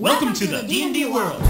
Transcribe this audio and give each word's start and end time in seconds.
Welcome 0.00 0.32
to 0.34 0.46
the 0.46 0.62
D&D 0.62 1.06
world. 1.06 1.42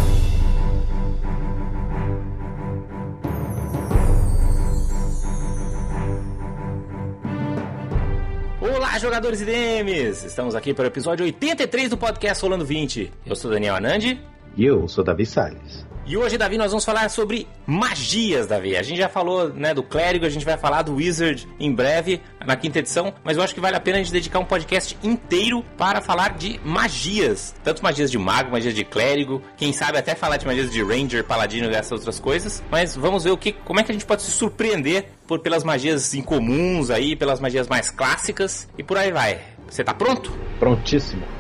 Olá, 8.58 8.98
jogadores 8.98 9.42
e 9.42 9.45
DMs! 9.45 10.24
Estamos 10.24 10.54
aqui 10.54 10.72
para 10.72 10.84
o 10.84 10.87
episódio 10.87 11.26
83 11.26 11.90
do 11.90 11.98
podcast 11.98 12.42
Rolando 12.42 12.64
20. 12.64 13.12
Eu 13.26 13.37
sou 13.37 13.50
Daniel 13.50 13.76
Anandi. 13.76 14.19
E 14.56 14.65
eu 14.65 14.88
sou 14.88 15.04
Davi 15.04 15.26
Salles. 15.26 15.87
E 16.09 16.17
hoje, 16.17 16.39
Davi, 16.39 16.57
nós 16.57 16.71
vamos 16.71 16.87
falar 16.87 17.11
sobre 17.11 17.47
magias, 17.67 18.47
Davi. 18.47 18.75
A 18.79 18.83
gente 18.83 18.97
já 18.97 19.11
falou 19.11 19.51
né, 19.53 19.75
do 19.75 19.83
clérigo, 19.83 20.25
a 20.25 20.31
gente 20.31 20.43
vai 20.43 20.57
falar 20.57 20.81
do 20.81 20.95
wizard 20.95 21.47
em 21.61 21.71
breve, 21.71 22.23
na 22.47 22.57
quinta 22.57 22.79
edição, 22.79 23.13
mas 23.23 23.37
eu 23.37 23.43
acho 23.43 23.55
que 23.55 23.61
vale 23.61 23.77
a 23.77 23.81
pena 23.81 23.99
a 23.99 24.03
gente 24.03 24.11
dedicar 24.11 24.39
um 24.39 24.45
podcast 24.47 24.97
inteiro 25.03 25.63
para 25.77 26.01
falar 26.01 26.39
de 26.39 26.59
magias. 26.65 27.55
Tanto 27.63 27.83
magias 27.83 28.11
de 28.11 28.17
mago, 28.17 28.51
magias 28.51 28.75
de 28.75 28.85
clérigo, 28.85 29.43
quem 29.55 29.71
sabe 29.71 29.99
até 29.99 30.15
falar 30.15 30.39
de 30.39 30.47
magias 30.47 30.71
de 30.71 30.83
ranger, 30.83 31.25
paladino 31.25 31.71
e 31.71 31.75
essas 31.75 31.93
outras 31.93 32.19
coisas. 32.19 32.63
Mas 32.71 32.97
vamos 32.97 33.25
ver 33.25 33.33
o 33.33 33.37
que, 33.37 33.52
como 33.52 33.79
é 33.79 33.83
que 33.83 33.93
a 33.93 33.95
gente 33.95 34.07
pode 34.07 34.23
se 34.23 34.30
surpreender 34.30 35.11
por 35.27 35.41
pelas 35.41 35.63
magias 35.63 36.15
incomuns 36.15 36.88
aí, 36.88 37.16
pelas 37.16 37.38
magias 37.38 37.69
mais 37.69 37.91
clássicas 37.91 38.66
e 38.79 38.83
por 38.83 38.97
aí 38.97 39.13
vai. 39.13 39.43
Você 39.69 39.85
tá 39.85 39.93
pronto? 39.93 40.33
Prontíssimo. 40.59 41.38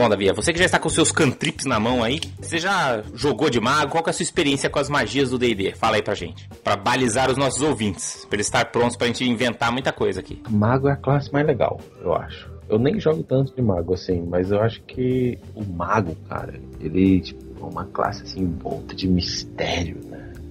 Bom, 0.00 0.08
Davi, 0.08 0.32
você 0.32 0.50
que 0.50 0.58
já 0.58 0.64
está 0.64 0.78
com 0.78 0.88
seus 0.88 1.12
cantrips 1.12 1.66
na 1.66 1.78
mão 1.78 2.02
aí, 2.02 2.20
você 2.40 2.58
já 2.58 3.02
jogou 3.14 3.50
de 3.50 3.60
mago? 3.60 3.92
Qual 3.92 4.02
é 4.06 4.08
a 4.08 4.12
sua 4.14 4.22
experiência 4.22 4.70
com 4.70 4.78
as 4.78 4.88
magias 4.88 5.28
do 5.28 5.38
D&D? 5.38 5.74
Fala 5.74 5.96
aí 5.96 6.02
pra 6.02 6.14
gente, 6.14 6.48
Pra 6.64 6.74
balizar 6.74 7.30
os 7.30 7.36
nossos 7.36 7.60
ouvintes, 7.60 8.24
pra 8.24 8.36
eles 8.36 8.46
estar 8.46 8.64
prontos 8.72 8.96
pra 8.96 9.08
gente 9.08 9.28
inventar 9.28 9.70
muita 9.70 9.92
coisa 9.92 10.20
aqui. 10.20 10.42
Mago 10.48 10.88
é 10.88 10.92
a 10.92 10.96
classe 10.96 11.30
mais 11.30 11.46
legal, 11.46 11.78
eu 12.00 12.14
acho. 12.14 12.50
Eu 12.66 12.78
nem 12.78 12.98
jogo 12.98 13.22
tanto 13.22 13.54
de 13.54 13.60
mago 13.60 13.92
assim, 13.92 14.24
mas 14.26 14.50
eu 14.50 14.62
acho 14.62 14.80
que 14.84 15.38
o 15.54 15.62
mago, 15.64 16.16
cara, 16.28 16.54
ele 16.80 17.20
tipo, 17.20 17.44
é 17.60 17.64
uma 17.70 17.84
classe 17.84 18.22
assim 18.22 18.46
volta 18.58 18.94
de 18.94 19.06
mistério? 19.06 19.98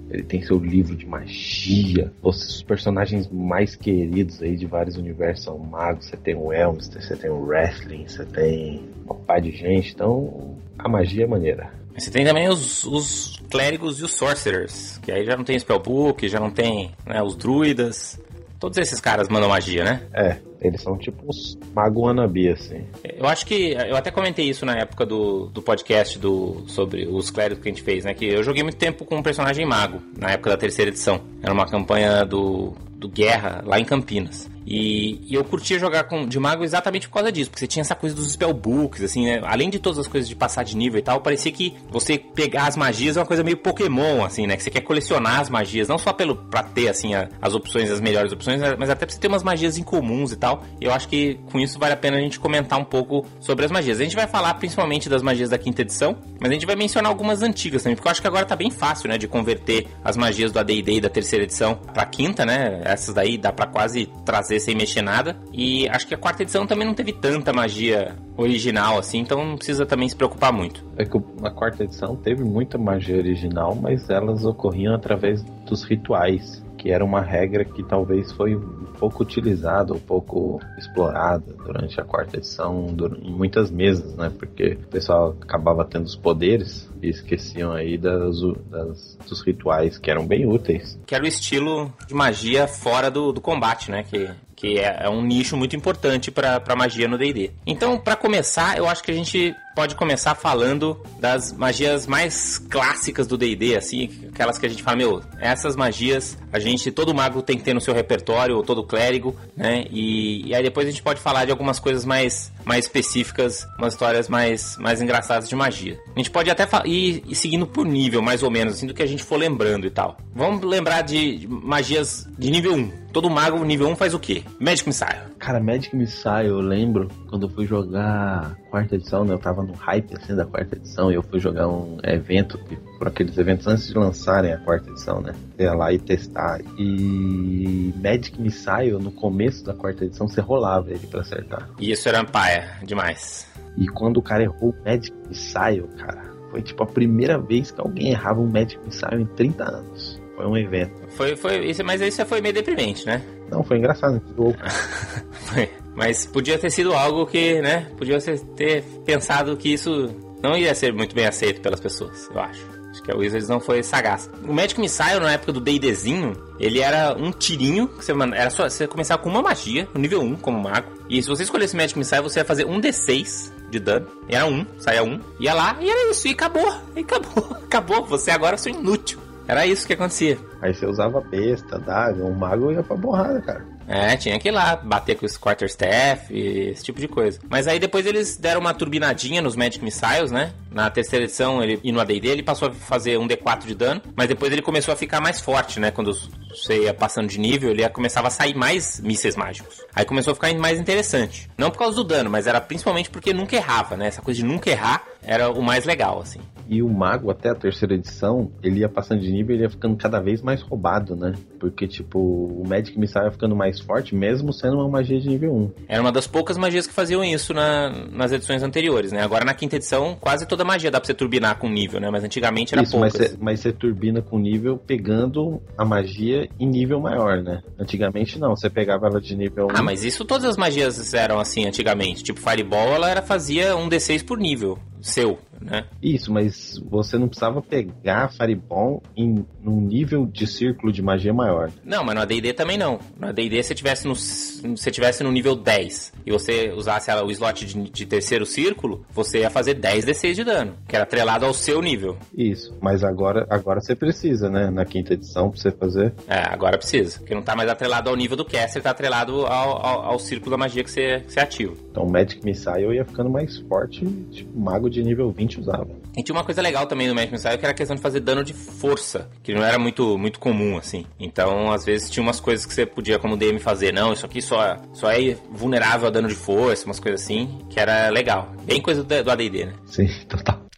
Ele 0.10 0.24
tem 0.24 0.42
seu 0.42 0.58
livro 0.58 0.96
de 0.96 1.06
magia. 1.06 2.12
Os 2.22 2.64
personagens 2.64 3.30
mais 3.30 3.76
queridos 3.76 4.42
aí 4.42 4.56
de 4.56 4.66
vários 4.66 4.98
universos 4.98 5.46
são 5.46 5.58
magos. 5.58 6.08
Você 6.08 6.18
tem 6.18 6.36
o 6.36 6.52
Elmster, 6.52 7.02
você 7.02 7.16
tem 7.16 7.30
o 7.30 7.42
Wrestling, 7.46 8.08
você 8.08 8.26
tem 8.26 8.90
uma 9.06 9.16
par 9.16 9.40
de 9.40 9.52
gente. 9.52 9.94
Então, 9.94 10.58
a 10.78 10.90
magia 10.90 11.26
é 11.26 11.28
maneira. 11.28 11.72
Você 11.96 12.10
tem 12.10 12.26
também 12.26 12.48
os, 12.48 12.86
os 12.86 13.40
clérigos 13.50 14.00
e 14.00 14.04
os 14.04 14.14
sorcerers, 14.14 14.98
que 15.00 15.12
aí 15.12 15.26
já 15.26 15.36
não 15.36 15.44
tem 15.44 15.60
spellbook, 15.60 16.28
já 16.28 16.40
não 16.40 16.50
tem 16.50 16.92
né, 17.06 17.22
os 17.22 17.36
druidas. 17.36 18.20
Todos 18.60 18.78
esses 18.78 19.00
caras 19.02 19.28
mandam 19.28 19.50
magia, 19.50 19.84
né? 19.84 20.08
É, 20.14 20.38
eles 20.62 20.82
são 20.82 20.98
tipo 20.98 21.24
os 21.28 21.58
mago 21.74 22.02
wannabe, 22.02 22.50
assim. 22.50 22.86
Eu 23.04 23.26
acho 23.28 23.46
que. 23.46 23.72
Eu 23.72 23.96
até 23.96 24.12
comentei 24.12 24.50
isso 24.50 24.66
na 24.66 24.78
época 24.78 25.06
do, 25.06 25.48
do 25.48 25.62
podcast 25.62 26.20
do, 26.20 26.64
sobre 26.68 27.08
os 27.08 27.30
clérigos 27.30 27.64
que 27.64 27.70
a 27.70 27.72
gente 27.72 27.84
fez, 27.84 28.04
né? 28.04 28.14
Que 28.14 28.26
eu 28.26 28.44
joguei 28.44 28.64
muito 28.64 28.78
tempo 28.78 29.06
com 29.06 29.16
um 29.16 29.24
personagem 29.24 29.66
mago, 29.66 30.02
na 30.18 30.32
época 30.32 30.50
da 30.50 30.58
terceira 30.58 30.92
edição. 30.92 31.22
Era 31.42 31.54
uma 31.54 31.66
campanha 31.66 32.26
do, 32.26 32.74
do 32.96 33.08
Guerra, 33.08 33.64
lá 33.66 33.80
em 33.80 33.86
Campinas. 33.86 34.50
E, 34.70 35.20
e, 35.28 35.34
eu 35.34 35.44
curtia 35.44 35.80
jogar 35.80 36.04
com, 36.04 36.28
de 36.28 36.40
mago 36.40 36.64
exatamente 36.64 37.08
por 37.08 37.16
causa 37.16 37.32
disso, 37.32 37.50
porque 37.50 37.62
você 37.62 37.68
tinha 37.68 37.82
essa 37.82 37.96
coisa 37.96 38.16
dos 38.16 38.32
spellbooks, 38.34 39.02
assim, 39.02 39.26
né? 39.26 39.42
Além 39.44 39.68
de 39.68 39.80
todas 39.80 39.98
as 39.98 40.06
coisas 40.06 40.30
de 40.30 40.36
passar 40.36 40.64
de 40.64 40.78
nível 40.78 41.00
e 41.00 41.02
tal, 41.02 41.22
parecia 41.22 41.52
que 41.52 41.74
você 41.90 42.20
pegar 42.20 42.68
as 42.68 42.78
magias 42.78 43.18
é 43.18 43.20
uma 43.20 43.26
coisa 43.26 43.44
meio 43.44 43.58
Pokémon, 43.58 44.24
assim, 44.24 44.46
né? 44.46 44.56
Que 44.56 44.62
você 44.62 44.70
quer 44.70 44.82
colecionar 44.82 45.40
as 45.40 45.50
magias, 45.50 45.88
não 45.88 45.98
só 45.98 46.14
pelo 46.14 46.36
pra 46.36 46.62
ter, 46.62 46.88
assim, 46.88 47.16
a, 47.16 47.28
as 47.42 47.56
opções, 47.56 47.90
as 47.90 48.00
melhores 48.00 48.32
opções, 48.32 48.62
mas 48.78 48.92
até 48.92 49.08
pra 49.08 49.16
você 49.16 49.20
ter 49.20 49.28
umas 49.28 49.42
magias 49.42 49.76
incomuns 49.80 50.32
e 50.32 50.36
tal. 50.36 50.64
E 50.80 50.86
eu 50.86 50.94
acho 50.94 51.08
que 51.08 51.40
com 51.52 51.60
isso 51.60 51.80
vale 51.80 51.94
a 51.94 51.98
pena 51.98 52.18
a 52.18 52.22
gente 52.22 52.40
comentar 52.40 52.78
um 52.78 52.86
pouco 52.86 53.26
sobre 53.40 53.66
as 53.66 53.72
magias. 53.72 54.00
A 54.00 54.04
gente 54.04 54.16
vai 54.16 54.28
falar 54.28 54.54
principalmente 54.54 55.10
das 55.10 55.24
magias 55.24 55.50
da 55.50 55.58
quinta 55.58 55.82
edição, 55.82 56.16
mas 56.40 56.52
a 56.52 56.54
gente 56.54 56.68
vai 56.68 56.76
mencionar 56.76 57.10
algumas 57.10 57.42
antigas 57.42 57.82
também, 57.82 57.96
porque 57.96 58.08
eu 58.08 58.12
acho 58.12 58.22
que 58.22 58.28
agora 58.28 58.46
tá 58.46 58.56
bem 58.56 58.70
fácil, 58.70 59.10
né? 59.10 59.18
De 59.18 59.28
converter 59.28 59.88
as 60.04 60.16
magias 60.16 60.52
do 60.52 60.60
AD&D 60.60 61.02
da 61.02 61.10
terceira 61.10 61.44
edição 61.44 61.74
pra 61.92 62.06
quinta, 62.06 62.46
né? 62.46 62.82
Essas 62.84 63.16
daí 63.16 63.36
dá 63.36 63.52
pra 63.52 63.66
quase 63.66 64.08
trazer 64.24 64.59
sem 64.60 64.76
mexer 64.76 65.02
nada. 65.02 65.38
E 65.54 65.88
acho 65.90 66.08
que 66.08 66.14
a 66.14 66.18
quarta 66.18 66.44
edição 66.44 66.68
também 66.68 66.86
não 66.86 66.94
teve 66.94 67.14
tanta 67.14 67.54
magia 67.54 68.16
original 68.38 68.98
assim, 68.98 69.20
então 69.20 69.44
não 69.44 69.56
precisa 69.56 69.86
também 69.86 70.08
se 70.08 70.16
preocupar 70.16 70.54
muito. 70.54 70.86
É 70.98 71.06
que 71.06 71.18
a 71.44 71.52
quarta 71.52 71.84
edição 71.84 72.16
teve 72.16 72.44
muita 72.44 72.78
magia 72.78 73.18
original, 73.18 73.76
mas 73.76 74.10
elas 74.10 74.46
ocorriam 74.46 74.94
através 74.94 75.44
dos 75.66 75.84
rituais, 75.84 76.64
que 76.78 76.90
era 76.90 77.04
uma 77.04 77.22
regra 77.22 77.66
que 77.66 77.84
talvez 77.84 78.32
foi 78.32 78.56
pouco 79.00 79.24
utilizada, 79.24 79.94
um 79.94 80.00
pouco 80.00 80.60
explorada 80.78 81.54
durante 81.54 82.00
a 82.00 82.04
quarta 82.04 82.38
edição, 82.38 82.88
em 83.22 83.32
muitas 83.32 83.72
mesas, 83.72 84.16
né? 84.16 84.30
Porque 84.30 84.78
o 84.84 84.88
pessoal 84.88 85.36
acabava 85.42 85.86
tendo 85.86 86.06
os 86.06 86.16
poderes 86.16 86.90
e 87.02 87.10
esqueciam 87.10 87.72
aí 87.72 87.98
das, 87.98 88.36
das, 88.70 89.18
dos 89.28 89.42
rituais 89.42 89.98
que 89.98 90.12
eram 90.12 90.28
bem 90.28 90.46
úteis. 90.46 91.00
Que 91.06 91.16
era 91.16 91.24
o 91.24 91.28
estilo 91.28 91.92
de 92.06 92.14
magia 92.14 92.68
fora 92.68 93.10
do, 93.10 93.32
do 93.32 93.40
combate, 93.40 93.90
né? 93.90 94.04
Que 94.04 94.30
que 94.60 94.78
é, 94.78 95.04
é 95.04 95.10
um 95.10 95.22
nicho 95.22 95.56
muito 95.56 95.74
importante 95.74 96.30
para 96.30 96.76
magia 96.76 97.08
no 97.08 97.18
D&D. 97.18 97.52
Então, 97.66 97.98
para 97.98 98.18
começar, 98.18 98.78
eu 98.78 98.90
acho 98.90 99.02
que 99.02 99.10
a 99.10 99.14
gente 99.14 99.56
pode 99.80 99.96
começar 99.96 100.36
falando 100.36 101.00
das 101.22 101.54
magias 101.54 102.06
mais 102.06 102.58
clássicas 102.58 103.26
do 103.26 103.38
D&D, 103.38 103.78
assim, 103.78 104.10
aquelas 104.28 104.58
que 104.58 104.66
a 104.66 104.70
gente 104.70 104.84
fala, 104.84 104.98
meu, 104.98 105.22
essas 105.40 105.74
magias 105.74 106.38
a 106.52 106.60
gente, 106.60 106.92
todo 106.92 107.14
mago 107.14 107.42
tem 107.42 107.58
que 107.58 107.64
ter 107.64 107.74
no 107.74 107.80
seu 107.80 107.94
repertório, 107.94 108.58
ou 108.58 108.64
todo 108.64 108.84
clérigo, 108.84 109.34
né? 109.56 109.86
E, 109.90 110.48
e 110.48 110.56
aí 110.56 110.64
depois 110.64 110.86
a 110.86 110.92
gente 110.92 111.02
pode 111.02 111.22
falar 111.22 111.46
de 111.46 111.52
algumas 111.52 111.80
coisas 111.80 112.04
mais, 112.04 112.52
mais 112.66 112.86
específicas, 112.86 113.66
umas 113.78 113.94
histórias 113.94 114.28
mais, 114.28 114.76
mais 114.78 115.02
engraçadas 115.02 115.48
de 115.48 115.56
magia. 115.56 115.98
A 116.14 116.20
gente 116.20 116.32
pode 116.32 116.50
até 116.50 116.68
ir, 116.86 117.24
ir 117.26 117.36
seguindo 117.36 117.66
por 117.66 117.86
nível, 117.86 118.22
mais 118.22 118.44
ou 118.44 118.52
menos, 118.52 118.74
assim, 118.74 118.88
do 118.88 118.94
que 118.94 119.04
a 119.04 119.08
gente 119.08 119.24
for 119.24 119.38
lembrando 119.38 119.88
e 119.88 119.90
tal. 119.90 120.18
Vamos 120.36 120.62
lembrar 120.62 121.04
de 121.04 121.48
magias 121.50 122.28
de 122.38 122.50
nível 122.50 122.74
1. 122.74 122.92
Todo 123.14 123.30
mago 123.30 123.64
nível 123.64 123.88
1 123.90 123.96
faz 123.96 124.14
o 124.14 124.20
quê? 124.20 124.44
Magic 124.60 124.88
Missile. 124.88 125.20
Cara, 125.40 125.60
Magic 125.62 125.96
Missile, 125.96 126.48
eu 126.48 126.60
lembro 126.60 127.08
quando 127.30 127.48
eu 127.48 127.50
fui 127.50 127.66
jogar 127.66 128.58
quarta 128.70 128.96
edição, 128.96 129.24
né? 129.24 129.34
Eu 129.34 129.40
tava 129.40 129.64
no 129.64 129.74
hype 129.74 130.14
assim 130.16 130.36
da 130.36 130.46
quarta 130.46 130.76
edição 130.76 131.10
e 131.10 131.16
eu 131.16 131.24
fui 131.24 131.40
jogar 131.40 131.68
um 131.70 131.98
evento, 132.04 132.60
por 132.98 133.08
aqueles 133.08 133.38
eventos 133.38 133.66
antes 133.66 133.88
de 133.88 133.98
lançarem 133.98 134.52
a 134.52 134.58
quarta 134.58 134.90
edição, 134.90 135.22
né? 135.22 135.34
Ia 135.58 135.74
lá 135.74 135.94
e 135.94 135.98
testar. 135.98 136.60
E 136.78 137.94
Magic 137.96 138.40
Missile, 138.40 138.92
no 139.00 139.12
começo 139.12 139.64
da 139.64 139.74
quarta 139.74 140.04
edição, 140.04 140.28
você 140.28 140.42
rolava 140.42 140.92
ele 140.92 141.08
pra 141.08 141.22
acertar. 141.22 141.70
E 141.80 141.90
isso 141.90 142.10
era 142.10 142.24
paia 142.26 142.78
demais. 142.84 143.48
E 143.78 143.88
quando 143.88 144.18
o 144.18 144.22
cara 144.22 144.44
errou 144.44 144.72
o 144.72 144.86
Magic 144.86 145.16
Missile, 145.28 145.88
cara, 145.98 146.34
foi 146.52 146.62
tipo 146.62 146.84
a 146.84 146.88
primeira 146.88 147.40
vez 147.40 147.72
que 147.72 147.80
alguém 147.80 148.12
errava 148.12 148.42
um 148.42 148.48
Magic 148.48 148.78
Missile 148.86 149.22
em 149.22 149.26
30 149.26 149.64
anos. 149.64 150.19
Foi 150.40 150.48
um 150.48 150.56
evento. 150.56 150.94
Foi, 151.18 151.36
foi, 151.36 151.66
isso, 151.66 151.84
mas 151.84 152.00
isso 152.00 152.26
foi 152.26 152.40
meio 152.40 152.54
deprimente, 152.54 153.06
né? 153.06 153.22
Não, 153.52 153.62
foi 153.62 153.78
engraçado, 153.78 154.22
foi. 155.52 155.70
Mas 155.94 156.26
podia 156.26 156.58
ter 156.58 156.70
sido 156.70 156.94
algo 156.94 157.26
que, 157.26 157.62
né? 157.62 157.92
Podia 157.98 158.18
ter 158.56 158.82
pensado 159.06 159.58
que 159.58 159.74
isso 159.74 160.16
não 160.42 160.56
ia 160.56 160.74
ser 160.74 160.94
muito 160.94 161.14
bem 161.14 161.26
aceito 161.26 161.60
pelas 161.60 161.82
pessoas, 161.82 162.30
eu 162.34 162.40
acho. 162.40 162.66
Acho 162.90 163.04
que 163.04 163.12
a 163.12 163.18
Wizards 163.18 163.50
não 163.50 163.60
foi 163.60 163.84
sagaz. 163.84 164.30
O 164.42 164.54
Magic 164.54 164.80
Missile, 164.80 165.20
na 165.20 165.34
época 165.34 165.52
do 165.52 165.60
D&Dzinho, 165.60 166.42
ele 166.58 166.80
era 166.80 167.14
um 167.18 167.32
tirinho, 167.32 167.90
que 167.90 168.06
você, 168.06 168.14
era 168.34 168.50
só, 168.50 168.70
você 168.70 168.88
começava 168.88 169.22
com 169.22 169.28
uma 169.28 169.42
magia, 169.42 169.90
no 169.94 170.00
nível 170.00 170.22
1, 170.22 170.38
como 170.38 170.58
mago. 170.58 170.88
E 171.10 171.22
se 171.22 171.28
você 171.28 171.44
escolhesse 171.44 171.76
Magic 171.76 172.00
Missile, 172.00 172.22
você 172.22 172.40
ia 172.40 172.46
fazer 172.46 172.66
um 172.66 172.80
D6 172.80 173.52
de 173.70 173.78
dano. 173.78 174.08
Era 174.30 174.46
um, 174.46 174.66
saia 174.78 175.04
um, 175.04 175.20
ia 175.38 175.54
lá, 175.54 175.78
e 175.82 175.90
era 175.90 176.10
isso, 176.10 176.30
e 176.30 176.32
acabou. 176.32 176.74
E 176.96 177.02
acabou, 177.02 177.58
acabou. 177.62 178.06
Você 178.06 178.32
agora 178.32 178.56
é 178.56 178.70
inútil. 178.70 179.20
Era 179.50 179.66
isso 179.66 179.88
que 179.88 179.94
acontecia. 179.94 180.38
Aí 180.62 180.72
você 180.72 180.86
usava 180.86 181.20
besta, 181.22 181.80
daga, 181.80 182.24
um 182.24 182.36
mago 182.36 182.72
ia 182.72 182.84
pra 182.84 182.96
borrada, 182.96 183.42
cara. 183.42 183.66
É, 183.88 184.16
tinha 184.16 184.38
que 184.38 184.50
ir 184.50 184.52
lá, 184.52 184.76
bater 184.76 185.18
com 185.18 185.26
os 185.26 185.36
quarterstaff, 185.40 186.32
esse 186.32 186.84
tipo 186.84 187.00
de 187.00 187.08
coisa. 187.08 187.40
Mas 187.50 187.68
aí 187.68 187.80
depois 187.80 188.06
eles 188.06 188.38
deram 188.38 188.62
uma 188.62 188.76
turbinadinha 188.76 189.42
nos 189.42 189.56
Magic 189.56 189.84
Missiles, 189.84 190.30
né? 190.30 190.54
Na 190.72 190.90
terceira 190.90 191.26
edição 191.26 191.64
ele, 191.64 191.80
e 191.84 191.92
no 191.92 192.00
AD&D 192.00 192.28
ele 192.28 192.44
passou 192.44 192.70
a 192.70 192.72
fazer 192.72 193.18
um 193.18 193.28
D4 193.28 193.66
de 193.66 193.76
dano, 193.76 194.02
mas 194.16 194.28
depois 194.28 194.52
ele 194.52 194.62
começou 194.62 194.94
a 194.94 194.98
ficar 194.98 195.20
mais 195.20 195.40
forte, 195.40 195.80
né? 195.80 195.92
Quando 195.92 196.12
você 196.50 196.84
ia 196.84 196.94
passando 196.94 197.28
de 197.28 197.40
nível, 197.40 197.72
ele 197.72 197.82
ia, 197.82 197.90
começava 197.90 198.28
a 198.28 198.32
sair 198.32 198.56
mais 198.56 199.00
mísseis 199.00 199.36
mágicos. 199.36 199.84
Aí 199.96 200.06
começou 200.06 200.32
a 200.32 200.36
ficar 200.36 200.54
mais 200.56 200.80
interessante. 200.80 201.50
Não 201.58 201.72
por 201.72 201.80
causa 201.80 201.96
do 201.96 202.04
dano, 202.04 202.30
mas 202.30 202.48
era 202.48 202.62
principalmente 202.62 203.10
porque 203.10 203.34
nunca 203.34 203.56
errava, 203.56 203.98
né? 203.98 204.08
Essa 204.08 204.22
coisa 204.22 204.40
de 204.40 204.46
nunca 204.46 204.70
errar 204.70 205.04
era 205.22 205.50
o 205.50 205.62
mais 205.62 205.86
legal, 205.86 206.20
assim. 206.22 206.40
E 206.68 206.84
o 206.84 206.90
mago, 206.90 207.32
até 207.32 207.50
a 207.50 207.56
terceira 207.56 207.96
edição, 207.96 208.52
ele 208.62 208.82
ia 208.82 208.90
passando 208.90 209.22
de 209.22 209.32
nível, 209.32 209.56
ele 209.56 209.64
ia 209.64 209.70
ficando 209.70 209.98
cada 209.98 210.20
vez 210.20 210.40
mais 210.40 210.62
roubado, 210.62 211.16
né? 211.16 211.34
Porque, 211.60 211.88
tipo, 211.88 212.20
o 212.20 212.64
Magic 212.68 212.98
Missile 212.98 213.26
ia 213.26 213.32
ficando 213.32 213.56
mais 213.56 213.80
forte, 213.80 214.14
mesmo 214.14 214.54
sendo 214.54 214.76
uma 214.76 214.88
magia 214.88 215.20
de 215.20 215.28
nível 215.28 215.52
1. 215.52 215.72
Era 215.88 216.02
uma 216.02 216.12
das 216.12 216.28
poucas 216.28 216.60
magias 216.60 216.86
que 216.86 216.94
faziam 216.94 217.24
isso 217.24 217.56
na, 217.56 217.90
nas 218.12 218.32
edições 218.32 218.62
anteriores, 218.62 219.12
né? 219.12 219.24
Agora 219.24 219.44
na 219.44 219.54
quinta 219.56 219.78
edição, 219.78 220.16
quase 220.20 220.48
todas 220.48 220.59
toda 220.60 220.64
a 220.64 220.66
magia, 220.66 220.92
dá 220.92 221.00
pra 221.00 221.08
você 221.08 221.14
turbinar 221.14 221.58
com 221.58 221.70
nível, 221.70 222.00
né? 222.00 222.10
Mas 222.12 222.24
antigamente 222.24 222.74
era 222.74 222.84
Isso, 222.84 223.00
mas 223.00 223.14
você, 223.14 223.38
mas 223.40 223.60
você 223.62 223.72
turbina 223.72 224.22
com 224.22 224.38
nível 224.38 224.78
pegando 224.78 225.62
a 225.78 225.86
magia 225.86 226.50
em 226.60 226.68
nível 226.68 227.00
maior, 227.00 227.42
né? 227.42 227.62
Antigamente 227.80 228.38
não, 228.38 228.56
você 228.56 228.70
pegava 228.70 229.08
ela 229.08 229.22
de 229.22 229.36
nível 229.36 229.68
1. 229.68 229.70
Ah, 229.76 229.82
mas 229.82 230.04
isso 230.04 230.26
todas 230.26 230.46
as 230.46 230.58
magias 230.58 231.14
eram 231.14 231.40
assim 231.40 231.66
antigamente. 231.66 232.24
Tipo, 232.24 232.42
Fireball, 232.42 232.90
ela 232.90 233.10
era, 233.10 233.22
fazia 233.22 233.76
um 233.76 233.88
D6 233.88 234.26
por 234.26 234.38
nível 234.38 234.78
seu, 235.02 235.40
né? 235.62 235.86
Isso, 236.02 236.32
mas 236.32 236.80
você 236.90 237.18
não 237.18 237.28
precisava 237.28 237.62
pegar 237.62 238.30
Fireball 238.30 239.02
em 239.16 239.46
num 239.62 239.82
nível 239.82 240.26
de 240.26 240.48
círculo 240.48 240.92
de 240.92 241.02
magia 241.02 241.34
maior. 241.34 241.70
Não, 241.84 242.04
mas 242.04 242.16
no 242.16 242.22
AD&D 242.22 242.54
também 242.54 242.78
não. 242.78 243.00
No 243.20 243.28
AD&D 243.28 243.62
se 243.64 243.76
tivesse 243.76 244.08
no 244.08 244.16
se 244.16 244.68
você 244.68 244.92
tivesse 244.92 245.24
no 245.24 245.32
nível 245.32 245.56
10 245.56 246.14
e 246.26 246.32
você 246.32 246.72
usasse 246.72 247.12
o 247.12 247.32
slot 247.32 247.66
de, 247.66 247.90
de 247.90 248.06
terceiro 248.06 248.46
círculo, 248.46 249.06
você 249.12 249.40
ia 249.40 249.50
fazer 249.50 249.76
10 249.76 250.06
D6 250.06 250.34
de 250.34 250.44
dano, 250.44 250.74
que 250.88 250.96
era 250.96 251.04
atrelado 251.04 251.46
ao 251.46 251.54
seu 251.54 251.82
nível. 251.82 252.18
Isso, 252.36 252.78
mas 252.82 253.04
agora, 253.04 253.46
agora 253.50 253.82
você 253.82 253.96
precisa, 253.96 254.50
né? 254.50 254.70
Na 254.70 254.86
quinta 254.86 255.14
edição, 255.14 255.50
pra 255.50 255.60
você 255.60 255.72
fazer. 255.72 256.14
É, 256.28 256.40
agora 256.40 256.78
precisa. 256.78 257.20
Porque 257.20 257.34
não 257.34 257.42
tá 257.42 257.56
mais 257.56 257.70
atrelado 257.70 258.10
ao 258.10 258.16
nível 258.16 258.38
do 258.38 258.46
caster, 258.46 258.82
tá 258.82 258.92
atrelado 258.92 259.46
ao, 259.46 259.86
ao, 259.86 260.06
ao 260.06 260.20
círculo 260.20 260.52
da 260.52 260.58
magia 260.58 260.84
que 260.84 260.92
você, 260.92 261.22
que 261.22 261.34
você 261.34 261.40
ativa. 261.40 261.74
Então 261.90 262.06
Magic 262.06 262.44
Missile 262.44 262.96
ia 262.96 263.06
ficando 263.06 263.30
mais 263.30 263.58
forte, 263.60 264.06
tipo, 264.32 264.60
mago 264.60 264.90
de 264.90 265.04
nível 265.04 265.32
20 265.32 265.49
usava. 265.58 265.88
E 266.18 266.22
tinha 266.22 266.36
uma 266.36 266.44
coisa 266.44 266.62
legal 266.62 266.86
também 266.86 267.08
no 267.08 267.16
Magic 267.16 267.32
Missile, 267.32 267.58
que 267.58 267.66
era 267.66 267.72
a 267.72 267.76
questão 267.76 267.96
de 267.96 268.02
fazer 268.02 268.20
dano 268.20 268.44
de 268.44 268.54
força, 268.54 269.30
que 269.42 269.54
não 269.54 269.64
era 269.64 269.80
muito, 269.80 270.18
muito 270.18 270.40
comum, 270.40 270.78
assim. 270.78 271.06
Então, 271.20 271.72
às 271.72 271.86
vezes, 271.86 272.10
tinha 272.10 272.22
umas 272.22 272.40
coisas 272.40 272.66
que 272.66 272.74
você 272.74 272.86
podia, 272.86 273.18
como 273.18 273.38
DM, 273.38 273.60
fazer. 273.60 273.94
Não, 273.94 274.12
isso 274.12 274.26
aqui 274.26 274.42
só, 274.42 274.78
só 274.94 275.10
é 275.12 275.38
vulnerável 275.50 276.08
a 276.08 276.12
dano 276.12 276.28
de 276.28 276.36
força, 276.36 276.86
umas 276.86 277.00
coisas 277.00 277.22
assim, 277.22 277.58
que 277.70 277.80
era 277.80 278.10
legal. 278.10 278.54
Bem 278.66 278.82
coisa 278.82 279.04
do, 279.04 279.24
do 279.24 279.32
AD&D, 279.32 279.66
né? 279.66 279.74
Sim, 279.86 280.08
total. 280.28 280.69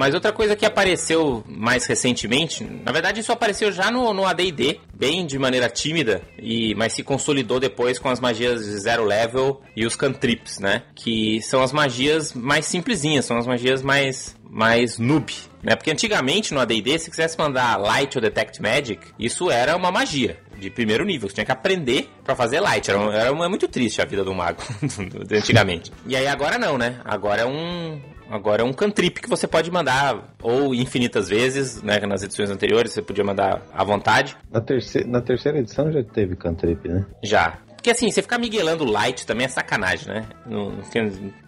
Mas 0.00 0.14
outra 0.14 0.32
coisa 0.32 0.56
que 0.56 0.64
apareceu 0.64 1.44
mais 1.46 1.84
recentemente, 1.84 2.64
na 2.64 2.90
verdade 2.90 3.20
isso 3.20 3.30
apareceu 3.32 3.70
já 3.70 3.90
no, 3.90 4.14
no 4.14 4.24
AD&D, 4.24 4.80
bem 4.94 5.26
de 5.26 5.38
maneira 5.38 5.68
tímida, 5.68 6.22
e 6.38 6.74
mas 6.74 6.94
se 6.94 7.02
consolidou 7.02 7.60
depois 7.60 7.98
com 7.98 8.08
as 8.08 8.18
magias 8.18 8.64
de 8.64 8.80
zero 8.80 9.04
level 9.04 9.60
e 9.76 9.84
os 9.84 9.94
cantrips, 9.94 10.58
né? 10.58 10.84
Que 10.94 11.42
são 11.42 11.62
as 11.62 11.70
magias 11.70 12.32
mais 12.32 12.64
simplesinhas, 12.64 13.26
são 13.26 13.36
as 13.36 13.46
magias 13.46 13.82
mais 13.82 14.34
mais 14.48 14.98
noob, 14.98 15.34
né? 15.62 15.76
Porque 15.76 15.90
antigamente 15.90 16.54
no 16.54 16.60
AD&D, 16.60 16.98
se 16.98 17.10
quisesse 17.10 17.38
mandar 17.38 17.76
Light 17.76 18.16
ou 18.16 18.22
Detect 18.22 18.62
Magic, 18.62 19.06
isso 19.18 19.50
era 19.50 19.76
uma 19.76 19.92
magia 19.92 20.38
de 20.58 20.70
primeiro 20.70 21.04
nível. 21.04 21.28
Você 21.28 21.36
tinha 21.36 21.44
que 21.44 21.52
aprender 21.52 22.10
para 22.24 22.34
fazer 22.34 22.60
Light. 22.60 22.90
Era, 22.90 22.98
era 23.14 23.32
uma, 23.32 23.48
muito 23.48 23.68
triste 23.68 24.02
a 24.02 24.04
vida 24.04 24.24
do 24.24 24.34
mago 24.34 24.62
antigamente. 25.30 25.92
E 26.06 26.16
aí 26.16 26.26
agora 26.26 26.58
não, 26.58 26.76
né? 26.76 27.00
Agora 27.04 27.42
é 27.42 27.46
um 27.46 28.00
Agora 28.30 28.62
é 28.62 28.64
um 28.64 28.72
cantrip 28.72 29.20
que 29.20 29.28
você 29.28 29.46
pode 29.46 29.70
mandar 29.70 30.34
ou 30.40 30.72
infinitas 30.72 31.28
vezes, 31.28 31.82
né? 31.82 31.98
Nas 32.06 32.22
edições 32.22 32.48
anteriores 32.48 32.92
você 32.92 33.02
podia 33.02 33.24
mandar 33.24 33.60
à 33.72 33.82
vontade. 33.82 34.36
Na 34.50 34.60
terceira, 34.60 35.08
na 35.08 35.20
terceira 35.20 35.58
edição 35.58 35.90
já 35.90 36.02
teve 36.04 36.36
cantrip, 36.36 36.88
né? 36.88 37.04
Já. 37.24 37.58
Porque 37.74 37.90
assim, 37.90 38.10
você 38.10 38.22
ficar 38.22 38.38
miguelando 38.38 38.84
light 38.84 39.26
também 39.26 39.46
é 39.46 39.48
sacanagem, 39.48 40.06
né? 40.06 40.28
O 40.46 40.82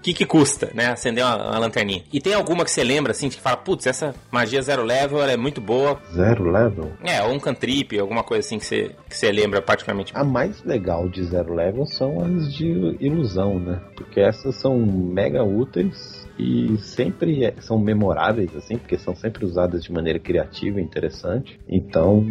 que 0.03 0.13
que 0.13 0.27
custa, 0.27 0.71
né? 0.75 0.87
Acender 0.87 1.25
uma, 1.25 1.51
uma, 1.51 1.59
lanterninha. 1.59 2.03
E 2.13 2.21
tem 2.21 2.35
alguma 2.35 2.65
que 2.65 2.71
você 2.71 2.83
lembra, 2.83 3.13
assim, 3.13 3.29
que 3.29 3.41
fala, 3.41 3.57
putz, 3.57 3.87
essa 3.87 4.15
magia 4.31 4.61
zero 4.61 4.83
level, 4.83 5.23
é 5.23 5.37
muito 5.37 5.61
boa. 5.61 6.01
Zero 6.13 6.51
level? 6.51 6.93
É, 7.03 7.23
ou 7.23 7.33
um 7.33 7.39
cantrip, 7.39 7.99
alguma 7.99 8.23
coisa 8.23 8.47
assim 8.47 8.59
que 8.59 8.67
você, 8.67 8.91
que 9.09 9.17
você 9.17 9.31
lembra 9.31 9.63
particularmente. 9.63 10.13
A 10.15 10.25
mais 10.25 10.63
legal 10.65 11.09
de 11.09 11.23
zero 11.25 11.55
level 11.55 11.87
são 11.87 12.21
as 12.21 12.53
de 12.53 12.97
ilusão, 13.01 13.59
né? 13.59 13.81
Porque 13.97 14.21
essas 14.21 14.57
são 14.57 14.79
mega 14.79 15.43
úteis 15.45 16.27
e 16.39 16.77
sempre 16.79 17.45
é, 17.45 17.55
são 17.61 17.79
memoráveis, 17.79 18.55
assim, 18.57 18.77
porque 18.77 18.99
são 18.99 19.15
sempre 19.15 19.45
usadas 19.45 19.85
de 19.85 19.93
maneira 19.93 20.19
criativa 20.19 20.81
e 20.81 20.83
interessante. 20.83 21.61
Então, 21.69 22.25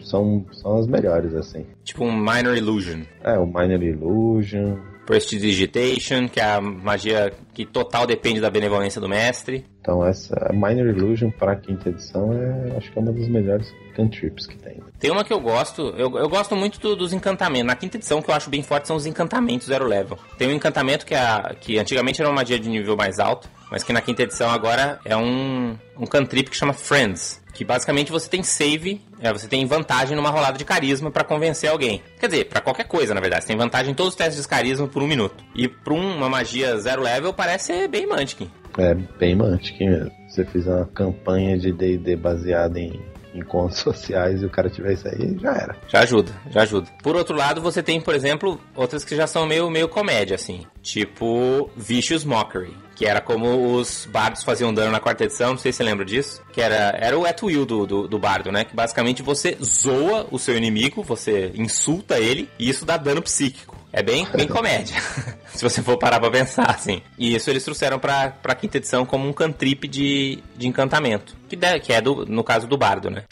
são, 0.00 0.44
são 0.52 0.76
as 0.76 0.86
melhores, 0.86 1.34
assim. 1.34 1.66
Tipo 1.82 2.04
um 2.04 2.12
Minor 2.12 2.56
Illusion. 2.56 3.02
É, 3.22 3.38
o 3.38 3.46
Minor 3.46 3.82
Illusion. 3.82 4.76
Prestidigitation, 5.04 6.28
que 6.28 6.40
é 6.40 6.44
a 6.44 6.60
magia 6.60 7.32
que 7.52 7.64
total 7.64 8.06
depende 8.06 8.40
da 8.40 8.50
benevolência 8.50 9.00
do 9.00 9.08
mestre. 9.08 9.64
Então, 9.80 10.04
essa 10.04 10.50
Minor 10.52 10.86
Illusion 10.86 11.30
para 11.30 11.52
a 11.52 11.56
quinta 11.56 11.90
edição 11.90 12.32
é, 12.32 12.76
acho 12.76 12.90
que 12.90 12.98
é 12.98 13.02
uma 13.02 13.12
das 13.12 13.28
melhores 13.28 13.72
cantrips 13.94 14.46
que 14.46 14.56
tem. 14.56 14.82
Tem 14.98 15.10
uma 15.10 15.22
que 15.22 15.32
eu 15.32 15.40
gosto, 15.40 15.94
eu, 15.96 16.16
eu 16.16 16.28
gosto 16.28 16.56
muito 16.56 16.80
do, 16.80 16.96
dos 16.96 17.12
encantamentos. 17.12 17.66
Na 17.66 17.76
quinta 17.76 17.96
edição, 17.96 18.22
que 18.22 18.30
eu 18.30 18.34
acho 18.34 18.48
bem 18.48 18.62
forte 18.62 18.88
são 18.88 18.96
os 18.96 19.06
encantamentos 19.06 19.66
zero 19.66 19.86
level. 19.86 20.18
Tem 20.38 20.48
um 20.48 20.52
encantamento 20.52 21.04
que, 21.04 21.14
é, 21.14 21.54
que 21.60 21.78
antigamente 21.78 22.20
era 22.20 22.30
uma 22.30 22.36
magia 22.36 22.58
de 22.58 22.68
nível 22.68 22.96
mais 22.96 23.18
alto, 23.18 23.48
mas 23.70 23.82
que 23.82 23.92
na 23.92 24.00
quinta 24.00 24.22
edição 24.22 24.50
agora 24.50 24.98
é 25.04 25.16
um, 25.16 25.76
um 25.98 26.06
cantrip 26.06 26.50
que 26.50 26.56
chama 26.56 26.72
Friends. 26.72 27.43
Que 27.54 27.64
basicamente 27.64 28.10
você 28.10 28.28
tem 28.28 28.42
save, 28.42 29.00
é, 29.20 29.32
você 29.32 29.48
tem 29.48 29.64
vantagem 29.64 30.16
numa 30.16 30.30
rolada 30.30 30.58
de 30.58 30.64
carisma 30.64 31.10
para 31.10 31.24
convencer 31.24 31.70
alguém. 31.70 32.02
Quer 32.18 32.26
dizer, 32.26 32.44
para 32.46 32.60
qualquer 32.60 32.84
coisa, 32.84 33.14
na 33.14 33.20
verdade. 33.20 33.44
Você 33.44 33.48
tem 33.48 33.56
vantagem 33.56 33.92
em 33.92 33.94
todos 33.94 34.12
os 34.12 34.16
testes 34.16 34.42
de 34.42 34.48
carisma 34.48 34.88
por 34.88 35.02
um 35.02 35.06
minuto. 35.06 35.42
E 35.54 35.68
pra 35.68 35.94
uma 35.94 36.28
magia 36.28 36.76
zero 36.78 37.02
level 37.02 37.32
parece 37.32 37.66
ser 37.66 37.88
bem 37.88 38.06
Mantic. 38.06 38.48
É, 38.76 38.94
bem 38.94 39.36
Mantic 39.36 39.78
mesmo. 39.80 40.10
Se 40.28 40.36
você 40.36 40.44
fizer 40.46 40.74
uma 40.74 40.86
campanha 40.86 41.56
de 41.56 41.72
D&D 41.72 42.16
baseada 42.16 42.78
em 42.78 43.00
encontros 43.34 43.80
sociais 43.82 44.42
e 44.42 44.46
o 44.46 44.50
cara 44.50 44.70
tiver 44.70 44.92
isso 44.92 45.08
aí, 45.08 45.36
já 45.40 45.52
era. 45.52 45.76
Já 45.88 46.00
ajuda, 46.00 46.32
já 46.50 46.62
ajuda. 46.62 46.88
Por 47.02 47.16
outro 47.16 47.36
lado, 47.36 47.60
você 47.60 47.82
tem, 47.82 48.00
por 48.00 48.14
exemplo, 48.14 48.60
outras 48.74 49.04
que 49.04 49.16
já 49.16 49.26
são 49.26 49.46
meio, 49.46 49.68
meio 49.70 49.88
comédia, 49.88 50.36
assim. 50.36 50.64
Tipo 50.82 51.70
Vicious 51.76 52.24
Mockery. 52.24 52.74
Que 52.94 53.06
era 53.06 53.20
como 53.20 53.74
os 53.74 54.06
bardos 54.06 54.42
faziam 54.42 54.72
dano 54.72 54.92
na 54.92 55.00
quarta 55.00 55.24
edição, 55.24 55.50
não 55.50 55.58
sei 55.58 55.72
se 55.72 55.78
você 55.78 55.84
lembra 55.84 56.04
disso. 56.04 56.42
Que 56.52 56.60
era, 56.60 56.96
era 56.98 57.18
o 57.18 57.26
at 57.26 57.42
will 57.42 57.66
do, 57.66 57.86
do, 57.86 58.08
do 58.08 58.18
bardo, 58.18 58.52
né? 58.52 58.64
Que 58.64 58.74
basicamente 58.74 59.22
você 59.22 59.56
zoa 59.62 60.26
o 60.30 60.38
seu 60.38 60.56
inimigo, 60.56 61.02
você 61.02 61.52
insulta 61.54 62.18
ele, 62.18 62.48
e 62.58 62.68
isso 62.68 62.84
dá 62.84 62.96
dano 62.96 63.22
psíquico. 63.22 63.74
É 63.92 64.02
bem, 64.02 64.26
bem 64.34 64.46
comédia, 64.48 64.96
se 65.54 65.62
você 65.62 65.80
for 65.80 65.96
parar 65.96 66.18
pra 66.18 66.30
pensar, 66.30 66.68
assim. 66.70 67.00
E 67.16 67.34
isso 67.34 67.48
eles 67.48 67.64
trouxeram 67.64 67.98
pra, 67.98 68.30
pra 68.30 68.54
quinta 68.54 68.78
edição 68.78 69.06
como 69.06 69.28
um 69.28 69.32
cantrip 69.32 69.86
de, 69.86 70.42
de 70.56 70.66
encantamento. 70.66 71.36
Que, 71.48 71.56
de, 71.56 71.78
que 71.80 71.92
é, 71.92 72.00
do, 72.00 72.26
no 72.26 72.42
caso 72.42 72.66
do 72.66 72.76
bardo, 72.76 73.10
né? 73.10 73.24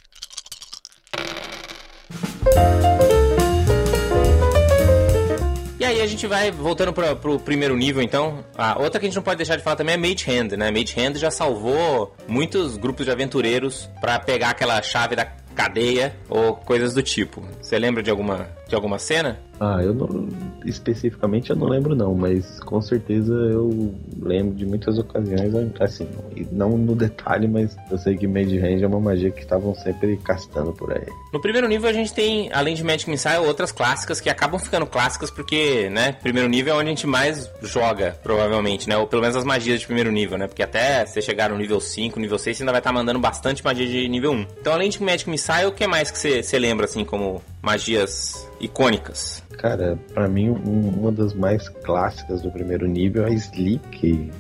A 6.02 6.06
gente 6.06 6.26
vai 6.26 6.50
voltando 6.50 6.93
para 6.93 7.14
pro 7.14 7.38
primeiro 7.38 7.76
nível, 7.76 8.02
então. 8.02 8.44
A 8.56 8.78
outra 8.78 8.99
que 8.99 9.06
a 9.06 9.08
gente 9.08 9.16
não 9.16 9.22
pode 9.22 9.37
deixar 9.37 9.56
de 9.56 9.62
falar 9.62 9.76
também 9.76 9.94
é 9.94 9.99
Mage 9.99 10.31
Hand, 10.31 10.56
né? 10.56 10.70
Mage 10.70 10.99
Hand 10.99 11.14
já 11.16 11.31
salvou 11.31 12.14
muitos 12.26 12.76
grupos 12.76 13.06
de 13.06 13.12
aventureiros 13.12 13.88
para 14.00 14.18
pegar 14.18 14.50
aquela 14.50 14.80
chave 14.82 15.14
da 15.14 15.25
cadeia 15.54 16.14
ou 16.28 16.54
coisas 16.56 16.94
do 16.94 17.02
tipo. 17.02 17.42
Você 17.61 17.78
lembra 17.78 18.02
de 18.02 18.11
alguma 18.11 18.49
de 18.73 18.76
alguma 18.76 18.99
cena? 18.99 19.38
Ah, 19.61 19.81
eu 19.83 19.93
não 19.93 20.29
especificamente 20.64 21.50
eu 21.50 21.57
não 21.57 21.69
lembro 21.69 21.95
não, 21.95 22.14
mas 22.14 22.59
com 22.61 22.81
certeza 22.81 23.33
eu 23.33 23.95
lembro 24.21 24.55
de 24.55 24.64
muitas 24.64 24.99
ocasiões, 24.99 25.52
assim, 25.79 26.09
não 26.50 26.71
no 26.71 26.97
detalhe, 26.97 27.47
mas 27.47 27.76
eu 27.91 27.99
sei 27.99 28.17
que 28.17 28.26
Mage 28.26 28.59
Range 28.59 28.83
é 28.83 28.87
uma 28.87 28.99
magia 28.99 29.31
que 29.31 29.41
estavam 29.41 29.75
sempre 29.75 30.17
castando 30.19 30.73
por 30.73 30.93
aí. 30.93 31.07
No 31.33 31.41
primeiro 31.41 31.69
nível 31.69 31.88
a 31.88 31.93
gente 31.93 32.14
tem, 32.14 32.50
além 32.52 32.75
de 32.75 32.83
Magic 32.83 33.11
Missile, 33.11 33.47
outras 33.47 33.71
clássicas 33.71 34.21
que 34.21 34.31
acabam 34.31 34.59
ficando 34.59 34.87
clássicas 34.87 35.31
porque, 35.31 35.91
né, 35.91 36.12
primeiro 36.23 36.49
nível 36.49 36.75
é 36.75 36.76
onde 36.79 36.87
a 36.87 36.91
gente 36.91 37.07
mais 37.07 37.50
joga, 37.61 38.17
provavelmente, 38.23 38.88
né, 38.88 38.97
ou 38.97 39.07
pelo 39.07 39.21
menos 39.21 39.37
as 39.37 39.45
magias 39.45 39.81
de 39.81 39.87
primeiro 39.87 40.11
nível, 40.11 40.38
né, 40.38 40.47
porque 40.47 40.62
até 40.62 41.05
você 41.05 41.21
chegar 41.21 41.50
no 41.50 41.59
nível 41.59 41.79
5, 41.79 42.19
nível 42.19 42.38
6, 42.38 42.57
você 42.57 42.62
ainda 42.62 42.73
vai 42.73 42.81
estar 42.81 42.91
tá 42.91 42.95
mandando 42.95 43.19
bastante 43.19 43.62
magia 43.62 43.87
de 43.87 44.09
nível 44.09 44.33
1. 44.33 44.47
Então, 44.61 44.73
além 44.73 44.88
de 44.88 45.02
Magic 45.02 45.29
Missile, 45.29 45.67
o 45.67 45.73
que 45.73 45.87
mais 45.87 46.11
que 46.11 46.19
você, 46.19 46.43
você 46.43 46.59
lembra, 46.59 46.87
assim, 46.87 47.05
como 47.05 47.43
magias 47.62 48.49
icônicas? 48.62 49.42
Cara, 49.59 49.99
para 50.14 50.28
mim 50.28 50.49
um, 50.50 50.88
uma 50.88 51.12
das 51.12 51.35
mais 51.35 51.69
clássicas 51.69 52.40
do 52.42 52.50
primeiro 52.50 52.87
nível 52.87 53.25
é 53.25 53.28
a 53.28 53.35
Sleep, 53.35 54.31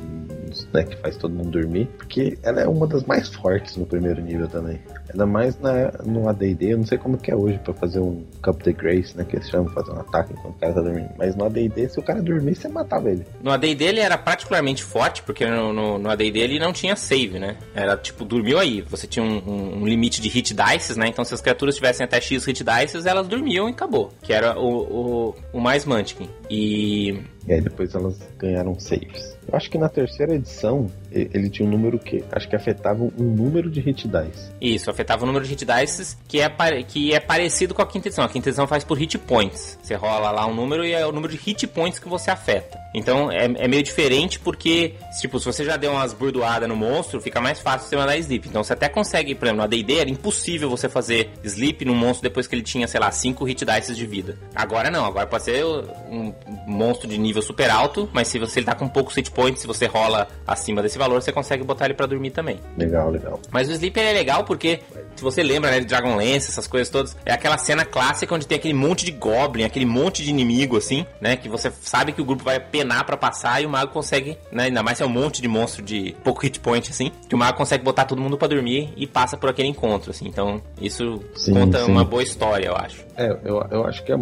né, 0.72 0.84
que 0.84 0.96
faz 0.96 1.16
todo 1.16 1.34
mundo 1.34 1.50
dormir, 1.50 1.88
porque 1.96 2.38
ela 2.42 2.60
é 2.60 2.68
uma 2.68 2.86
das 2.86 3.04
mais 3.04 3.28
fortes 3.28 3.76
no 3.76 3.86
primeiro 3.86 4.20
nível 4.20 4.48
também. 4.48 4.80
Ainda 5.10 5.26
mais 5.26 5.58
na, 5.60 5.92
no 6.04 6.28
AD&D, 6.28 6.72
eu 6.72 6.78
não 6.78 6.86
sei 6.86 6.98
como 6.98 7.18
que 7.18 7.30
é 7.30 7.36
hoje 7.36 7.58
para 7.58 7.74
fazer 7.74 8.00
um 8.00 8.24
Cup 8.42 8.62
the 8.62 8.72
Grace, 8.72 9.16
né, 9.16 9.24
que 9.24 9.36
eles 9.36 9.48
chamam 9.48 9.66
de 9.66 9.74
fazer 9.74 9.92
um 9.92 10.00
ataque 10.00 10.32
enquanto 10.32 10.54
o 10.54 10.58
cara 10.58 10.72
tá 10.72 10.80
dormindo. 10.80 11.10
Mas 11.18 11.36
no 11.36 11.44
AD&D, 11.44 11.88
se 11.88 11.98
o 11.98 12.02
cara 12.02 12.22
dormir, 12.22 12.54
você 12.54 12.68
matava 12.68 13.10
ele. 13.10 13.24
No 13.42 13.50
AD&D 13.50 13.84
ele 13.84 14.00
era 14.00 14.16
particularmente 14.16 14.82
forte, 14.82 15.22
porque 15.22 15.46
no, 15.46 15.72
no, 15.72 15.98
no 15.98 16.10
AD&D 16.10 16.38
ele 16.38 16.58
não 16.58 16.72
tinha 16.72 16.96
save, 16.96 17.38
né? 17.38 17.56
Era 17.74 17.96
tipo, 17.96 18.24
dormiu 18.24 18.58
aí. 18.58 18.82
Você 18.82 19.06
tinha 19.06 19.24
um, 19.24 19.38
um, 19.46 19.78
um, 19.78 19.86
limite 19.86 20.20
de 20.20 20.28
hit 20.28 20.54
dice, 20.54 20.98
né? 20.98 21.08
Então 21.08 21.24
se 21.24 21.34
as 21.34 21.40
criaturas 21.40 21.74
tivessem 21.74 22.04
até 22.04 22.20
X 22.20 22.44
hit 22.44 22.64
dice, 22.64 23.08
elas 23.08 23.28
dormiam 23.28 23.68
e 23.68 23.72
acabou. 23.72 24.12
Que 24.22 24.32
era 24.32 24.58
o, 24.58 25.30
o, 25.30 25.34
o 25.52 25.60
mais 25.60 25.84
Mantiquin. 25.84 26.28
E... 26.50 27.20
E 27.46 27.52
aí 27.52 27.60
depois 27.60 27.94
elas 27.94 28.18
ganharam 28.38 28.78
saves. 28.78 29.31
Eu 29.48 29.56
acho 29.56 29.70
que 29.70 29.78
na 29.78 29.88
terceira 29.88 30.34
edição 30.34 30.90
ele 31.10 31.50
tinha 31.50 31.66
um 31.66 31.70
número 31.70 31.98
que 31.98 32.24
acho 32.32 32.48
que 32.48 32.56
afetava 32.56 33.02
um 33.02 33.12
número 33.18 33.70
de 33.70 33.80
hit 33.80 34.08
dice. 34.08 34.50
Isso, 34.60 34.90
afetava 34.90 35.24
o 35.24 35.26
número 35.26 35.44
de 35.44 35.50
hit 35.50 35.64
dice 35.64 36.16
que 36.26 36.40
é, 36.40 36.48
que 36.82 37.14
é 37.14 37.20
parecido 37.20 37.74
com 37.74 37.82
a 37.82 37.86
quinta 37.86 38.08
edição. 38.08 38.24
A 38.24 38.28
quinta 38.28 38.48
edição 38.48 38.66
faz 38.66 38.84
por 38.84 38.96
hit 38.98 39.18
points. 39.18 39.78
Você 39.82 39.94
rola 39.94 40.30
lá 40.30 40.46
um 40.46 40.54
número 40.54 40.84
e 40.84 40.92
é 40.92 41.06
o 41.06 41.12
número 41.12 41.32
de 41.32 41.38
hit 41.38 41.66
points 41.66 41.98
que 41.98 42.08
você 42.08 42.30
afeta. 42.30 42.80
Então 42.94 43.30
é, 43.30 43.44
é 43.44 43.68
meio 43.68 43.82
diferente 43.82 44.38
porque, 44.38 44.94
tipo, 45.20 45.38
se 45.38 45.46
você 45.46 45.64
já 45.64 45.76
deu 45.76 45.92
umas 45.92 46.12
burdoadas 46.12 46.68
no 46.68 46.76
monstro, 46.76 47.20
fica 47.20 47.40
mais 47.40 47.60
fácil 47.60 47.88
você 47.88 47.96
mandar 47.96 48.16
sleep. 48.16 48.48
Então 48.48 48.62
você 48.62 48.72
até 48.72 48.88
consegue, 48.88 49.34
por 49.34 49.46
exemplo, 49.46 49.58
no 49.58 49.64
AD&D 49.64 49.98
era 49.98 50.10
impossível 50.10 50.68
você 50.68 50.88
fazer 50.88 51.30
sleep 51.42 51.84
no 51.84 51.94
monstro 51.94 52.22
depois 52.22 52.46
que 52.46 52.54
ele 52.54 52.62
tinha, 52.62 52.86
sei 52.86 53.00
lá, 53.00 53.10
5 53.10 53.44
hit 53.44 53.64
dice 53.64 53.94
de 53.94 54.06
vida. 54.06 54.38
Agora 54.54 54.90
não, 54.90 55.04
agora 55.04 55.26
pode 55.26 55.44
ser 55.44 55.64
um 55.64 56.32
monstro 56.66 57.08
de 57.08 57.18
nível 57.18 57.42
super 57.42 57.70
alto, 57.70 58.08
mas 58.12 58.28
se 58.28 58.38
você 58.38 58.60
ele 58.60 58.66
tá 58.66 58.74
com 58.74 58.88
poucos 58.88 59.14
hit 59.14 59.30
points, 59.32 59.62
se 59.62 59.66
você 59.66 59.86
rola 59.86 60.28
acima 60.46 60.82
desse 60.82 60.98
valor, 60.98 61.20
você 61.20 61.32
consegue 61.32 61.64
botar 61.64 61.86
ele 61.86 61.94
para 61.94 62.06
dormir 62.06 62.30
também. 62.30 62.60
Legal, 62.76 63.10
legal. 63.10 63.40
Mas 63.50 63.68
o 63.68 63.72
sleep 63.72 63.98
é 63.98 64.12
legal 64.12 64.44
porque, 64.44 64.80
se 65.16 65.22
você 65.22 65.42
lembra, 65.42 65.70
né, 65.70 65.80
de 65.80 65.86
Dragonlance, 65.86 66.50
essas 66.50 66.66
coisas 66.66 66.88
todas, 66.88 67.16
é 67.24 67.32
aquela 67.32 67.58
cena 67.58 67.84
clássica 67.84 68.34
onde 68.34 68.46
tem 68.46 68.56
aquele 68.56 68.74
monte 68.74 69.04
de 69.04 69.12
goblin, 69.12 69.64
aquele 69.64 69.86
monte 69.86 70.22
de 70.22 70.30
inimigo, 70.30 70.76
assim, 70.76 71.06
né, 71.20 71.36
que 71.36 71.48
você 71.48 71.70
sabe 71.70 72.12
que 72.12 72.20
o 72.20 72.24
grupo 72.24 72.44
vai 72.44 72.60
penar 72.60 73.04
para 73.04 73.16
passar 73.16 73.62
e 73.62 73.66
o 73.66 73.70
mago 73.70 73.92
consegue, 73.92 74.38
né, 74.50 74.64
ainda 74.64 74.82
mais 74.82 74.98
se 74.98 75.04
é 75.04 75.06
um 75.06 75.10
monte 75.10 75.40
de 75.40 75.48
monstro 75.48 75.82
de 75.82 76.14
pouco 76.22 76.40
hit 76.40 76.60
point, 76.60 76.90
assim, 76.90 77.10
que 77.28 77.34
o 77.34 77.38
mago 77.38 77.56
consegue 77.56 77.84
botar 77.84 78.04
todo 78.04 78.20
mundo 78.20 78.36
para 78.36 78.48
dormir 78.48 78.92
e 78.96 79.06
passa 79.06 79.36
por 79.36 79.50
aquele 79.50 79.68
encontro, 79.68 80.10
assim. 80.10 80.26
Então, 80.26 80.60
isso 80.80 81.20
sim, 81.34 81.52
conta 81.52 81.84
sim. 81.84 81.90
uma 81.90 82.04
boa 82.04 82.22
história, 82.22 82.66
eu 82.66 82.76
acho. 82.76 83.04
É, 83.16 83.30
eu, 83.44 83.64
eu 83.70 83.86
acho 83.86 84.04
que 84.04 84.12
é 84.12 84.16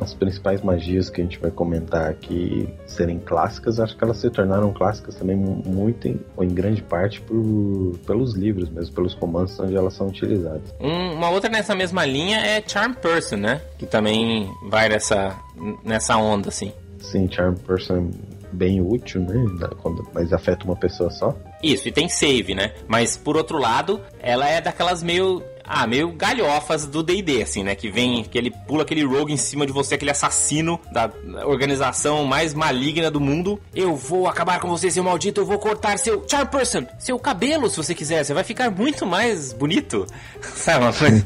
as 0.00 0.14
principais 0.14 0.62
magias 0.62 1.08
que 1.08 1.20
a 1.20 1.24
gente 1.24 1.38
vai 1.38 1.50
comentar 1.50 2.10
aqui 2.10 2.68
serem 2.86 3.18
clássicas, 3.18 3.78
acho 3.78 3.96
que 3.96 4.02
elas 4.02 4.18
se 4.18 4.30
tornaram 4.30 4.72
clássicas 4.72 5.14
também 5.14 5.36
muito, 5.36 6.08
em, 6.08 6.20
ou 6.36 6.44
em 6.44 6.48
grande 6.48 6.82
parte, 6.82 7.20
por, 7.20 7.98
pelos 8.06 8.34
livros 8.34 8.68
mesmo, 8.68 8.94
pelos 8.94 9.14
romances 9.14 9.58
onde 9.60 9.76
elas 9.76 9.94
são 9.94 10.08
utilizadas. 10.08 10.74
Um, 10.80 11.14
uma 11.14 11.30
outra 11.30 11.48
nessa 11.50 11.74
mesma 11.74 12.04
linha 12.04 12.38
é 12.38 12.62
Charm 12.66 12.92
Person, 12.94 13.36
né? 13.36 13.60
Que 13.78 13.86
também 13.86 14.50
vai 14.68 14.88
nessa, 14.88 15.36
nessa 15.84 16.16
onda, 16.16 16.48
assim. 16.48 16.72
Sim, 16.98 17.28
Charm 17.30 17.54
Person 17.54 18.10
bem 18.52 18.80
útil, 18.80 19.20
né? 19.22 19.68
Quando, 19.80 20.06
mas 20.12 20.32
afeta 20.32 20.64
uma 20.64 20.76
pessoa 20.76 21.10
só. 21.10 21.34
Isso, 21.62 21.88
e 21.88 21.92
tem 21.92 22.08
save, 22.08 22.54
né? 22.54 22.74
Mas 22.88 23.16
por 23.16 23.36
outro 23.36 23.58
lado, 23.58 24.00
ela 24.18 24.48
é 24.48 24.60
daquelas 24.60 25.02
meio 25.02 25.42
ah, 25.72 25.86
meio 25.86 26.10
galhofas 26.10 26.84
do 26.84 27.00
D&D, 27.00 27.42
assim, 27.42 27.62
né? 27.62 27.76
Que 27.76 27.88
vem, 27.88 28.24
que 28.24 28.36
ele 28.36 28.50
pula 28.50 28.82
aquele 28.82 29.04
rogue 29.04 29.32
em 29.32 29.36
cima 29.36 29.64
de 29.64 29.72
você, 29.72 29.94
aquele 29.94 30.10
assassino 30.10 30.80
da 30.90 31.08
organização 31.44 32.24
mais 32.24 32.52
maligna 32.52 33.08
do 33.08 33.20
mundo. 33.20 33.60
Eu 33.72 33.94
vou 33.94 34.26
acabar 34.26 34.58
com 34.58 34.68
você, 34.68 34.90
seu 34.90 35.04
maldito, 35.04 35.40
eu 35.40 35.46
vou 35.46 35.60
cortar 35.60 35.96
seu 35.96 36.26
charm 36.28 36.48
person, 36.48 36.84
seu 36.98 37.16
cabelo, 37.20 37.70
se 37.70 37.76
você 37.76 37.94
quiser. 37.94 38.24
Você 38.24 38.34
vai 38.34 38.42
ficar 38.42 38.68
muito 38.68 39.06
mais 39.06 39.52
bonito. 39.52 40.06
Sabe 40.42 40.84
uma 40.84 40.92
coisa? 40.92 41.24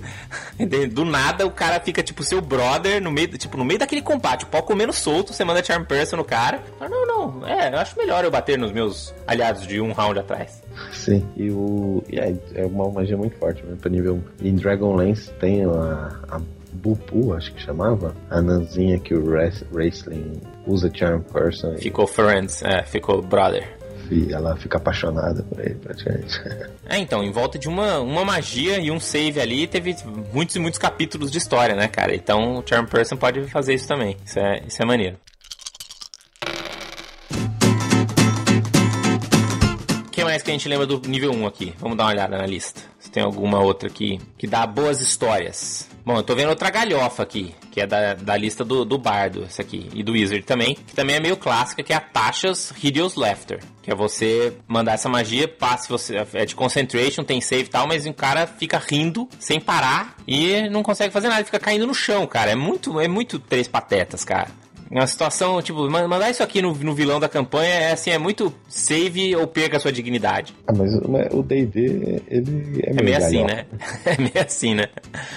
do 0.92 1.06
nada, 1.06 1.46
o 1.46 1.50
cara 1.50 1.80
fica, 1.80 2.02
tipo, 2.02 2.22
seu 2.22 2.42
brother 2.42 3.00
no 3.00 3.10
meio, 3.10 3.28
tipo, 3.38 3.56
no 3.56 3.64
meio 3.64 3.78
daquele 3.78 4.02
combate, 4.02 4.44
o 4.44 4.48
pau 4.48 4.62
comendo 4.62 4.92
solto, 4.92 5.32
você 5.32 5.42
manda 5.42 5.64
charm 5.64 5.84
person 5.84 6.16
no 6.16 6.24
cara. 6.24 6.62
Não, 6.78 7.06
não, 7.06 7.46
é, 7.46 7.72
eu 7.72 7.78
acho 7.78 7.96
melhor 7.96 8.22
eu 8.24 8.30
bater 8.30 8.58
nos 8.58 8.72
meus 8.72 9.14
aliados 9.26 9.66
de 9.66 9.80
um 9.80 9.92
round 9.92 10.18
atrás. 10.18 10.63
Sim, 10.92 11.24
e 11.36 11.50
o. 11.50 12.02
E 12.08 12.18
é, 12.18 12.34
é 12.54 12.66
uma 12.66 12.90
magia 12.90 13.16
muito 13.16 13.36
forte, 13.36 13.64
né? 13.64 13.76
Pra 13.80 13.90
nível. 13.90 14.22
Em 14.40 14.54
Dragonlance 14.54 15.30
tem 15.34 15.64
a, 15.64 16.20
a 16.28 16.40
Bupu, 16.72 17.32
acho 17.34 17.52
que 17.52 17.62
chamava. 17.62 18.14
A 18.30 18.40
nanzinha 18.40 18.98
que 18.98 19.14
o 19.14 19.24
Wrestling 19.24 20.40
usa 20.66 20.90
Charm 20.92 21.20
Person. 21.22 21.76
Ficou 21.76 22.06
friends, 22.06 22.62
é, 22.62 22.82
ficou 22.82 23.22
brother. 23.22 23.78
E 24.10 24.32
ela 24.32 24.54
fica 24.56 24.76
apaixonada 24.76 25.42
por 25.42 25.60
ele, 25.60 25.76
praticamente. 25.76 26.40
É, 26.86 26.98
então, 26.98 27.24
em 27.24 27.32
volta 27.32 27.58
de 27.58 27.66
uma, 27.66 27.98
uma 28.00 28.26
magia 28.26 28.78
e 28.78 28.90
um 28.90 29.00
save 29.00 29.40
ali, 29.40 29.66
teve 29.66 29.96
muitos 30.34 30.54
e 30.54 30.58
muitos 30.58 30.78
capítulos 30.78 31.30
de 31.30 31.38
história, 31.38 31.74
né, 31.74 31.88
cara? 31.88 32.14
Então 32.14 32.58
o 32.58 32.62
Charm 32.64 32.84
Person 32.84 33.16
pode 33.16 33.42
fazer 33.44 33.72
isso 33.72 33.88
também. 33.88 34.18
Isso 34.22 34.38
é, 34.38 34.60
isso 34.68 34.82
é 34.82 34.84
maneiro. 34.84 35.16
Que 40.14 40.23
mais 40.23 40.42
que 40.42 40.50
a 40.50 40.54
gente 40.54 40.68
lembra 40.68 40.87
do 40.87 41.00
nível 41.09 41.33
1 41.33 41.47
aqui? 41.47 41.75
Vamos 41.78 41.97
dar 41.97 42.04
uma 42.04 42.11
olhada 42.11 42.38
na 42.38 42.47
lista. 42.47 42.80
Se 43.00 43.11
tem 43.11 43.23
alguma 43.23 43.59
outra 43.61 43.88
aqui 43.88 44.21
que 44.38 44.47
dá 44.47 44.64
boas 44.64 45.00
histórias. 45.00 45.88
Bom, 46.04 46.16
eu 46.16 46.23
tô 46.23 46.37
vendo 46.37 46.50
outra 46.50 46.71
galhofa 46.71 47.23
aqui, 47.23 47.54
que 47.73 47.80
é 47.80 47.87
da, 47.87 48.14
da 48.14 48.37
lista 48.37 48.64
do, 48.64 48.85
do 48.85 48.97
Bardo, 48.99 49.44
essa 49.44 49.62
aqui, 49.62 49.88
e 49.94 50.02
do 50.02 50.12
Wizard 50.12 50.44
também, 50.44 50.75
que 50.75 50.94
também 50.94 51.16
é 51.16 51.21
meio 51.21 51.37
clássica, 51.37 51.83
que 51.83 51.92
é 51.92 51.97
a 51.97 52.00
Taxas 52.00 52.73
Hideous 52.83 53.16
Laughter. 53.16 53.61
Que 53.83 53.90
é 53.90 53.94
você 53.94 54.54
mandar 54.68 54.92
essa 54.92 55.09
magia, 55.09 55.49
passe 55.49 55.88
você. 55.88 56.16
É 56.35 56.44
de 56.44 56.54
concentration, 56.54 57.25
tem 57.25 57.40
save 57.40 57.64
e 57.64 57.68
tal, 57.68 57.88
mas 57.88 58.06
o 58.06 58.12
cara 58.14 58.47
fica 58.47 58.78
rindo 58.78 59.28
sem 59.40 59.61
parar 59.61 60.16
e 60.28 60.68
não 60.68 60.83
consegue 60.83 61.12
fazer 61.12 61.28
nada, 61.28 61.44
fica 61.44 61.59
caindo 61.59 61.87
no 61.87 61.94
chão, 61.94 62.26
cara. 62.26 62.52
É 62.52 62.54
muito, 62.54 63.00
é 63.00 63.09
muito 63.09 63.38
três 63.38 63.66
patetas, 63.66 64.25
cara. 64.25 64.49
Uma 64.94 65.08
situação, 65.08 65.60
tipo, 65.60 65.90
mandar 65.90 66.30
isso 66.30 66.40
aqui 66.40 66.62
no, 66.62 66.72
no 66.72 66.94
vilão 66.94 67.18
da 67.18 67.28
campanha 67.28 67.74
é 67.74 67.92
assim, 67.92 68.10
é 68.10 68.18
muito 68.18 68.54
save 68.68 69.34
ou 69.34 69.44
perca 69.44 69.76
a 69.76 69.80
sua 69.80 69.90
dignidade. 69.90 70.54
Ah, 70.68 70.72
mas 70.72 70.94
o 70.94 71.42
D&D, 71.42 72.22
ele 72.28 72.80
é 72.84 72.92
meio, 72.92 73.00
é 73.00 73.02
meio 73.02 73.16
assim, 73.16 73.42
né? 73.44 73.66
É 74.06 74.16
meio 74.16 74.46
assim, 74.46 74.74
né? 74.76 74.86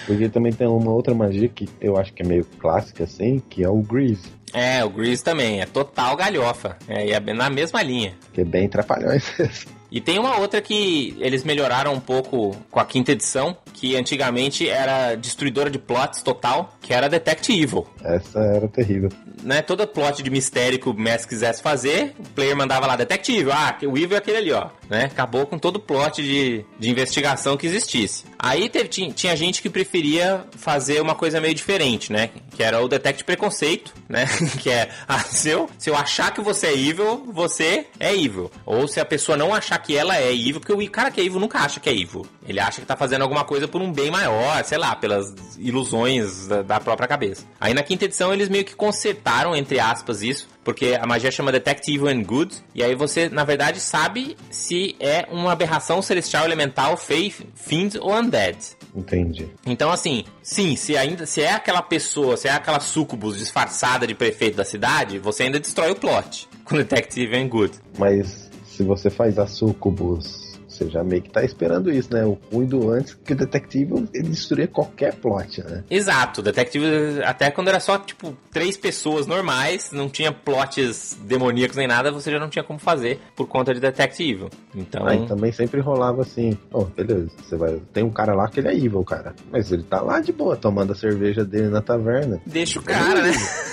Porque 0.05 0.29
também 0.29 0.53
tem 0.53 0.67
uma 0.67 0.91
outra 0.91 1.15
magia 1.15 1.47
que 1.47 1.67
eu 1.81 1.97
acho 1.97 2.13
que 2.13 2.21
é 2.21 2.25
meio 2.25 2.45
clássica, 2.59 3.05
assim, 3.05 3.41
que 3.49 3.63
é 3.63 3.69
o 3.69 3.81
Grease. 3.81 4.29
É, 4.53 4.83
o 4.85 4.91
Grease 4.91 5.23
também, 5.23 5.59
é 5.59 5.65
total 5.65 6.15
galhofa. 6.15 6.77
É, 6.87 7.09
é 7.09 7.19
na 7.19 7.49
mesma 7.49 7.81
linha. 7.81 8.13
Que 8.33 8.41
é 8.41 8.45
bem 8.45 8.69
trapalhões. 8.69 9.25
E 9.91 10.01
tem 10.01 10.19
uma 10.19 10.37
outra 10.37 10.61
que 10.61 11.15
eles 11.19 11.43
melhoraram 11.43 11.93
um 11.93 11.99
pouco 11.99 12.55
com 12.69 12.79
a 12.79 12.85
quinta 12.85 13.11
edição, 13.11 13.55
que 13.73 13.95
antigamente 13.95 14.67
era 14.67 15.15
destruidora 15.15 15.69
de 15.69 15.79
plots 15.79 16.21
total, 16.21 16.75
que 16.81 16.93
era 16.93 17.07
Detect 17.07 17.51
Evil. 17.51 17.87
Essa 18.03 18.39
era 18.39 18.67
terrível. 18.67 19.09
Né, 19.43 19.61
toda 19.61 19.87
plot 19.87 20.21
de 20.21 20.29
mistério 20.29 20.79
que 20.79 20.89
o 20.89 20.93
mestre 20.93 21.29
quisesse 21.29 21.61
fazer, 21.61 22.13
o 22.19 22.23
player 22.29 22.55
mandava 22.55 22.87
lá 22.87 22.95
Detect 22.95 23.31
Evil, 23.31 23.53
ah, 23.53 23.77
o 23.83 23.97
Evil 23.97 24.15
é 24.15 24.17
aquele 24.17 24.37
ali, 24.37 24.51
ó. 24.51 24.69
Né? 24.89 25.05
Acabou 25.05 25.45
com 25.45 25.57
todo 25.59 25.77
o 25.77 25.79
plot 25.79 26.21
de, 26.21 26.65
de 26.79 26.89
investigação 26.89 27.57
que 27.57 27.67
existisse. 27.67 28.23
Aí 28.39 28.69
teve, 28.69 28.87
tinha, 28.87 29.11
tinha 29.11 29.35
gente 29.35 29.61
que 29.61 29.69
preferia 29.69 30.45
fazer 30.55 31.01
uma 31.01 31.15
coisa 31.15 31.41
meio 31.41 31.53
diferente, 31.53 32.11
né? 32.11 32.29
Que 32.55 32.63
era 32.63 32.81
o 32.81 32.87
Detect 32.87 33.23
Preconceito, 33.23 33.93
né? 34.07 34.25
que 34.61 34.69
é, 34.69 34.89
ah, 35.07 35.19
se, 35.19 35.49
eu, 35.49 35.69
se 35.77 35.89
eu 35.89 35.95
achar 35.95 36.33
que 36.33 36.41
você 36.41 36.67
é 36.67 36.77
evil, 36.77 37.25
você 37.31 37.87
é 37.99 38.15
evil. 38.15 38.51
Ou 38.65 38.87
se 38.87 38.99
a 38.99 39.05
pessoa 39.05 39.37
não 39.37 39.53
achar 39.53 39.77
que 39.79 39.95
ela 39.95 40.17
é 40.17 40.33
evil, 40.33 40.59
porque 40.59 40.73
o 40.73 40.91
cara 40.91 41.11
que 41.11 41.19
é 41.19 41.25
evil 41.25 41.39
nunca 41.39 41.59
acha 41.59 41.79
que 41.79 41.89
é 41.89 41.93
evil. 41.93 42.25
Ele 42.47 42.59
acha 42.59 42.79
que 42.79 42.87
tá 42.87 42.95
fazendo 42.95 43.21
alguma 43.21 43.43
coisa 43.43 43.67
por 43.67 43.81
um 43.81 43.91
bem 43.91 44.09
maior, 44.09 44.63
sei 44.63 44.77
lá, 44.77 44.95
pelas 44.95 45.33
ilusões 45.57 46.47
da, 46.47 46.61
da 46.61 46.79
própria 46.79 47.07
cabeça. 47.07 47.45
Aí 47.59 47.73
na 47.73 47.83
quinta 47.83 48.05
edição 48.05 48.33
eles 48.33 48.49
meio 48.49 48.63
que 48.63 48.75
consertaram, 48.75 49.55
entre 49.55 49.79
aspas, 49.79 50.21
isso, 50.21 50.47
porque 50.63 50.97
a 50.99 51.05
magia 51.05 51.31
chama 51.31 51.51
Detect 51.51 51.93
Evil 51.93 52.07
and 52.07 52.23
Good, 52.23 52.55
e 52.73 52.83
aí 52.83 52.95
você, 52.95 53.29
na 53.29 53.43
verdade, 53.43 53.79
sabe 53.79 54.37
se 54.49 54.95
é 54.99 55.27
uma 55.31 55.51
aberração 55.51 56.01
celestial 56.01 56.45
elemental, 56.45 56.97
faith, 56.97 57.45
fiend 57.55 57.97
ou 57.99 58.13
undead. 58.13 58.57
Entendi. 58.95 59.47
Então, 59.65 59.91
assim, 59.91 60.23
sim, 60.41 60.75
se 60.75 60.97
ainda 60.97 61.25
se 61.25 61.41
é 61.41 61.53
aquela 61.53 61.81
pessoa, 61.81 62.35
se 62.35 62.47
é 62.47 62.51
aquela 62.51 62.79
sucubus 62.79 63.37
disfarçada 63.37 64.07
de 64.07 64.15
prefeito 64.15 64.57
da 64.57 64.65
cidade, 64.65 65.19
você 65.19 65.43
ainda 65.43 65.59
destrói 65.59 65.91
o 65.91 65.95
plot 65.95 66.49
com 66.65 66.75
Detect 66.75 67.21
Evil 67.21 67.39
and 67.39 67.47
Good. 67.47 67.73
Mas 67.97 68.49
se 68.65 68.83
você 68.83 69.09
faz 69.09 69.37
a 69.37 69.47
sucubus 69.47 70.46
você 70.77 70.89
já 70.89 71.03
meio 71.03 71.21
que 71.21 71.29
tá 71.29 71.43
esperando 71.43 71.91
isso, 71.91 72.13
né? 72.13 72.25
O 72.25 72.35
cuido 72.35 72.89
antes 72.89 73.13
que 73.13 73.33
o 73.33 73.35
detetive 73.35 74.07
ele 74.13 74.29
destruía 74.29 74.67
qualquer 74.67 75.15
plot, 75.15 75.63
né? 75.63 75.83
Exato, 75.89 76.41
o 76.41 76.43
detetive 76.43 77.21
até 77.23 77.49
quando 77.51 77.69
era 77.69 77.79
só 77.79 77.97
tipo 77.97 78.35
três 78.51 78.77
pessoas 78.77 79.25
normais, 79.25 79.91
não 79.91 80.09
tinha 80.09 80.31
plots 80.31 81.17
demoníacos 81.21 81.77
nem 81.77 81.87
nada, 81.87 82.11
você 82.11 82.31
já 82.31 82.39
não 82.39 82.49
tinha 82.49 82.63
como 82.63 82.79
fazer 82.79 83.19
por 83.35 83.47
conta 83.47 83.73
de 83.73 83.79
detetive. 83.79 84.47
Então, 84.75 85.05
aí 85.07 85.25
também 85.27 85.51
sempre 85.51 85.81
rolava 85.81 86.21
assim, 86.21 86.57
ó, 86.71 86.81
oh, 86.81 86.85
beleza, 86.85 87.31
você 87.37 87.55
vai, 87.55 87.79
tem 87.93 88.03
um 88.03 88.11
cara 88.11 88.33
lá 88.33 88.47
que 88.49 88.59
ele 88.59 88.67
é 88.67 88.75
evil, 88.75 89.03
cara, 89.03 89.35
mas 89.51 89.71
ele 89.71 89.83
tá 89.83 90.01
lá 90.01 90.19
de 90.19 90.31
boa 90.31 90.55
tomando 90.55 90.93
a 90.93 90.95
cerveja 90.95 91.43
dele 91.43 91.69
na 91.69 91.81
taverna. 91.81 92.39
Deixa 92.45 92.79
o 92.79 92.83
cara, 92.83 93.21
né? 93.21 93.31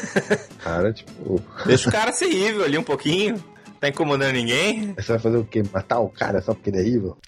cara, 0.63 0.93
tipo, 0.93 1.41
deixa 1.67 1.89
o 1.89 1.93
cara 1.93 2.13
ser 2.13 2.27
evil 2.27 2.65
ali 2.65 2.79
um 2.79 2.83
pouquinho. 2.83 3.43
Tá 3.85 3.91
incomodando 3.91 4.33
ninguém? 4.33 4.95
Você 4.95 5.13
vai 5.13 5.19
fazer 5.19 5.37
o 5.37 5.45
quê? 5.45 5.63
Matar 5.71 5.99
o 6.01 6.09
cara 6.09 6.41
só 6.41 6.55
porque 6.55 6.71
ele 6.71 6.79
é 6.79 6.81
evil? 6.81 7.19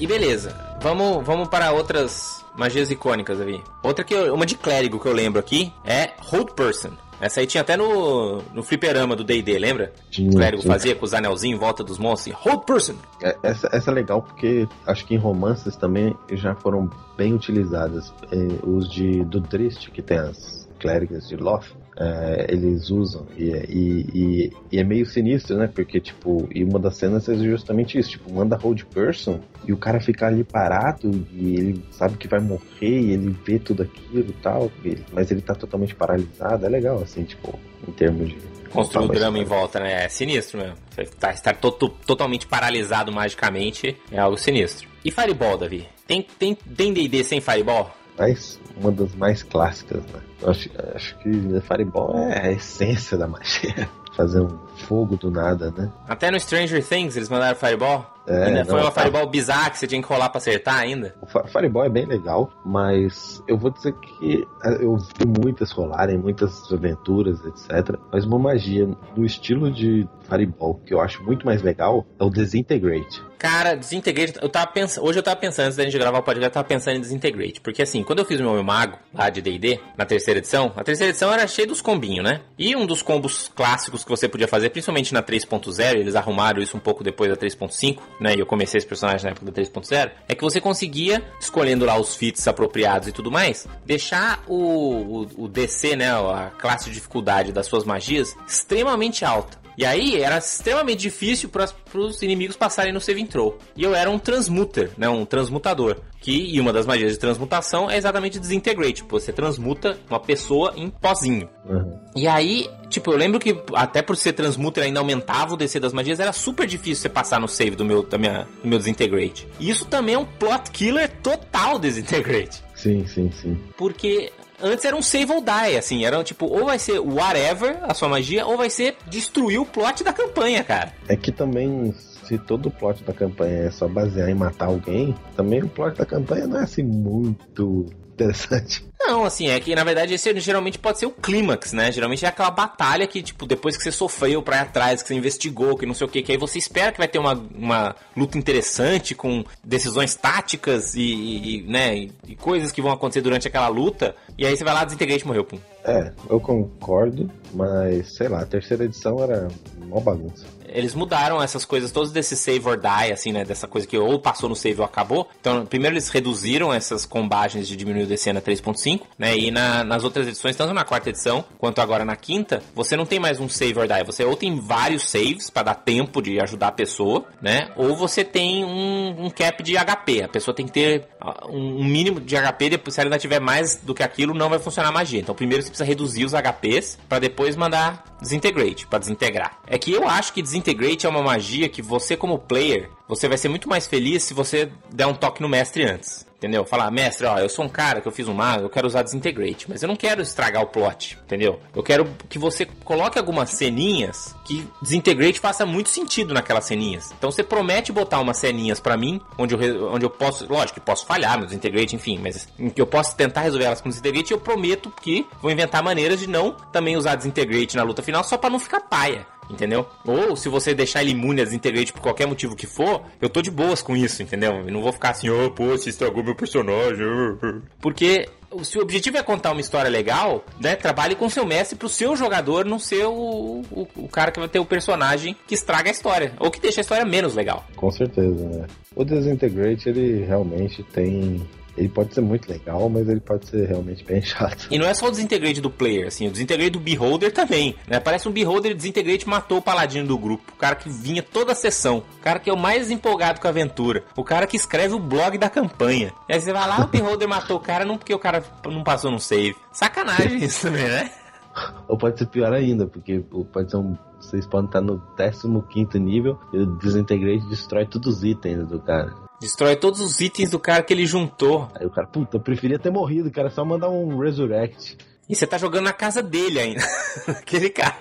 E 0.00 0.06
beleza, 0.06 0.56
vamos, 0.80 1.22
vamos 1.26 1.48
para 1.48 1.72
outras 1.72 2.42
magias 2.56 2.90
icônicas 2.90 3.38
ali. 3.38 3.62
Outra 3.82 4.02
que 4.02 4.14
eu, 4.14 4.32
uma 4.32 4.46
de 4.46 4.54
clérigo 4.54 4.98
que 4.98 5.08
eu 5.08 5.12
lembro 5.12 5.38
aqui 5.38 5.70
é 5.84 6.12
Hold 6.20 6.52
Person. 6.52 6.92
Essa 7.20 7.40
aí 7.40 7.46
tinha 7.46 7.62
até 7.62 7.76
no, 7.76 8.42
no 8.52 8.62
fliperama 8.62 9.16
do 9.16 9.24
D&D, 9.24 9.58
lembra? 9.58 9.92
Tinha, 10.10 10.28
o 10.28 10.34
clérigo 10.34 10.62
fazia 10.62 10.94
com 10.94 11.04
os 11.04 11.14
anelzinhos 11.14 11.56
em 11.56 11.60
volta 11.60 11.82
dos 11.82 11.98
monstros. 11.98 12.36
Hold 12.40 12.64
person! 12.64 12.94
É, 13.22 13.36
essa, 13.42 13.68
essa 13.72 13.90
é 13.90 13.94
legal 13.94 14.22
porque 14.22 14.68
acho 14.86 15.06
que 15.06 15.14
em 15.14 15.18
romances 15.18 15.76
também 15.76 16.14
já 16.32 16.54
foram 16.54 16.90
bem 17.16 17.32
utilizadas. 17.34 18.12
É, 18.30 18.36
os 18.66 18.90
de 18.90 19.24
do 19.24 19.40
Drist, 19.40 19.90
que 19.90 20.02
tem 20.02 20.18
as 20.18 20.68
clérigos 20.78 21.28
de 21.28 21.36
Loth, 21.36 21.74
é, 21.98 22.46
eles 22.50 22.90
usam. 22.90 23.26
E, 23.36 23.44
e, 23.44 24.06
e, 24.14 24.52
e, 24.72 24.78
é 24.78 24.84
meio 24.84 25.06
sinistro, 25.06 25.56
né? 25.56 25.70
Porque, 25.72 25.98
tipo, 25.98 26.48
e 26.54 26.62
uma 26.62 26.78
das 26.78 26.96
cenas 26.96 27.28
é 27.28 27.34
justamente 27.34 27.98
isso: 27.98 28.10
tipo, 28.10 28.32
manda 28.32 28.56
hold 28.56 28.82
person 28.84 29.40
e 29.66 29.72
o 29.72 29.76
cara 29.76 29.98
fica 29.98 30.26
ali 30.26 30.44
parado 30.44 31.10
e 31.32 31.56
ele 31.56 31.84
sabe 31.90 32.16
que 32.18 32.28
vai 32.28 32.40
morrer 32.40 33.00
e 33.00 33.12
ele 33.12 33.34
vê 33.44 33.58
tudo 33.58 33.82
aquilo 33.82 34.28
e 34.28 34.34
tal, 34.42 34.70
mas 35.12 35.30
ele 35.30 35.40
tá 35.40 35.54
totalmente 35.54 35.94
paralisado. 35.94 36.66
É 36.66 36.68
legal, 36.68 37.02
assim, 37.02 37.24
tipo, 37.24 37.58
em 37.88 37.92
termos 37.92 38.28
de. 38.28 38.36
Construir 38.70 39.06
o 39.06 39.08
drama 39.08 39.38
em 39.38 39.44
volta, 39.44 39.80
né? 39.80 40.04
É 40.04 40.08
sinistro 40.08 40.58
mesmo. 40.58 40.76
Tá, 41.18 41.30
estar 41.30 41.54
to 41.54 41.70
totalmente 41.70 42.46
paralisado 42.46 43.10
magicamente 43.10 43.96
é 44.10 44.18
algo 44.18 44.36
sinistro. 44.36 44.86
E 45.02 45.10
Fireball, 45.10 45.56
Davi? 45.56 45.86
Tem 46.06 46.26
D&D 46.38 46.66
tem, 46.76 47.08
tem 47.08 47.24
sem 47.24 47.40
Fireball? 47.40 47.90
Mas 48.18 48.58
uma 48.76 48.90
das 48.90 49.14
mais 49.14 49.42
clássicas, 49.42 50.02
né? 50.12 50.20
Acho, 50.44 50.70
acho 50.94 51.18
que 51.18 51.60
Fireball 51.60 52.16
é 52.16 52.48
a 52.48 52.52
essência 52.52 53.16
da 53.16 53.26
magia. 53.26 53.88
Fazer 54.16 54.40
um 54.40 54.58
fogo 54.76 55.14
do 55.16 55.30
nada, 55.30 55.70
né? 55.76 55.92
Até 56.08 56.30
no 56.30 56.40
Stranger 56.40 56.82
Things 56.82 57.16
eles 57.16 57.28
mandaram 57.28 57.54
Fireball. 57.54 58.16
É, 58.26 58.46
ainda 58.46 58.64
foi 58.64 58.80
uma 58.80 58.90
tá. 58.90 59.02
Fireball 59.02 59.28
bizarra 59.28 59.70
que 59.70 59.78
você 59.78 59.86
tinha 59.86 60.00
que 60.02 60.08
rolar 60.08 60.30
pra 60.30 60.38
acertar 60.38 60.78
ainda? 60.78 61.14
O 61.20 61.26
Fireball 61.26 61.84
é 61.84 61.88
bem 61.90 62.06
legal, 62.06 62.50
mas 62.64 63.42
eu 63.46 63.58
vou 63.58 63.70
dizer 63.70 63.92
que 63.92 64.48
é, 64.64 64.82
eu 64.82 64.96
vi 64.96 65.26
muitas 65.26 65.70
rolarem, 65.70 66.16
muitas 66.18 66.72
aventuras, 66.72 67.44
etc. 67.44 67.96
Mas 68.10 68.24
uma 68.24 68.38
magia 68.38 68.88
no 69.14 69.24
estilo 69.24 69.70
de 69.70 70.08
Fireball 70.26 70.80
que 70.84 70.92
eu 70.92 71.00
acho 71.00 71.22
muito 71.22 71.46
mais 71.46 71.62
legal 71.62 72.06
é 72.18 72.24
o 72.24 72.30
Desintegrate. 72.30 73.22
Cara, 73.38 73.74
Desintegrate, 73.74 74.38
eu 74.40 74.48
tava 74.48 74.66
pensando, 74.68 75.06
hoje 75.06 75.18
eu 75.18 75.22
tava 75.22 75.36
pensando, 75.36 75.66
antes 75.66 75.76
da 75.76 75.84
gente 75.84 75.98
gravar 75.98 76.18
o 76.18 76.22
podcast, 76.22 76.48
eu 76.48 76.54
tava 76.54 76.66
pensando 76.66 76.96
em 76.96 77.00
Desintegrate. 77.00 77.60
Porque 77.60 77.82
assim, 77.82 78.02
quando 78.02 78.20
eu 78.20 78.24
fiz 78.24 78.40
o 78.40 78.42
meu 78.42 78.62
mago 78.64 78.98
lá 79.12 79.28
de 79.28 79.42
D&D, 79.42 79.78
na 79.96 80.04
terceira 80.06 80.38
edição, 80.38 80.72
a 80.74 80.82
terceira 80.82 81.10
edição 81.10 81.32
era 81.32 81.46
cheia 81.46 81.68
dos 81.68 81.82
combinhos, 81.82 82.24
né? 82.24 82.40
E 82.58 82.74
um 82.74 82.86
dos 82.86 83.02
combos 83.02 83.50
clássicos 83.54 84.02
que 84.02 84.10
você 84.10 84.28
podia 84.28 84.48
fazer, 84.48 84.70
principalmente 84.70 85.12
na 85.12 85.22
3.0, 85.22 85.96
eles 85.96 86.16
arrumaram 86.16 86.62
isso 86.62 86.76
um 86.76 86.80
pouco 86.80 87.04
depois 87.04 87.30
da 87.30 87.36
3.5, 87.36 87.98
né? 88.20 88.34
E 88.34 88.40
eu 88.40 88.46
comecei 88.46 88.78
esse 88.78 88.86
personagem 88.86 89.24
na 89.24 89.30
época 89.30 89.46
da 89.46 89.52
3.0, 89.52 90.10
é 90.28 90.34
que 90.34 90.42
você 90.42 90.60
conseguia, 90.60 91.22
escolhendo 91.38 91.84
lá 91.84 91.98
os 91.98 92.16
feats 92.16 92.48
apropriados 92.48 93.08
e 93.08 93.12
tudo 93.12 93.30
mais, 93.30 93.68
deixar 93.84 94.42
o, 94.46 94.56
o, 94.56 95.44
o 95.44 95.48
DC, 95.48 95.94
né? 95.94 96.10
A 96.10 96.50
classe 96.58 96.86
de 96.86 96.94
dificuldade 96.94 97.52
das 97.52 97.66
suas 97.66 97.84
magias 97.84 98.34
extremamente 98.48 99.24
alta. 99.24 99.65
E 99.76 99.84
aí 99.84 100.20
era 100.20 100.38
extremamente 100.38 101.00
difícil 101.00 101.48
para 101.48 101.68
os 101.94 102.22
inimigos 102.22 102.56
passarem 102.56 102.92
no 102.92 103.00
save 103.00 103.24
throw. 103.26 103.58
E 103.76 103.82
eu 103.82 103.94
era 103.94 104.10
um 104.10 104.18
transmuter, 104.18 104.90
né, 104.96 105.08
um 105.08 105.24
transmutador. 105.24 106.00
Que, 106.20 106.54
e 106.54 106.58
uma 106.58 106.72
das 106.72 106.86
magias 106.86 107.12
de 107.12 107.18
transmutação 107.18 107.90
é 107.90 107.96
exatamente 107.96 108.38
desintegrate. 108.40 108.94
Tipo, 108.94 109.20
você 109.20 109.32
transmuta 109.32 109.98
uma 110.10 110.18
pessoa 110.18 110.72
em 110.76 110.90
pozinho. 110.90 111.48
Uhum. 111.64 112.00
E 112.16 112.26
aí, 112.26 112.68
tipo, 112.88 113.12
eu 113.12 113.16
lembro 113.16 113.38
que 113.38 113.56
até 113.74 114.02
por 114.02 114.16
ser 114.16 114.32
transmuter 114.32 114.82
ainda 114.84 114.98
aumentava 114.98 115.54
o 115.54 115.56
DC 115.56 115.78
das 115.78 115.92
magias, 115.92 116.18
era 116.18 116.32
super 116.32 116.66
difícil 116.66 117.02
você 117.02 117.08
passar 117.08 117.38
no 117.38 117.46
save 117.46 117.76
do 117.76 117.84
meu, 117.84 118.02
da 118.02 118.18
minha, 118.18 118.48
do 118.62 118.68
meu 118.68 118.78
desintegrate. 118.78 119.46
E 119.60 119.70
isso 119.70 119.84
também 119.84 120.14
é 120.14 120.18
um 120.18 120.24
plot 120.24 120.70
killer 120.72 121.10
total 121.22 121.78
desintegrate. 121.78 122.62
Sim, 122.74 123.06
sim, 123.06 123.30
sim. 123.30 123.58
Porque 123.76 124.32
Antes 124.62 124.84
era 124.84 124.96
um 124.96 125.02
save 125.02 125.32
or 125.32 125.42
die, 125.42 125.76
assim, 125.76 126.04
era 126.04 126.22
tipo, 126.24 126.46
ou 126.46 126.66
vai 126.66 126.78
ser 126.78 126.98
whatever 126.98 127.78
a 127.82 127.94
sua 127.94 128.08
magia, 128.08 128.46
ou 128.46 128.56
vai 128.56 128.70
ser 128.70 128.96
destruir 129.06 129.58
o 129.58 129.66
plot 129.66 130.02
da 130.02 130.12
campanha, 130.12 130.64
cara. 130.64 130.92
É 131.08 131.16
que 131.16 131.30
também, 131.30 131.92
se 132.24 132.38
todo 132.38 132.66
o 132.66 132.70
plot 132.70 133.04
da 133.04 133.12
campanha 133.12 133.64
é 133.64 133.70
só 133.70 133.86
basear 133.86 134.28
em 134.28 134.34
matar 134.34 134.66
alguém, 134.66 135.14
também 135.36 135.62
o 135.62 135.68
plot 135.68 135.96
da 135.96 136.06
campanha 136.06 136.46
não 136.46 136.58
é 136.58 136.62
assim 136.62 136.82
muito 136.82 137.86
interessante. 138.16 138.84
Não, 138.98 139.24
assim, 139.24 139.48
é 139.48 139.60
que 139.60 139.74
na 139.74 139.84
verdade 139.84 140.14
esse 140.14 140.40
geralmente 140.40 140.78
pode 140.78 140.98
ser 140.98 141.06
o 141.06 141.10
clímax, 141.10 141.72
né? 141.72 141.92
Geralmente 141.92 142.24
é 142.24 142.28
aquela 142.28 142.50
batalha 142.50 143.06
que, 143.06 143.22
tipo, 143.22 143.46
depois 143.46 143.76
que 143.76 143.82
você 143.84 143.92
sofreu 143.92 144.42
pra 144.42 144.56
ir 144.56 144.60
atrás, 144.60 145.02
que 145.02 145.08
você 145.08 145.14
investigou, 145.14 145.76
que 145.76 145.86
não 145.86 145.94
sei 145.94 146.06
o 146.06 146.10
que, 146.10 146.22
que 146.22 146.32
aí 146.32 146.38
você 146.38 146.58
espera 146.58 146.90
que 146.90 146.98
vai 146.98 147.06
ter 147.06 147.18
uma, 147.18 147.34
uma 147.54 147.94
luta 148.16 148.36
interessante 148.36 149.14
com 149.14 149.44
decisões 149.62 150.14
táticas 150.16 150.94
e, 150.94 151.02
e 151.02 151.62
né, 151.68 151.96
e, 151.96 152.12
e 152.26 152.34
coisas 152.34 152.72
que 152.72 152.82
vão 152.82 152.90
acontecer 152.90 153.20
durante 153.20 153.46
aquela 153.46 153.68
luta, 153.68 154.16
e 154.36 154.44
aí 154.44 154.56
você 154.56 154.64
vai 154.64 154.74
lá, 154.74 154.84
desintegrate 154.84 155.22
e 155.22 155.26
morreu, 155.26 155.44
pum. 155.44 155.58
É, 155.84 156.12
eu 156.28 156.40
concordo, 156.40 157.30
mas 157.54 158.16
sei 158.16 158.28
lá, 158.28 158.40
a 158.40 158.46
terceira 158.46 158.84
edição 158.84 159.22
era 159.22 159.46
uma 159.88 160.00
bagunça 160.00 160.55
eles 160.76 160.94
mudaram 160.94 161.42
essas 161.42 161.64
coisas, 161.64 161.90
todos 161.90 162.12
desse 162.12 162.36
save 162.36 162.68
or 162.68 162.76
die, 162.76 163.10
assim, 163.10 163.32
né? 163.32 163.46
Dessa 163.46 163.66
coisa 163.66 163.86
que 163.86 163.96
ou 163.96 164.18
passou 164.18 164.46
no 164.46 164.54
save 164.54 164.78
ou 164.78 164.84
acabou. 164.84 165.26
Então, 165.40 165.64
primeiro 165.64 165.94
eles 165.94 166.10
reduziram 166.10 166.72
essas 166.72 167.06
combagens 167.06 167.66
de 167.66 167.74
diminuir 167.74 168.02
o 168.02 168.06
DC 168.06 168.30
na 168.30 168.42
3.5, 168.42 169.00
né? 169.18 169.34
E 169.34 169.50
na, 169.50 169.82
nas 169.82 170.04
outras 170.04 170.28
edições, 170.28 170.54
tanto 170.54 170.74
na 170.74 170.84
quarta 170.84 171.08
edição 171.08 171.42
quanto 171.56 171.80
agora 171.80 172.04
na 172.04 172.14
quinta, 172.14 172.62
você 172.74 172.94
não 172.94 173.06
tem 173.06 173.18
mais 173.18 173.40
um 173.40 173.48
save 173.48 173.78
or 173.78 173.88
die. 173.88 174.04
Você 174.04 174.22
ou 174.22 174.36
tem 174.36 174.60
vários 174.60 175.08
saves 175.08 175.48
para 175.48 175.62
dar 175.62 175.76
tempo 175.76 176.20
de 176.20 176.38
ajudar 176.40 176.68
a 176.68 176.72
pessoa, 176.72 177.24
né? 177.40 177.70
Ou 177.74 177.96
você 177.96 178.22
tem 178.22 178.62
um, 178.62 179.24
um 179.24 179.30
cap 179.30 179.62
de 179.62 179.76
HP. 179.76 180.24
A 180.24 180.28
pessoa 180.28 180.54
tem 180.54 180.66
que 180.66 180.72
ter 180.72 181.08
um, 181.48 181.80
um 181.80 181.84
mínimo 181.84 182.20
de 182.20 182.36
HP, 182.36 182.68
depois, 182.68 182.94
se 182.94 183.00
ela 183.00 183.08
ainda 183.08 183.18
tiver 183.18 183.40
mais 183.40 183.76
do 183.76 183.94
que 183.94 184.02
aquilo, 184.02 184.34
não 184.34 184.50
vai 184.50 184.58
funcionar 184.58 184.90
a 184.90 184.92
magia. 184.92 185.20
Então, 185.20 185.34
primeiro 185.34 185.62
você 185.62 185.70
precisa 185.70 185.86
reduzir 185.86 186.26
os 186.26 186.32
HPs 186.34 186.98
para 187.08 187.18
depois 187.18 187.56
mandar 187.56 188.04
desintegrate, 188.20 188.86
para 188.86 188.98
desintegrar. 188.98 189.58
É 189.66 189.78
que 189.78 189.92
eu 189.92 190.06
acho 190.06 190.32
que 190.32 190.42
desintegrar 190.42 190.65
Integrate 190.66 191.06
é 191.06 191.08
uma 191.08 191.22
magia 191.22 191.68
que 191.68 191.80
você, 191.80 192.16
como 192.16 192.40
player, 192.40 192.90
você 193.06 193.28
vai 193.28 193.38
ser 193.38 193.48
muito 193.48 193.68
mais 193.68 193.86
feliz 193.86 194.24
se 194.24 194.34
você 194.34 194.68
der 194.92 195.06
um 195.06 195.14
toque 195.14 195.40
no 195.40 195.48
mestre 195.48 195.84
antes. 195.84 196.26
Entendeu? 196.36 196.66
Falar, 196.66 196.90
mestre, 196.90 197.24
ó, 197.24 197.38
eu 197.38 197.48
sou 197.48 197.64
um 197.64 197.68
cara 197.68 198.00
que 198.00 198.08
eu 198.08 198.12
fiz 198.12 198.28
um 198.28 198.34
mago, 198.34 198.64
eu 198.64 198.68
quero 198.68 198.86
usar 198.86 199.02
Desintegrate, 199.02 199.70
mas 199.70 199.82
eu 199.82 199.88
não 199.88 199.96
quero 199.96 200.20
estragar 200.20 200.62
o 200.62 200.66
plot, 200.66 201.18
entendeu? 201.24 201.58
Eu 201.74 201.82
quero 201.82 202.04
que 202.28 202.38
você 202.38 202.66
coloque 202.84 203.18
algumas 203.18 203.50
ceninhas 203.50 204.34
que 204.44 204.68
Desintegrate 204.82 205.40
faça 205.40 205.64
muito 205.64 205.88
sentido 205.88 206.34
naquelas 206.34 206.64
ceninhas. 206.64 207.10
Então 207.16 207.30
você 207.30 207.42
promete 207.42 207.90
botar 207.90 208.20
umas 208.20 208.36
ceninhas 208.36 208.80
para 208.80 208.98
mim, 208.98 209.20
onde 209.38 209.54
eu, 209.54 209.92
onde 209.92 210.04
eu 210.04 210.10
posso, 210.10 210.46
lógico 210.52 210.74
que 210.74 210.84
posso 210.84 211.06
falhar 211.06 211.38
no 211.38 211.46
Desintegrate, 211.46 211.96
enfim, 211.96 212.18
mas 212.18 212.46
que 212.74 212.80
eu 212.80 212.86
posso 212.86 213.16
tentar 213.16 213.42
resolver 213.42 213.64
elas 213.64 213.80
com 213.80 213.88
Desintegrate 213.88 214.32
eu 214.32 214.40
prometo 214.40 214.92
que 215.00 215.26
vou 215.40 215.50
inventar 215.50 215.82
maneiras 215.82 216.20
de 216.20 216.26
não 216.26 216.52
também 216.70 216.96
usar 216.96 217.14
Desintegrate 217.14 217.76
na 217.76 217.82
luta 217.82 218.02
final 218.02 218.22
só 218.22 218.36
para 218.36 218.50
não 218.50 218.58
ficar 218.58 218.80
paia 218.80 219.26
entendeu? 219.50 219.86
Ou 220.04 220.36
se 220.36 220.48
você 220.48 220.74
deixar 220.74 221.02
ele 221.02 221.12
imune 221.12 221.40
a 221.40 221.44
desintegrate 221.44 221.92
por 221.92 222.00
qualquer 222.00 222.26
motivo 222.26 222.56
que 222.56 222.66
for, 222.66 223.02
eu 223.20 223.28
tô 223.28 223.42
de 223.42 223.50
boas 223.50 223.82
com 223.82 223.96
isso, 223.96 224.22
entendeu? 224.22 224.52
Eu 224.66 224.72
não 224.72 224.82
vou 224.82 224.92
ficar 224.92 225.10
assim, 225.10 225.28
oh, 225.28 225.50
pô, 225.50 225.66
você 225.66 225.90
estragou 225.90 226.22
meu 226.22 226.34
personagem. 226.34 227.06
Porque 227.80 228.28
se 228.62 228.78
o 228.78 228.82
objetivo 228.82 229.16
é 229.16 229.22
contar 229.22 229.52
uma 229.52 229.60
história 229.60 229.90
legal, 229.90 230.44
né? 230.60 230.76
Trabalhe 230.76 231.14
com 231.14 231.28
seu 231.28 231.44
mestre 231.44 231.76
pro 231.76 231.88
seu 231.88 232.16
jogador 232.16 232.64
não 232.64 232.78
ser 232.78 233.04
o, 233.06 233.62
o, 233.70 233.88
o, 233.96 234.08
cara 234.08 234.30
que 234.30 234.38
vai 234.38 234.48
ter 234.48 234.58
o 234.58 234.64
personagem 234.64 235.36
que 235.46 235.54
estraga 235.54 235.90
a 235.90 235.92
história. 235.92 236.32
Ou 236.38 236.50
que 236.50 236.60
deixa 236.60 236.80
a 236.80 236.82
história 236.82 237.04
menos 237.04 237.34
legal. 237.34 237.64
Com 237.74 237.90
certeza, 237.90 238.48
né? 238.48 238.66
O 238.94 239.04
Desintegrate, 239.04 239.88
ele 239.88 240.24
realmente 240.24 240.82
tem 240.84 241.46
ele 241.76 241.88
pode 241.88 242.14
ser 242.14 242.20
muito 242.20 242.50
legal, 242.50 242.88
mas 242.88 243.08
ele 243.08 243.20
pode 243.20 243.46
ser 243.46 243.68
realmente 243.68 244.04
bem 244.04 244.20
chato. 244.22 244.68
E 244.70 244.78
não 244.78 244.86
é 244.86 244.94
só 244.94 245.06
o 245.06 245.10
desintegrate 245.10 245.60
do 245.60 245.70
player, 245.70 246.06
assim, 246.06 246.28
o 246.28 246.30
desintegrate 246.30 246.70
do 246.70 246.80
Beholder 246.80 247.32
também, 247.32 247.76
né? 247.86 248.00
Parece 248.00 248.28
um 248.28 248.32
Beholder 248.32 248.74
desintegrate 248.74 249.28
matou 249.28 249.58
o 249.58 249.62
paladino 249.62 250.06
do 250.06 250.18
grupo, 250.18 250.52
o 250.52 250.56
cara 250.56 250.74
que 250.74 250.88
vinha 250.88 251.22
toda 251.22 251.52
a 251.52 251.54
sessão, 251.54 252.02
o 252.18 252.22
cara 252.22 252.38
que 252.38 252.48
é 252.48 252.52
o 252.52 252.56
mais 252.56 252.90
empolgado 252.90 253.40
com 253.40 253.46
a 253.46 253.50
aventura, 253.50 254.04
o 254.16 254.24
cara 254.24 254.46
que 254.46 254.56
escreve 254.56 254.94
o 254.94 254.98
blog 254.98 255.38
da 255.38 255.50
campanha. 255.50 256.12
E 256.28 256.34
aí 256.34 256.40
você 256.40 256.52
vai 256.52 256.66
lá, 256.66 256.80
o 256.84 256.88
Beholder 256.88 257.28
matou 257.28 257.56
o 257.56 257.60
cara 257.60 257.84
não 257.84 257.98
porque 257.98 258.14
o 258.14 258.18
cara 258.18 258.42
não 258.64 258.82
passou 258.82 259.10
no 259.10 259.20
save. 259.20 259.56
Sacanagem 259.72 260.42
isso 260.44 260.62
também, 260.62 260.88
né? 260.88 261.10
Ou 261.88 261.96
pode 261.96 262.18
ser 262.18 262.26
pior 262.26 262.52
ainda, 262.52 262.86
porque 262.86 263.20
pode 263.52 263.70
ser 263.70 263.78
um 263.78 263.96
vocês 264.20 264.46
podem 264.46 264.66
estar 264.66 264.80
no 264.80 265.62
15 265.62 265.98
nível 265.98 266.38
e 266.52 266.58
o 266.58 266.66
Desintegrate 266.78 267.46
destrói 267.48 267.86
todos 267.86 268.18
os 268.18 268.24
itens 268.24 268.66
do 268.66 268.80
cara. 268.80 269.25
Destrói 269.40 269.76
todos 269.76 270.00
os 270.00 270.20
itens 270.20 270.50
do 270.50 270.58
cara 270.58 270.82
que 270.82 270.92
ele 270.92 271.06
juntou. 271.06 271.70
Aí 271.74 271.86
o 271.86 271.90
cara, 271.90 272.06
puta, 272.06 272.36
eu 272.36 272.40
preferia 272.40 272.78
ter 272.78 272.90
morrido, 272.90 273.30
cara, 273.30 273.50
só 273.50 273.64
mandar 273.64 273.90
um 273.90 274.18
Resurrect. 274.18 274.96
E 275.28 275.34
você 275.34 275.46
tá 275.46 275.58
jogando 275.58 275.84
na 275.84 275.92
casa 275.92 276.22
dele 276.22 276.58
ainda. 276.58 276.82
Aquele 277.28 277.68
cara. 277.70 277.96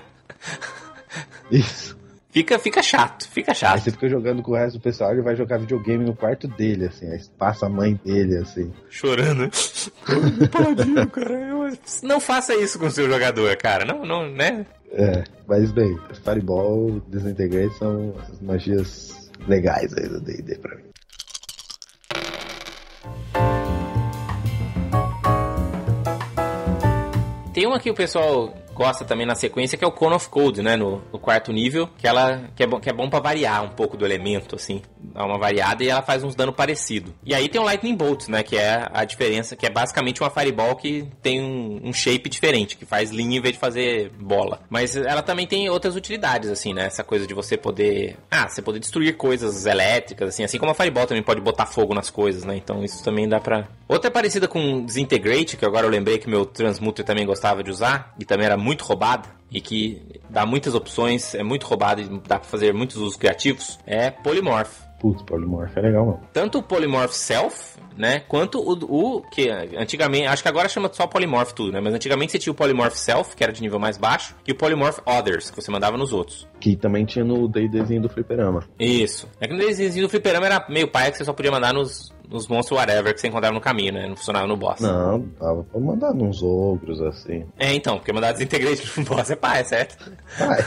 Isso. 1.51 1.95
Fica, 2.35 2.59
fica 2.59 2.83
chato, 2.83 3.29
fica 3.29 3.53
chato. 3.53 3.75
Aí 3.75 3.79
você 3.79 3.91
fica 3.91 4.09
jogando 4.09 4.43
com 4.43 4.51
o 4.51 4.55
resto 4.55 4.77
do 4.77 4.81
pessoal, 4.81 5.13
ele 5.13 5.21
vai 5.21 5.37
jogar 5.37 5.57
videogame 5.57 6.03
no 6.03 6.13
quarto 6.13 6.49
dele, 6.49 6.87
assim, 6.87 7.07
aí 7.09 7.21
passa 7.37 7.65
a 7.65 7.69
mãe 7.69 7.97
dele, 8.03 8.35
assim. 8.39 8.73
Chorando. 8.89 9.49
Paladino, 10.51 11.07
cara. 11.07 11.71
Não 12.03 12.19
faça 12.19 12.53
isso 12.53 12.77
com 12.77 12.87
o 12.87 12.91
seu 12.91 13.09
jogador, 13.09 13.55
cara. 13.55 13.85
Não, 13.85 14.05
não, 14.05 14.29
né? 14.29 14.65
É, 14.91 15.23
mas 15.47 15.71
bem, 15.71 15.97
Fireball, 16.25 17.01
Disintegrate 17.07 17.77
são 17.77 18.13
as 18.19 18.41
magias 18.41 19.31
legais 19.47 19.93
aí 19.93 20.09
do 20.09 20.19
D&D 20.19 20.57
pra 20.57 20.75
mim. 20.75 20.84
Tem 27.55 27.65
uma 27.65 27.79
que 27.79 27.89
o 27.89 27.93
pessoal 27.93 28.53
gosta 28.75 29.05
também 29.05 29.25
na 29.25 29.35
sequência, 29.35 29.77
que 29.77 29.85
é 29.85 29.87
o 29.87 29.91
Cone 29.91 30.15
of 30.15 30.27
Cold, 30.27 30.61
né? 30.61 30.75
No, 30.75 31.01
no 31.11 31.17
quarto 31.17 31.53
nível, 31.53 31.89
que 31.97 32.05
ela 32.05 32.49
que 32.55 32.61
é, 32.61 32.67
bom, 32.67 32.79
que 32.79 32.89
é 32.89 32.93
bom 32.93 33.09
pra 33.09 33.19
variar 33.19 33.63
um 33.63 33.69
pouco 33.69 33.95
do 33.95 34.05
elemento, 34.05 34.55
assim. 34.55 34.81
Dá 34.99 35.25
uma 35.25 35.37
variada 35.37 35.83
e 35.83 35.87
ela 35.87 36.01
faz 36.01 36.23
uns 36.23 36.35
dano 36.35 36.51
parecido. 36.51 37.13
E 37.23 37.33
aí 37.33 37.47
tem 37.47 37.59
o 37.61 37.63
Lightning 37.63 37.95
Bolt, 37.95 38.27
né? 38.27 38.43
Que 38.43 38.57
é 38.57 38.87
a 38.91 39.05
diferença, 39.05 39.55
que 39.55 39.65
é 39.65 39.69
basicamente 39.69 40.21
uma 40.21 40.29
Fireball 40.29 40.75
que 40.75 41.07
tem 41.21 41.41
um, 41.41 41.89
um 41.89 41.93
shape 41.93 42.29
diferente, 42.29 42.75
que 42.75 42.85
faz 42.85 43.11
linha 43.11 43.37
em 43.37 43.41
vez 43.41 43.53
de 43.53 43.59
fazer 43.59 44.11
bola. 44.19 44.61
Mas 44.69 44.95
ela 44.97 45.21
também 45.21 45.47
tem 45.47 45.69
outras 45.69 45.95
utilidades, 45.95 46.49
assim, 46.49 46.73
né? 46.73 46.85
Essa 46.85 47.03
coisa 47.03 47.25
de 47.25 47.33
você 47.33 47.55
poder. 47.55 48.17
Ah, 48.29 48.49
você 48.49 48.61
poder 48.61 48.79
destruir 48.79 49.15
coisas 49.15 49.65
elétricas, 49.65 50.29
assim, 50.29 50.43
assim 50.43 50.57
como 50.57 50.71
a 50.71 50.75
Fireball 50.75 51.07
também 51.07 51.23
pode 51.23 51.39
botar 51.39 51.65
fogo 51.65 51.93
nas 51.93 52.09
coisas, 52.09 52.43
né? 52.43 52.57
Então 52.57 52.83
isso 52.83 53.03
também 53.03 53.27
dá 53.27 53.39
pra. 53.39 53.67
Outra 53.87 54.09
é 54.09 54.11
parecida 54.11 54.47
com 54.47 54.83
Disintegrate, 54.83 55.55
que 55.55 55.65
agora 55.65 55.85
eu 55.85 55.91
lembrei 55.91 56.17
que 56.17 56.29
meu 56.29 56.45
Transmuter 56.45 57.05
também 57.05 57.25
gostava 57.25 57.63
de 57.63 57.69
usar, 57.69 58.13
e 58.19 58.25
também 58.25 58.47
era 58.47 58.57
muito 58.65 58.83
roubada, 58.83 59.29
e 59.51 59.61
que 59.61 60.01
dá 60.29 60.45
muitas 60.45 60.73
opções, 60.73 61.35
é 61.35 61.43
muito 61.43 61.65
roubada 61.65 62.01
e 62.01 62.09
dá 62.27 62.39
pra 62.39 62.49
fazer 62.49 62.73
muitos 62.73 62.97
usos 62.97 63.15
criativos, 63.15 63.79
é 63.85 64.09
Polymorph. 64.09 64.83
Putz, 64.99 65.21
Polymorph 65.21 65.77
é 65.77 65.81
legal, 65.81 66.05
mano. 66.05 66.19
Tanto 66.33 66.57
o 66.57 66.63
Polymorph 66.63 67.13
Self, 67.13 67.77
né? 67.95 68.21
Quanto 68.27 68.59
o, 68.59 69.17
o 69.17 69.21
que 69.21 69.49
antigamente, 69.49 70.25
acho 70.25 70.41
que 70.41 70.49
agora 70.49 70.67
chama 70.67 70.89
só 70.91 71.05
Polymorph 71.05 71.51
tudo, 71.53 71.71
né? 71.71 71.79
Mas 71.79 71.93
antigamente 71.93 72.31
você 72.31 72.39
tinha 72.39 72.51
o 72.51 72.55
Polymorph 72.55 72.95
Self, 72.95 73.35
que 73.35 73.43
era 73.43 73.53
de 73.53 73.61
nível 73.61 73.79
mais 73.79 73.97
baixo, 73.97 74.35
e 74.47 74.51
o 74.51 74.55
Polymorph 74.55 74.99
Others, 75.05 75.51
que 75.51 75.61
você 75.61 75.69
mandava 75.69 75.97
nos 75.97 76.11
outros. 76.11 76.47
Que 76.59 76.75
também 76.75 77.05
tinha 77.05 77.23
no 77.23 77.47
D&Dzinho 77.47 78.01
do 78.01 78.09
Fliperama. 78.09 78.63
Isso. 78.79 79.29
É 79.39 79.47
que 79.47 79.53
no 79.53 79.59
D&Dzinho 79.59 80.07
do 80.07 80.09
Fliperama 80.09 80.45
era 80.45 80.65
meio 80.69 80.87
pai 80.87 81.11
que 81.11 81.17
você 81.17 81.25
só 81.25 81.33
podia 81.33 81.51
mandar 81.51 81.73
nos, 81.73 82.11
nos 82.29 82.47
monstros 82.47 82.79
whatever 82.79 83.13
que 83.13 83.21
você 83.21 83.27
encontrava 83.27 83.53
no 83.53 83.61
caminho, 83.61 83.93
né? 83.93 84.07
Não 84.07 84.15
funcionava 84.15 84.47
no 84.47 84.57
boss. 84.57 84.79
Não, 84.79 85.19
dava 85.39 85.63
pra 85.63 85.79
mandar 85.79 86.13
nos 86.13 86.41
ogros, 86.41 87.01
assim. 87.01 87.45
É, 87.57 87.73
então, 87.73 87.97
porque 87.97 88.13
mandar 88.13 88.31
desintegrate 88.31 88.83
no 88.99 89.05
boss 89.05 89.29
é 89.29 89.35
pai, 89.35 89.63
certo? 89.63 90.11
Pai. 90.37 90.59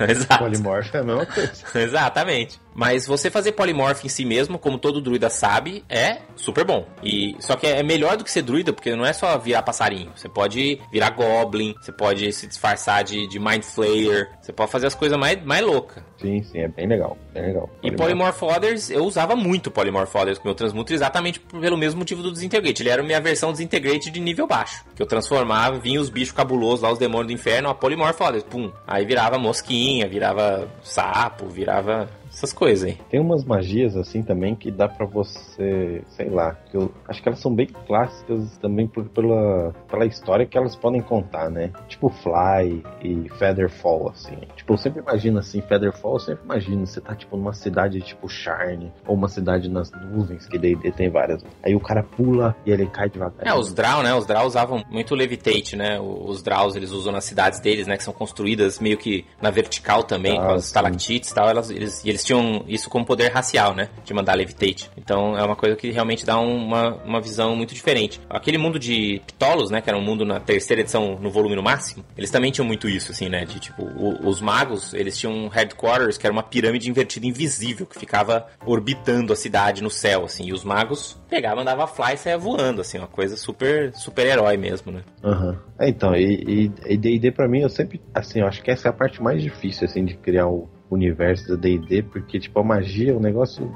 Exato. 0.10 0.44
Polymorph 0.44 0.94
é 0.94 0.98
a 0.98 1.02
mesma 1.02 1.26
coisa. 1.26 1.52
Exatamente. 1.78 2.60
Mas 2.74 3.06
você 3.06 3.30
fazer 3.30 3.52
polimorph 3.52 4.04
em 4.04 4.08
si 4.08 4.24
mesmo, 4.24 4.58
como 4.58 4.78
todo 4.78 5.00
druida 5.00 5.28
sabe, 5.28 5.84
é 5.88 6.18
super 6.36 6.64
bom. 6.64 6.86
E 7.02 7.36
só 7.40 7.56
que 7.56 7.66
é 7.66 7.82
melhor 7.82 8.16
do 8.16 8.24
que 8.24 8.30
ser 8.30 8.42
druida, 8.42 8.72
porque 8.72 8.94
não 8.94 9.04
é 9.04 9.12
só 9.12 9.36
virar 9.38 9.62
passarinho. 9.62 10.12
Você 10.14 10.28
pode 10.28 10.80
virar 10.90 11.10
goblin, 11.10 11.74
você 11.80 11.92
pode 11.92 12.32
se 12.32 12.46
disfarçar 12.46 13.04
de, 13.04 13.26
de 13.26 13.38
mind 13.38 13.62
flayer, 13.64 14.30
você 14.40 14.52
pode 14.52 14.70
fazer 14.70 14.86
as 14.86 14.94
coisas 14.94 15.18
mais, 15.18 15.42
mais 15.44 15.64
loucas. 15.64 16.02
Sim, 16.20 16.42
sim, 16.42 16.58
é 16.58 16.68
bem 16.68 16.86
legal, 16.86 17.16
bem 17.32 17.46
legal. 17.46 17.68
E 17.82 17.90
Polymorph 17.90 18.42
Others, 18.42 18.90
eu 18.90 19.04
usava 19.04 19.34
muito 19.34 19.70
Polymorph 19.70 20.14
Others 20.14 20.38
com 20.38 20.48
meu 20.48 20.54
Transmuter 20.54 20.98
exatamente 21.00 21.40
pelo 21.40 21.76
mesmo 21.76 21.98
motivo 21.98 22.22
do 22.22 22.32
Disintegrate. 22.32 22.82
Ele 22.82 22.90
era 22.90 23.02
minha 23.02 23.20
versão 23.20 23.52
Disintegrate 23.52 24.10
de 24.10 24.20
nível 24.20 24.46
baixo. 24.46 24.84
Que 24.94 25.02
eu 25.02 25.06
transformava, 25.06 25.78
vinha 25.78 26.00
os 26.00 26.08
bichos 26.08 26.32
cabulosos 26.32 26.82
lá, 26.82 26.92
os 26.92 26.98
demônios 26.98 27.28
do 27.28 27.32
inferno, 27.32 27.68
a 27.68 27.74
Others, 28.20 28.44
pum. 28.44 28.70
Aí 28.86 29.04
virava 29.04 29.38
mosquinha, 29.38 30.08
virava 30.08 30.68
sapo, 30.82 31.48
virava 31.48 32.08
essas 32.40 32.52
coisas 32.52 32.88
aí. 32.88 32.98
Tem 33.10 33.20
umas 33.20 33.44
magias 33.44 33.96
assim 33.96 34.22
também 34.22 34.54
que 34.54 34.70
dá 34.70 34.88
para 34.88 35.04
você, 35.04 36.02
sei 36.08 36.30
lá, 36.30 36.54
que 36.54 36.76
eu 36.76 36.92
acho 37.06 37.22
que 37.22 37.28
elas 37.28 37.38
são 37.38 37.54
bem 37.54 37.66
clássicas 37.66 38.56
também 38.58 38.86
por, 38.86 39.04
pela, 39.06 39.74
pela 39.88 40.06
história 40.06 40.46
que 40.46 40.56
elas 40.56 40.74
podem 40.74 41.02
contar, 41.02 41.50
né? 41.50 41.70
Tipo 41.88 42.08
Fly 42.08 42.82
e 43.02 43.28
Featherfall, 43.38 44.08
assim. 44.08 44.36
Tipo, 44.56 44.72
eu 44.72 44.78
sempre 44.78 45.00
imagino 45.00 45.38
assim, 45.38 45.60
Featherfall, 45.60 46.14
eu 46.14 46.20
sempre 46.20 46.44
imagino, 46.44 46.86
você 46.86 47.00
tá 47.00 47.14
tipo 47.14 47.36
numa 47.36 47.52
cidade 47.52 48.00
tipo 48.00 48.28
Charne, 48.28 48.90
ou 49.06 49.14
uma 49.14 49.28
cidade 49.28 49.68
nas 49.68 49.90
nuvens, 49.92 50.46
que 50.46 50.58
daí 50.58 50.76
tem 50.92 51.10
várias. 51.10 51.44
Aí 51.62 51.74
o 51.74 51.80
cara 51.80 52.02
pula 52.02 52.56
e 52.64 52.70
ele 52.70 52.86
cai 52.86 53.08
devagar. 53.08 53.46
É, 53.46 53.54
os 53.54 53.72
Drow, 53.74 54.02
né? 54.02 54.14
Os 54.14 54.26
Drow 54.26 54.46
usavam 54.46 54.82
muito 54.90 55.14
Levitate, 55.14 55.76
né? 55.76 56.00
Os 56.00 56.42
Drows, 56.42 56.74
eles 56.74 56.90
usam 56.90 57.12
nas 57.12 57.24
cidades 57.24 57.60
deles, 57.60 57.86
né? 57.86 57.96
Que 57.96 58.04
são 58.04 58.14
construídas 58.14 58.78
meio 58.78 58.96
que 58.96 59.26
na 59.40 59.50
vertical 59.50 60.02
também, 60.02 60.38
ah, 60.38 60.46
com 60.46 60.52
as 60.52 60.66
estalactites 60.66 61.30
e 61.30 61.34
tal. 61.34 61.48
Elas, 61.48 61.70
eles, 61.70 62.04
eles 62.04 62.24
tinham 62.30 62.64
isso 62.68 62.88
como 62.88 63.04
poder 63.04 63.32
racial, 63.32 63.74
né? 63.74 63.88
De 64.04 64.14
mandar 64.14 64.34
levitate. 64.34 64.88
Então 64.96 65.36
é 65.36 65.42
uma 65.42 65.56
coisa 65.56 65.74
que 65.74 65.90
realmente 65.90 66.24
dá 66.24 66.38
uma, 66.38 66.94
uma 67.04 67.20
visão 67.20 67.56
muito 67.56 67.74
diferente. 67.74 68.20
Aquele 68.30 68.56
mundo 68.56 68.78
de 68.78 69.20
Ptolos, 69.26 69.70
né? 69.70 69.80
Que 69.80 69.90
era 69.90 69.98
um 69.98 70.02
mundo 70.02 70.24
na 70.24 70.38
terceira 70.38 70.82
edição 70.82 71.18
no 71.20 71.30
volume 71.30 71.56
no 71.56 71.62
máximo, 71.62 72.04
eles 72.16 72.30
também 72.30 72.52
tinham 72.52 72.66
muito 72.66 72.88
isso, 72.88 73.10
assim, 73.10 73.28
né? 73.28 73.44
De 73.44 73.58
tipo, 73.58 73.82
o, 73.82 74.28
os 74.28 74.40
magos, 74.40 74.94
eles 74.94 75.18
tinham 75.18 75.48
headquarters, 75.48 76.16
que 76.16 76.26
era 76.26 76.32
uma 76.32 76.42
pirâmide 76.42 76.88
invertida 76.88 77.26
invisível, 77.26 77.84
que 77.84 77.98
ficava 77.98 78.46
orbitando 78.64 79.32
a 79.32 79.36
cidade 79.36 79.82
no 79.82 79.90
céu, 79.90 80.24
assim. 80.24 80.46
E 80.46 80.52
os 80.52 80.62
magos 80.62 81.18
pegavam, 81.28 81.62
andava 81.62 81.86
fly 81.86 82.14
e 82.14 82.16
saia 82.16 82.38
voando, 82.38 82.80
assim, 82.80 82.98
uma 82.98 83.08
coisa 83.08 83.36
super, 83.36 83.92
super 83.94 84.26
herói 84.26 84.56
mesmo, 84.56 84.92
né? 84.92 85.02
Aham. 85.24 85.48
Uhum. 85.48 85.56
É, 85.80 85.88
então, 85.88 86.14
e 86.14 86.68
D&D 86.68 87.32
pra 87.32 87.48
mim, 87.48 87.60
eu 87.60 87.70
sempre, 87.70 88.00
assim, 88.14 88.40
eu 88.40 88.46
acho 88.46 88.62
que 88.62 88.70
essa 88.70 88.88
é 88.88 88.90
a 88.90 88.92
parte 88.92 89.22
mais 89.22 89.42
difícil, 89.42 89.86
assim, 89.86 90.04
de 90.04 90.14
criar 90.14 90.46
o 90.46 90.68
universo 90.90 91.48
da 91.48 91.56
D&D, 91.56 92.02
porque 92.02 92.38
tipo 92.38 92.58
a 92.58 92.64
magia 92.64 93.12
é 93.12 93.14
um 93.14 93.20
negócio 93.20 93.70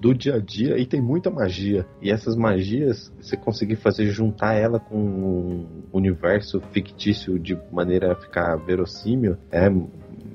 do 0.00 0.14
dia 0.14 0.36
a 0.36 0.38
dia 0.38 0.78
e 0.78 0.86
tem 0.86 1.00
muita 1.00 1.30
magia. 1.30 1.86
E 2.00 2.10
essas 2.10 2.34
magias, 2.34 3.12
você 3.20 3.36
conseguir 3.36 3.76
fazer 3.76 4.06
juntar 4.06 4.54
ela 4.54 4.80
com 4.80 4.96
um 4.96 5.66
universo 5.92 6.60
fictício 6.72 7.38
de 7.38 7.58
maneira 7.70 8.12
a 8.12 8.16
ficar 8.16 8.56
verossímil 8.56 9.36
é 9.52 9.70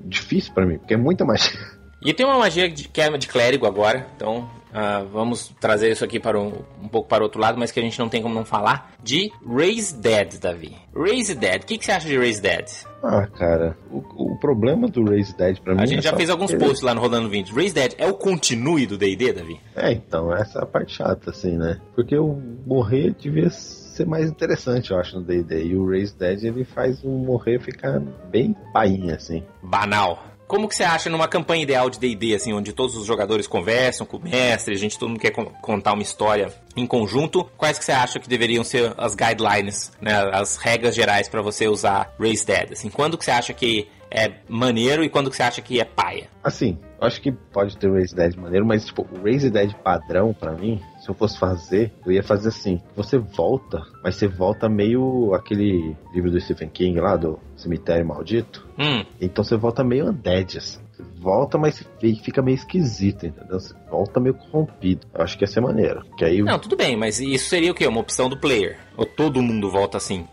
difícil 0.05 0.53
para 0.53 0.65
mim, 0.65 0.77
porque 0.77 0.93
é 0.93 0.97
muita 0.97 1.25
magia. 1.25 1.59
E 2.01 2.13
tem 2.13 2.25
uma 2.25 2.37
magia 2.37 2.69
de, 2.69 2.87
que 2.87 3.01
é 3.01 3.09
de 3.17 3.27
clérigo 3.27 3.65
agora, 3.65 4.05
então 4.15 4.47
Uh, 4.75 5.07
vamos 5.07 5.55
trazer 5.57 5.89
isso 5.89 6.03
aqui 6.03 6.19
para 6.19 6.37
um, 6.37 6.51
um 6.83 6.87
pouco 6.89 7.07
para 7.07 7.21
o 7.21 7.23
outro 7.23 7.39
lado, 7.39 7.57
mas 7.57 7.71
que 7.71 7.79
a 7.79 7.83
gente 7.83 7.97
não 7.97 8.09
tem 8.09 8.21
como 8.21 8.35
não 8.35 8.43
falar, 8.43 8.91
de 9.01 9.31
Raise 9.47 9.95
Dead, 9.95 10.37
Davi. 10.37 10.75
Raise 10.93 11.33
Dead, 11.33 11.63
o 11.63 11.65
que, 11.65 11.77
que 11.77 11.85
você 11.85 11.93
acha 11.93 12.07
de 12.09 12.17
Raise 12.17 12.41
Dead? 12.41 12.65
Ah, 13.01 13.25
cara, 13.27 13.77
o, 13.89 13.99
o 13.99 14.39
problema 14.39 14.89
do 14.89 15.05
Raise 15.05 15.35
Dead 15.37 15.59
pra 15.61 15.73
mim. 15.73 15.81
A 15.81 15.85
gente 15.85 15.99
é 15.99 16.11
já 16.11 16.17
fez 16.17 16.29
alguns 16.29 16.53
posts 16.53 16.81
lá 16.81 16.93
no 16.93 16.99
Rodando 16.99 17.29
20. 17.29 17.53
Raise 17.53 17.73
Dead 17.73 17.93
é 17.97 18.05
o 18.05 18.15
continue 18.15 18.85
do 18.85 18.97
DD, 18.97 19.31
Davi? 19.31 19.61
É, 19.75 19.93
então, 19.93 20.33
essa 20.33 20.59
é 20.59 20.63
a 20.63 20.65
parte 20.65 20.95
chata, 20.95 21.29
assim, 21.29 21.55
né? 21.55 21.79
Porque 21.95 22.17
o 22.17 22.35
morrer 22.65 23.15
devia 23.17 23.49
ser 23.95 24.05
mais 24.05 24.29
interessante, 24.29 24.91
eu 24.91 24.99
acho, 24.99 25.15
no 25.15 25.23
D&D. 25.23 25.67
E 25.67 25.77
o 25.77 25.87
Raise 25.89 26.17
Dead, 26.17 26.43
ele 26.43 26.65
faz 26.65 27.01
o 27.03 27.09
morrer 27.09 27.59
ficar 27.59 27.99
bem 28.29 28.53
painha, 28.73 29.15
assim. 29.15 29.41
Banal. 29.63 30.34
Como 30.47 30.67
que 30.67 30.75
você 30.75 30.83
acha 30.83 31.09
numa 31.09 31.27
campanha 31.27 31.63
ideal 31.63 31.89
de 31.89 31.99
D&D, 31.99 32.35
assim, 32.35 32.53
onde 32.53 32.71
todos 32.71 32.95
os 32.95 33.05
jogadores 33.05 33.47
conversam 33.47 34.05
com 34.05 34.17
o 34.17 34.21
mestre, 34.21 34.75
a 34.75 34.77
gente 34.77 34.97
todo 34.97 35.09
mundo 35.09 35.19
quer 35.19 35.31
contar 35.31 35.93
uma 35.93 36.03
história 36.03 36.53
em 36.75 36.85
conjunto, 36.85 37.49
quais 37.57 37.79
que 37.79 37.85
você 37.85 37.91
acha 37.91 38.19
que 38.19 38.29
deveriam 38.29 38.63
ser 38.63 38.93
as 38.97 39.15
guidelines, 39.15 39.91
né, 39.99 40.13
as 40.33 40.57
regras 40.57 40.93
gerais 40.93 41.27
para 41.27 41.41
você 41.41 41.67
usar 41.67 42.13
Raise 42.19 42.45
Dead? 42.45 42.73
Assim, 42.73 42.89
quando 42.89 43.17
que 43.17 43.25
você 43.25 43.31
acha 43.31 43.53
que 43.53 43.87
é 44.11 44.31
maneiro 44.47 45.03
e 45.03 45.09
quando 45.09 45.29
que 45.29 45.35
você 45.35 45.43
acha 45.43 45.61
que 45.61 45.79
é 45.79 45.85
paia? 45.85 46.27
Assim, 46.43 46.77
acho 47.01 47.21
que 47.21 47.31
pode 47.31 47.77
ter 47.77 47.91
Raise 47.91 48.15
Dead 48.15 48.35
maneiro, 48.35 48.65
mas 48.65 48.85
tipo, 48.85 49.07
o 49.11 49.23
Raise 49.23 49.49
Dead 49.49 49.73
padrão 49.75 50.33
para 50.33 50.51
mim, 50.53 50.81
se 50.99 51.09
eu 51.09 51.15
fosse 51.15 51.37
fazer, 51.37 51.91
eu 52.05 52.11
ia 52.11 52.23
fazer 52.23 52.49
assim. 52.49 52.81
Você 52.95 53.17
volta, 53.17 53.83
mas 54.03 54.15
você 54.15 54.27
volta 54.27 54.69
meio 54.69 55.33
aquele 55.33 55.95
livro 56.13 56.31
do 56.31 56.39
Stephen 56.39 56.69
King 56.69 56.99
lá, 56.99 57.15
do 57.15 57.39
Cemitério 57.55 58.05
Maldito. 58.05 58.67
Hum. 58.77 59.05
Então 59.19 59.43
você 59.43 59.55
volta 59.55 59.83
meio 59.83 60.09
undead, 60.09 60.57
assim. 60.57 60.79
Você 60.91 61.03
volta, 61.19 61.57
mas 61.57 61.83
fica 62.23 62.41
meio 62.41 62.55
esquisito, 62.55 63.25
entendeu? 63.25 63.59
Você 63.59 63.73
volta 63.89 64.19
meio 64.19 64.35
corrompido. 64.35 65.05
Eu 65.13 65.23
acho 65.23 65.37
que 65.37 65.43
ia 65.43 65.47
ser 65.47 65.61
maneiro. 65.61 66.05
Que 66.17 66.23
aí... 66.23 66.41
Não, 66.41 66.59
tudo 66.59 66.77
bem, 66.77 66.95
mas 66.95 67.19
isso 67.19 67.49
seria 67.49 67.71
o 67.71 67.75
quê? 67.75 67.85
Uma 67.85 67.99
opção 67.99 68.29
do 68.29 68.37
player? 68.37 68.77
Ou 68.95 69.05
todo 69.05 69.41
mundo 69.41 69.69
volta 69.69 69.97
assim? 69.97 70.25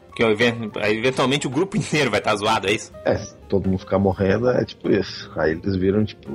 Porque 0.70 0.88
eventualmente 0.88 1.46
o 1.46 1.50
grupo 1.50 1.76
inteiro 1.78 2.10
vai 2.10 2.20
estar 2.20 2.32
tá 2.32 2.36
zoado, 2.36 2.68
é 2.68 2.72
isso? 2.72 2.92
É, 3.04 3.16
se 3.16 3.36
todo 3.48 3.68
mundo 3.68 3.80
ficar 3.80 3.98
morrendo, 3.98 4.48
é 4.50 4.64
tipo 4.64 4.90
isso. 4.90 5.30
Aí 5.36 5.52
eles 5.52 5.76
viram, 5.76 6.04
tipo, 6.04 6.30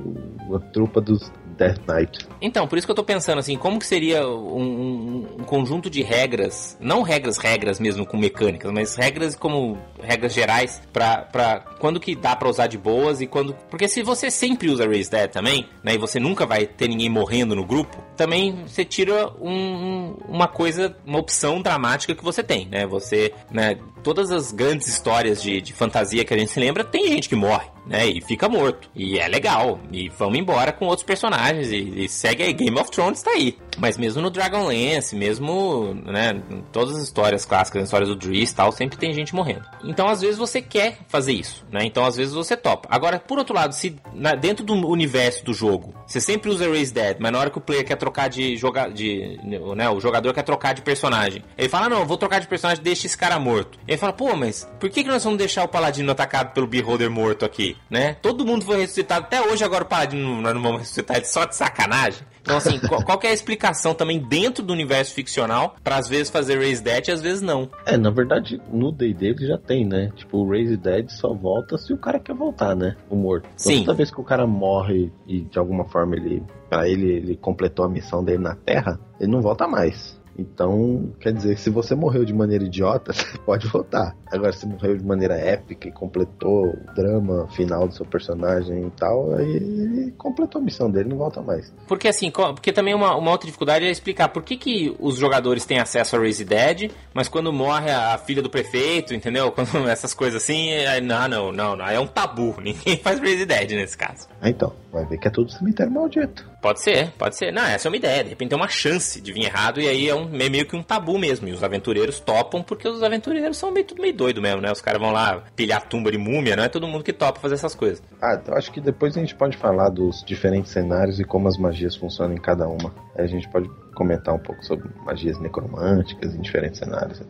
uma 0.48 0.60
trupa 0.60 1.02
dos 1.02 1.32
Death 1.58 1.80
Knight. 1.88 2.28
Então, 2.42 2.68
por 2.68 2.78
isso 2.78 2.86
que 2.86 2.92
eu 2.92 2.96
tô 2.96 3.04
pensando 3.04 3.40
assim, 3.40 3.58
como 3.58 3.80
que 3.80 3.86
seria 3.86 4.28
um, 4.28 5.26
um, 5.40 5.44
conjunto 5.44 5.90
de 5.90 6.02
regras, 6.02 6.78
não 6.80 7.02
regras, 7.02 7.38
regras 7.38 7.80
mesmo 7.80 8.06
com 8.06 8.18
mecânicas, 8.18 8.72
mas 8.72 8.96
regras 8.96 9.36
como 9.36 9.78
regras 10.02 10.34
gerais 10.34 10.82
pra 10.94 11.64
quando 11.80 12.00
que 12.00 12.16
dá 12.16 12.36
pra 12.36 12.50
usar 12.50 12.68
de 12.68 12.78
boas 12.78 13.22
e 13.22 13.28
quando... 13.28 13.54
Porque 13.70 13.88
se 13.88 14.04
você 14.04 14.30
sempre 14.30 14.70
usa 14.70 14.88
Raise 14.88 15.10
Dead 15.10 15.30
também, 15.30 15.68
né, 15.84 15.96
e 15.96 15.98
você 15.98 16.20
nunca 16.20 16.46
vai 16.46 16.66
ter 16.66 16.88
ninguém 16.88 17.10
morrendo 17.10 17.56
no 17.56 17.66
grupo, 17.66 18.04
também 18.16 18.64
você 18.66 18.86
tira 18.86 19.32
um, 19.42 20.16
uma 20.28 20.48
coisa, 20.48 20.96
uma 21.06 21.20
opção 21.20 21.62
dramática 21.62 22.16
que 22.16 22.24
você 22.24 22.44
tem, 22.44 22.68
né, 22.68 22.86
você, 22.86 23.34
né, 23.52 23.78
todas 24.04 24.32
as 24.32 24.52
grandes 24.52 24.88
histórias 24.88 25.42
de, 25.42 25.62
de 25.62 25.74
fantasia 25.74 26.24
que 26.24 26.34
a 26.34 26.38
gente 26.38 26.52
se 26.52 26.60
lembra, 26.60 26.84
tem 26.84 27.08
gente 27.08 27.30
que 27.30 27.36
morre 27.36 27.77
né? 27.88 28.08
E 28.08 28.22
fica 28.22 28.50
morto. 28.50 28.90
E 28.96 29.18
é 29.18 29.28
legal. 29.28 29.80
E 29.92 30.10
vamos 30.10 30.38
embora 30.38 30.72
com 30.72 30.86
outros 30.86 31.06
personagens. 31.06 31.72
E, 31.72 32.06
e 32.06 32.10
segue 32.10 32.44
aí. 32.44 32.54
Game 32.54 32.78
of 32.80 32.92
Thrones 32.92 33.22
tá 33.22 33.32
aí. 33.32 33.58
Mas 33.78 33.98
mesmo 33.98 34.22
no 34.22 34.30
Dragonlance, 34.30 35.16
mesmo, 35.16 35.94
né? 36.06 36.42
Todas 36.72 36.98
as 36.98 37.04
histórias 37.04 37.46
clássicas, 37.46 37.84
as 37.84 37.88
histórias 37.88 38.10
do 38.10 38.16
Driss 38.16 38.52
e 38.52 38.56
tal, 38.56 38.72
sempre 38.72 38.98
tem 38.98 39.14
gente 39.14 39.36
morrendo. 39.36 39.64
Então, 39.84 40.08
às 40.08 40.22
vezes, 40.22 40.38
você 40.38 40.62
quer 40.62 41.00
fazer 41.08 41.34
isso, 41.34 41.66
né? 41.72 41.82
Então, 41.84 42.06
às 42.06 42.16
vezes, 42.16 42.34
você 42.34 42.58
topa. 42.58 42.88
Agora, 42.92 43.20
por 43.20 43.38
outro 43.38 43.56
lado, 43.56 43.74
se 43.74 43.96
na, 44.14 44.34
dentro 44.34 44.66
do 44.66 44.74
universo 44.74 45.46
do 45.46 45.54
jogo, 45.54 45.94
você 46.06 46.20
sempre 46.20 46.50
usa 46.50 46.68
Raise 46.68 46.94
Dead, 46.94 47.18
mas 47.20 47.32
na 47.32 47.40
hora 47.40 47.50
que 47.50 47.58
o 47.58 47.62
player 47.62 47.86
quer 47.86 47.96
trocar 47.96 48.30
de 48.30 48.58
jogar, 48.58 48.90
de, 48.90 49.40
né? 49.76 49.90
O 49.90 50.00
jogador 50.00 50.34
quer 50.34 50.44
trocar 50.44 50.74
de 50.74 50.82
personagem. 50.82 51.44
Ele 51.58 51.70
fala, 51.70 51.88
não, 51.88 52.06
vou 52.06 52.18
trocar 52.18 52.40
de 52.40 52.48
personagem, 52.48 52.84
deixa 52.84 53.06
esse 53.06 53.18
cara 53.18 53.40
morto. 53.40 53.78
Ele 53.88 53.98
fala, 53.98 54.14
pô, 54.14 54.36
mas 54.36 54.68
por 54.80 54.90
que, 54.90 55.04
que 55.04 55.10
nós 55.10 55.24
vamos 55.24 55.38
deixar 55.38 55.64
o 55.64 55.68
Paladino 55.68 56.12
atacado 56.12 56.54
pelo 56.54 56.68
Beholder 56.68 57.10
morto 57.10 57.46
aqui, 57.46 57.77
né? 57.90 58.16
Todo 58.22 58.46
mundo 58.46 58.66
foi 58.66 58.78
ressuscitado 58.78 59.26
até 59.26 59.42
hoje, 59.42 59.64
agora 59.64 59.84
o 59.84 59.88
Paladino 59.88 60.42
nós 60.42 60.54
não 60.54 60.62
vamos 60.62 60.80
ressuscitar 60.80 61.18
ele 61.18 61.26
só 61.26 61.46
de 61.46 61.56
sacanagem. 61.56 62.26
Então, 62.42 62.58
assim, 62.58 62.80
qual, 62.80 63.04
qual 63.04 63.20
é 63.24 63.28
a 63.28 63.34
explicação 63.34 63.94
também 63.94 64.20
dentro 64.20 64.64
do 64.64 64.72
universo 64.72 65.14
ficcional 65.14 65.76
para 65.84 65.98
às 65.98 66.08
vezes 66.08 66.30
fazer 66.30 66.58
Raise 66.58 66.82
Dead 66.82 67.10
e 67.10 67.12
às 67.12 67.22
vezes 67.22 67.42
não? 67.42 67.70
É, 67.86 67.98
na 67.98 68.10
verdade, 68.10 68.62
no 68.72 68.90
D&D 68.90 69.36
já 69.46 69.58
tem, 69.58 69.86
né? 69.86 70.12
Tipo, 70.16 70.38
o 70.38 70.50
Raise 70.50 70.78
Dead 70.78 71.10
só 71.10 71.34
volta 71.34 71.78
se 71.78 71.92
o 71.92 71.98
cara 71.98 72.20
quer 72.20 72.34
voltar, 72.34 72.74
né? 72.74 72.96
O 73.10 73.18
morto. 73.18 73.46
Então, 73.46 73.58
Sim. 73.58 73.84
toda 73.84 73.98
vez 73.98 74.10
que 74.10 74.22
o 74.22 74.24
cara 74.24 74.48
morre 74.48 75.12
e 75.28 75.42
de 75.42 75.60
alguma 75.60 75.84
forma 75.86 76.16
ele, 76.16 76.42
para 76.70 76.88
ele, 76.88 77.12
ele 77.12 77.36
completou 77.36 77.84
a 77.84 77.90
missão 77.90 78.24
dele 78.24 78.44
na 78.44 78.56
Terra, 78.56 78.98
ele 79.20 79.30
não 79.30 79.42
volta 79.42 79.68
mais. 79.68 80.17
Então, 80.38 81.14
quer 81.20 81.34
dizer, 81.34 81.58
se 81.58 81.70
você 81.70 81.96
morreu 81.96 82.24
de 82.24 82.34
maneira 82.34 82.64
idiota, 82.64 83.12
você 83.14 83.38
pode 83.40 83.68
voltar. 83.68 84.16
Agora, 84.32 84.52
se 84.52 84.66
morreu 84.66 84.98
de 84.98 85.04
maneira 85.04 85.36
épica 85.36 85.88
e 85.88 85.92
completou 85.92 86.68
o 86.68 86.94
drama 86.94 87.48
final 87.50 87.88
do 87.88 87.94
seu 87.94 88.06
personagem 88.06 88.88
e 88.88 88.92
tal, 88.92 89.34
aí 89.34 89.56
ele 89.56 90.12
completou 90.18 90.62
a 90.62 90.64
missão 90.64 90.92
dele, 90.92 91.10
não 91.10 91.18
volta 91.18 91.42
mais. 91.42 91.74
Porque 91.88 92.08
assim, 92.08 92.30
porque 92.32 92.72
também 92.72 92.94
uma, 92.94 93.16
uma 93.16 93.32
outra 93.32 93.46
dificuldade 93.46 93.86
é 93.86 93.92
explicar 93.92 94.30
por 94.30 94.44
que, 94.44 94.58
que 94.58 94.96
os 95.00 95.18
jogadores 95.18 95.66
têm 95.66 95.80
acesso 95.80 96.16
a 96.16 96.20
Raise 96.20 96.44
Dead, 96.44 96.92
mas 97.14 97.28
quando 97.28 97.52
morre 97.52 97.90
a 97.90 98.18
filha 98.18 98.42
do 98.42 98.50
prefeito, 98.50 99.14
entendeu? 99.14 99.52
Quando 99.58 99.88
essas 99.88 100.14
coisas 100.14 100.44
assim, 100.44 100.70
é, 100.70 101.02
não, 101.02 101.28
não, 101.28 101.52
não, 101.52 101.76
não, 101.76 101.88
é 101.88 102.00
um 102.00 102.08
tabu. 102.08 102.56
Ninguém 102.62 102.98
faz 102.98 103.20
Raise 103.20 103.46
Dead 103.46 103.72
nesse 103.72 103.98
caso. 103.98 104.28
Ah, 104.42 104.50
então, 104.50 104.74
vai 104.98 105.06
ver 105.06 105.18
que 105.18 105.28
é 105.28 105.32
tudo 105.32 105.52
cemitério 105.52 105.92
maldito. 105.92 106.50
Pode 106.62 106.82
ser, 106.82 107.12
pode 107.12 107.36
ser. 107.38 107.52
Não, 107.52 107.64
essa 107.64 107.88
é 107.88 107.90
uma 107.90 107.98
ideia. 107.98 108.24
De 108.24 108.30
repente 108.32 108.50
tem 108.50 108.58
uma 108.58 108.68
chance 108.68 109.22
de 109.22 109.32
vir 109.32 109.46
errado 109.46 109.80
e 109.80 109.88
aí 109.88 110.10
é, 110.10 110.16
um, 110.16 110.28
é 110.36 110.50
meio 110.50 110.66
que 110.66 110.76
um 110.76 110.84
tabu 110.84 111.18
mesmo. 111.18 111.48
E 111.48 111.52
os 111.52 111.64
aventureiros 111.64 112.20
topam 112.20 112.64
porque 112.64 112.88
os 112.88 113.04
aventureiros 113.04 113.58
são 113.58 113.72
meio 113.72 113.86
tudo 113.86 114.02
meio 114.02 114.14
doido 114.14 114.42
mesmo, 114.42 114.62
né? 114.62 114.72
Os 114.72 114.82
caras 114.82 115.00
vão 115.00 115.12
lá 115.12 115.44
pilhar 115.56 115.88
tumba 115.88 116.12
de 116.12 116.18
múmia, 116.18 116.56
não 116.56 116.64
é 116.64 116.70
todo 116.70 116.88
mundo 116.88 117.04
que 117.04 117.14
topa 117.14 117.40
fazer 117.40 117.56
essas 117.56 117.76
coisas. 117.76 118.02
Ah, 118.22 118.42
eu 118.46 118.56
acho 118.56 118.72
que 118.72 118.82
depois 118.82 119.16
a 119.16 119.20
gente 119.20 119.36
pode 119.36 119.56
falar 119.58 119.90
dos 119.90 120.24
diferentes 120.26 120.72
cenários 120.72 121.20
e 121.20 121.24
como 121.24 121.48
as 121.48 121.58
magias 121.58 121.96
funcionam 121.96 122.36
em 122.36 122.42
cada 122.42 122.68
uma. 122.68 122.94
Aí 123.16 123.24
a 123.24 123.28
gente 123.28 123.48
pode 123.50 123.70
comentar 123.96 124.34
um 124.34 124.40
pouco 124.40 124.64
sobre 124.64 124.88
magias 125.06 125.40
necromânticas 125.40 126.36
em 126.36 126.42
diferentes 126.42 126.80
cenários. 126.80 127.22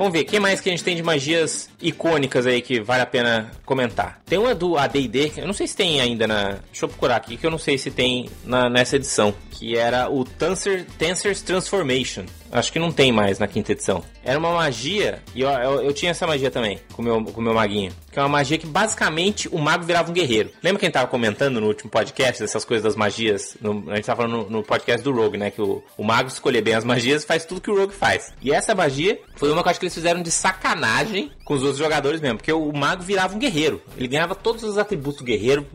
Vamos 0.00 0.14
ver, 0.14 0.20
o 0.20 0.24
que 0.24 0.40
mais 0.40 0.62
que 0.62 0.70
a 0.70 0.72
gente 0.72 0.82
tem 0.82 0.96
de 0.96 1.02
magias 1.02 1.68
icônicas 1.78 2.46
aí 2.46 2.62
que 2.62 2.80
vale 2.80 3.02
a 3.02 3.06
pena 3.06 3.50
comentar? 3.66 4.18
Tem 4.24 4.38
uma 4.38 4.54
do 4.54 4.78
AD&D, 4.78 5.32
eu 5.36 5.46
não 5.46 5.52
sei 5.52 5.66
se 5.66 5.76
tem 5.76 6.00
ainda 6.00 6.26
na... 6.26 6.52
Deixa 6.72 6.86
eu 6.86 6.88
procurar 6.88 7.16
aqui, 7.16 7.36
que 7.36 7.46
eu 7.46 7.50
não 7.50 7.58
sei 7.58 7.76
se 7.76 7.90
tem 7.90 8.26
na, 8.42 8.70
nessa 8.70 8.96
edição. 8.96 9.34
Que 9.50 9.76
era 9.76 10.08
o 10.08 10.24
Tensor, 10.24 10.86
Tensor's 10.96 11.42
Transformation. 11.42 12.24
Acho 12.52 12.72
que 12.72 12.78
não 12.78 12.90
tem 12.90 13.12
mais 13.12 13.38
na 13.38 13.46
quinta 13.46 13.72
edição. 13.72 14.02
Era 14.24 14.38
uma 14.38 14.52
magia, 14.52 15.22
e 15.34 15.40
eu, 15.42 15.48
eu, 15.48 15.82
eu 15.82 15.92
tinha 15.92 16.10
essa 16.10 16.26
magia 16.26 16.50
também, 16.50 16.80
com 16.92 17.02
meu, 17.02 17.16
o 17.18 17.24
com 17.32 17.40
meu 17.40 17.54
maguinho. 17.54 17.92
Que 18.10 18.18
é 18.18 18.22
uma 18.22 18.28
magia 18.28 18.58
que 18.58 18.66
basicamente 18.66 19.48
o 19.48 19.58
mago 19.58 19.84
virava 19.84 20.10
um 20.10 20.12
guerreiro. 20.12 20.50
Lembra 20.62 20.80
quem 20.80 20.90
tava 20.90 21.06
comentando 21.06 21.60
no 21.60 21.68
último 21.68 21.88
podcast 21.90 22.40
dessas 22.42 22.64
coisas 22.64 22.82
das 22.82 22.96
magias? 22.96 23.56
No- 23.60 23.84
a 23.90 23.94
gente 23.96 24.04
tava 24.04 24.22
falando 24.22 24.44
no, 24.44 24.50
no 24.50 24.62
podcast 24.64 25.02
do 25.02 25.12
Rogue, 25.12 25.38
né? 25.38 25.50
Que 25.50 25.62
o, 25.62 25.82
o 25.96 26.02
mago 26.04 26.28
escolher 26.28 26.60
bem 26.60 26.74
as 26.74 26.84
magias 26.84 27.22
e 27.22 27.26
faz 27.26 27.44
tudo 27.44 27.60
que 27.60 27.70
o 27.70 27.76
Rogue 27.76 27.94
faz. 27.94 28.32
E 28.42 28.50
essa 28.52 28.74
magia 28.74 29.18
foi 29.36 29.50
uma 29.52 29.62
que 29.62 29.68
eu 29.68 29.70
acho 29.70 29.78
que 29.80 29.86
eles 29.86 29.94
fizeram 29.94 30.20
de 30.22 30.30
sacanagem 30.30 31.30
com 31.50 31.54
os 31.54 31.62
outros 31.62 31.78
jogadores 31.78 32.20
mesmo. 32.20 32.36
Porque 32.38 32.52
o 32.52 32.72
mago 32.72 33.02
virava 33.02 33.34
um 33.34 33.38
guerreiro. 33.40 33.82
Ele 33.96 34.06
ganhava 34.06 34.36
todos 34.36 34.62
os 34.62 34.78
atributos 34.78 35.18
do 35.18 35.24
guerreiro, 35.24 35.66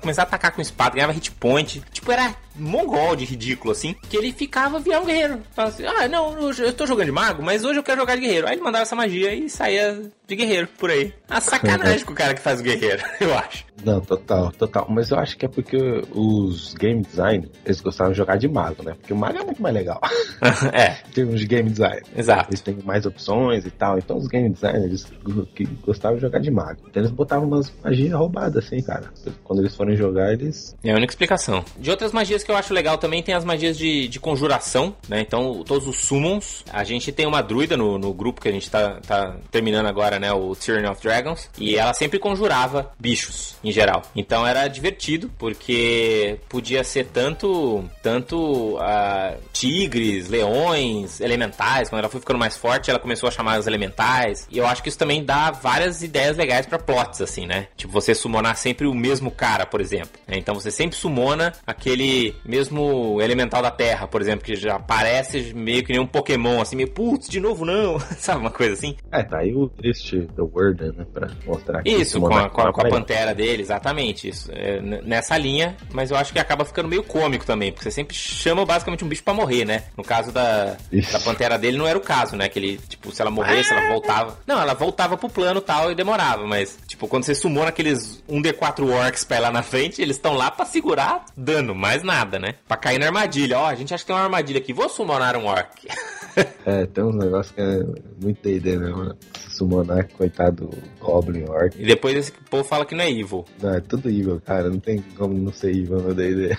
começava 0.00 0.26
a 0.26 0.28
atacar 0.28 0.52
com 0.52 0.62
espada, 0.62 0.94
ganhava 0.94 1.12
hit 1.12 1.32
point. 1.32 1.82
Tipo, 1.90 2.12
era 2.12 2.36
mongol 2.54 3.16
de 3.16 3.24
ridículo, 3.24 3.72
assim. 3.72 3.96
Que 4.08 4.16
ele 4.16 4.32
ficava 4.32 4.78
virar 4.78 5.00
um 5.00 5.04
guerreiro. 5.04 5.42
Falava 5.50 5.74
assim, 5.74 5.84
ah, 5.84 6.06
não, 6.06 6.48
eu 6.52 6.72
tô 6.72 6.86
jogando 6.86 7.06
de 7.06 7.12
mago, 7.12 7.42
mas 7.42 7.64
hoje 7.64 7.76
eu 7.76 7.82
quero 7.82 8.02
jogar 8.02 8.14
de 8.14 8.20
guerreiro. 8.20 8.46
Aí 8.46 8.54
ele 8.54 8.62
mandava 8.62 8.82
essa 8.82 8.94
magia 8.94 9.34
e 9.34 9.50
saía 9.50 10.00
de 10.26 10.36
guerreiro 10.36 10.68
por 10.78 10.90
aí. 10.90 11.12
A 11.28 11.40
sacanagem 11.40 12.04
com 12.04 12.12
o 12.12 12.16
cara 12.16 12.34
que 12.34 12.40
faz 12.40 12.60
o 12.60 12.62
guerreiro, 12.62 13.02
eu 13.20 13.36
acho. 13.36 13.64
Não, 13.84 14.00
total, 14.00 14.50
total. 14.52 14.86
Mas 14.88 15.10
eu 15.10 15.18
acho 15.18 15.36
que 15.36 15.44
é 15.44 15.48
porque 15.48 15.76
os 16.12 16.74
game 16.74 17.02
design, 17.02 17.50
eles 17.64 17.80
gostavam 17.80 18.12
de 18.12 18.18
jogar 18.18 18.36
de 18.36 18.48
mago, 18.48 18.82
né? 18.82 18.94
Porque 18.98 19.12
o 19.12 19.16
mago 19.16 19.38
é 19.38 19.44
muito 19.44 19.62
mais 19.62 19.74
legal 19.74 20.00
é, 20.72 20.96
em 21.08 21.12
termos 21.12 21.40
de 21.40 21.46
game 21.46 21.70
design. 21.70 22.02
exato. 22.16 22.50
Eles 22.50 22.60
têm 22.60 22.78
mais 22.84 23.06
opções 23.06 23.66
e 23.66 23.70
tal. 23.70 23.98
Então 23.98 24.16
os 24.16 24.26
game 24.26 24.48
designers 24.48 25.06
que 25.54 25.64
gostavam 25.84 26.16
de 26.16 26.22
jogar 26.22 26.38
de 26.38 26.50
mago. 26.50 26.80
Então 26.88 27.02
eles 27.02 27.12
botavam 27.12 27.46
umas 27.46 27.72
magias 27.82 28.12
roubadas 28.12 28.64
assim, 28.64 28.82
cara. 28.82 29.12
Quando 29.44 29.60
eles 29.60 29.76
forem 29.76 29.96
jogar, 29.96 30.32
eles. 30.32 30.74
É 30.82 30.92
a 30.92 30.96
única 30.96 31.12
explicação. 31.12 31.64
De 31.78 31.90
outras 31.90 32.12
magias 32.12 32.42
que 32.42 32.50
eu 32.50 32.56
acho 32.56 32.72
legal 32.72 32.98
também 32.98 33.22
tem 33.22 33.34
as 33.34 33.44
magias 33.44 33.76
de, 33.76 34.08
de 34.08 34.18
conjuração, 34.18 34.96
né? 35.08 35.20
Então, 35.20 35.62
todos 35.64 35.86
os 35.86 35.98
summons. 35.98 36.64
A 36.72 36.82
gente 36.82 37.12
tem 37.12 37.26
uma 37.26 37.42
druida 37.42 37.76
no, 37.76 37.98
no 37.98 38.12
grupo 38.12 38.40
que 38.40 38.48
a 38.48 38.52
gente 38.52 38.70
tá, 38.70 39.00
tá 39.06 39.36
terminando 39.50 39.86
agora, 39.86 40.15
né? 40.18 40.32
O 40.32 40.54
Tyranny 40.54 40.88
of 40.88 41.02
Dragons. 41.02 41.48
E 41.58 41.76
ela 41.76 41.92
sempre 41.94 42.18
conjurava 42.18 42.92
bichos, 42.98 43.56
em 43.62 43.70
geral. 43.70 44.02
Então 44.14 44.46
era 44.46 44.68
divertido, 44.68 45.30
porque 45.38 46.38
podia 46.48 46.82
ser 46.84 47.06
tanto, 47.06 47.84
tanto 48.02 48.76
ah, 48.80 49.34
tigres, 49.52 50.28
leões, 50.28 51.20
elementais. 51.20 51.88
Quando 51.88 52.00
ela 52.00 52.08
foi 52.08 52.20
ficando 52.20 52.38
mais 52.38 52.56
forte, 52.56 52.90
ela 52.90 52.98
começou 52.98 53.28
a 53.28 53.32
chamar 53.32 53.58
os 53.58 53.66
elementais. 53.66 54.46
E 54.50 54.58
eu 54.58 54.66
acho 54.66 54.82
que 54.82 54.88
isso 54.88 54.98
também 54.98 55.24
dá 55.24 55.50
várias 55.50 56.02
ideias 56.02 56.36
legais 56.36 56.66
pra 56.66 56.78
plots, 56.78 57.20
assim, 57.20 57.46
né? 57.46 57.68
Tipo, 57.76 57.92
você 57.92 58.14
summonar 58.14 58.56
sempre 58.56 58.86
o 58.86 58.94
mesmo 58.94 59.30
cara, 59.30 59.66
por 59.66 59.80
exemplo. 59.80 60.20
né? 60.26 60.36
Então 60.38 60.54
você 60.54 60.70
sempre 60.70 60.96
summona 60.96 61.52
aquele 61.66 62.34
mesmo 62.44 63.20
elemental 63.20 63.62
da 63.62 63.70
terra, 63.70 64.06
por 64.06 64.20
exemplo, 64.20 64.44
que 64.44 64.56
já 64.56 64.76
aparece 64.76 65.52
meio 65.54 65.84
que 65.84 65.92
nem 65.92 66.00
um 66.00 66.06
Pokémon, 66.06 66.60
assim, 66.60 66.76
meio, 66.76 66.90
putz, 66.90 67.28
de 67.28 67.40
novo 67.40 67.64
não. 67.64 67.98
Sabe 68.18 68.40
uma 68.40 68.50
coisa 68.50 68.74
assim? 68.74 68.96
É, 69.10 69.22
tá 69.22 69.38
aí 69.38 69.54
o 69.54 69.68
triste 70.06 70.28
The 70.34 70.42
Warden, 70.42 70.92
né? 70.96 71.06
Pra 71.12 71.28
mostrar 71.44 71.82
que 71.82 71.90
Isso, 71.90 72.20
com 72.20 72.34
a, 72.34 72.48
com 72.48 72.60
a, 72.60 72.64
não 72.66 72.72
com 72.72 72.80
a 72.80 72.88
pantera 72.88 73.34
dele, 73.34 73.62
exatamente. 73.62 74.28
Isso. 74.28 74.50
É, 74.52 74.80
nessa 74.80 75.36
linha, 75.36 75.76
mas 75.92 76.10
eu 76.10 76.16
acho 76.16 76.32
que 76.32 76.38
acaba 76.38 76.64
ficando 76.64 76.88
meio 76.88 77.02
cômico 77.02 77.44
também, 77.44 77.72
porque 77.72 77.84
você 77.84 77.90
sempre 77.90 78.14
chama 78.14 78.64
basicamente 78.64 79.04
um 79.04 79.08
bicho 79.08 79.22
pra 79.22 79.34
morrer, 79.34 79.64
né? 79.64 79.84
No 79.96 80.04
caso 80.04 80.30
da, 80.30 80.76
Isso. 80.92 81.12
da 81.12 81.20
pantera 81.20 81.58
dele 81.58 81.76
não 81.76 81.86
era 81.86 81.98
o 81.98 82.02
caso, 82.02 82.36
né? 82.36 82.48
Que 82.48 82.58
ele, 82.58 82.80
tipo, 82.88 83.10
se 83.10 83.20
ela 83.20 83.30
morresse, 83.30 83.72
ela 83.72 83.88
voltava. 83.88 84.38
Não, 84.46 84.60
ela 84.60 84.74
voltava 84.74 85.16
pro 85.16 85.28
plano 85.28 85.60
tal 85.60 85.90
e 85.90 85.94
demorava, 85.94 86.46
mas, 86.46 86.78
tipo, 86.86 87.08
quando 87.08 87.24
você 87.24 87.34
sumou 87.34 87.64
aqueles 87.64 88.22
1D4 88.28 88.88
orcs 88.88 89.24
pra 89.24 89.38
ir 89.38 89.40
lá 89.40 89.50
na 89.50 89.62
frente, 89.62 90.00
eles 90.00 90.16
estão 90.16 90.34
lá 90.34 90.50
pra 90.50 90.64
segurar 90.64 91.24
dano, 91.36 91.74
mais 91.74 92.02
nada, 92.02 92.38
né? 92.38 92.54
Pra 92.68 92.76
cair 92.76 92.98
na 92.98 93.06
armadilha. 93.06 93.58
Ó, 93.58 93.66
a 93.66 93.74
gente 93.74 93.92
acha 93.92 94.04
que 94.04 94.08
tem 94.08 94.16
uma 94.16 94.24
armadilha 94.24 94.58
aqui, 94.58 94.72
vou 94.72 94.88
summonar 94.88 95.36
um 95.36 95.46
orc. 95.46 95.86
É, 96.66 96.84
tem 96.84 97.04
uns 97.04 97.14
negócios 97.14 97.54
que 97.54 97.60
é 97.60 97.84
muito 98.20 98.42
D&D 98.42 98.76
mesmo, 98.76 99.04
né? 99.04 99.14
Summonar, 99.48 100.08
coitado 100.12 100.66
do 100.66 100.76
Goblin 100.98 101.44
Orc. 101.48 101.80
e 101.80 101.86
depois 101.86 102.16
esse 102.16 102.32
povo 102.50 102.64
fala 102.64 102.84
que 102.84 102.92
não 102.92 103.04
é 103.04 103.10
evil. 103.10 103.44
Não, 103.62 103.72
é 103.72 103.80
tudo 103.80 104.10
evil, 104.10 104.42
cara. 104.44 104.68
Não 104.68 104.80
tem 104.80 105.02
como 105.16 105.32
não 105.32 105.52
ser 105.52 105.70
evil 105.70 105.98
no 105.98 106.12
D&D. 106.12 106.56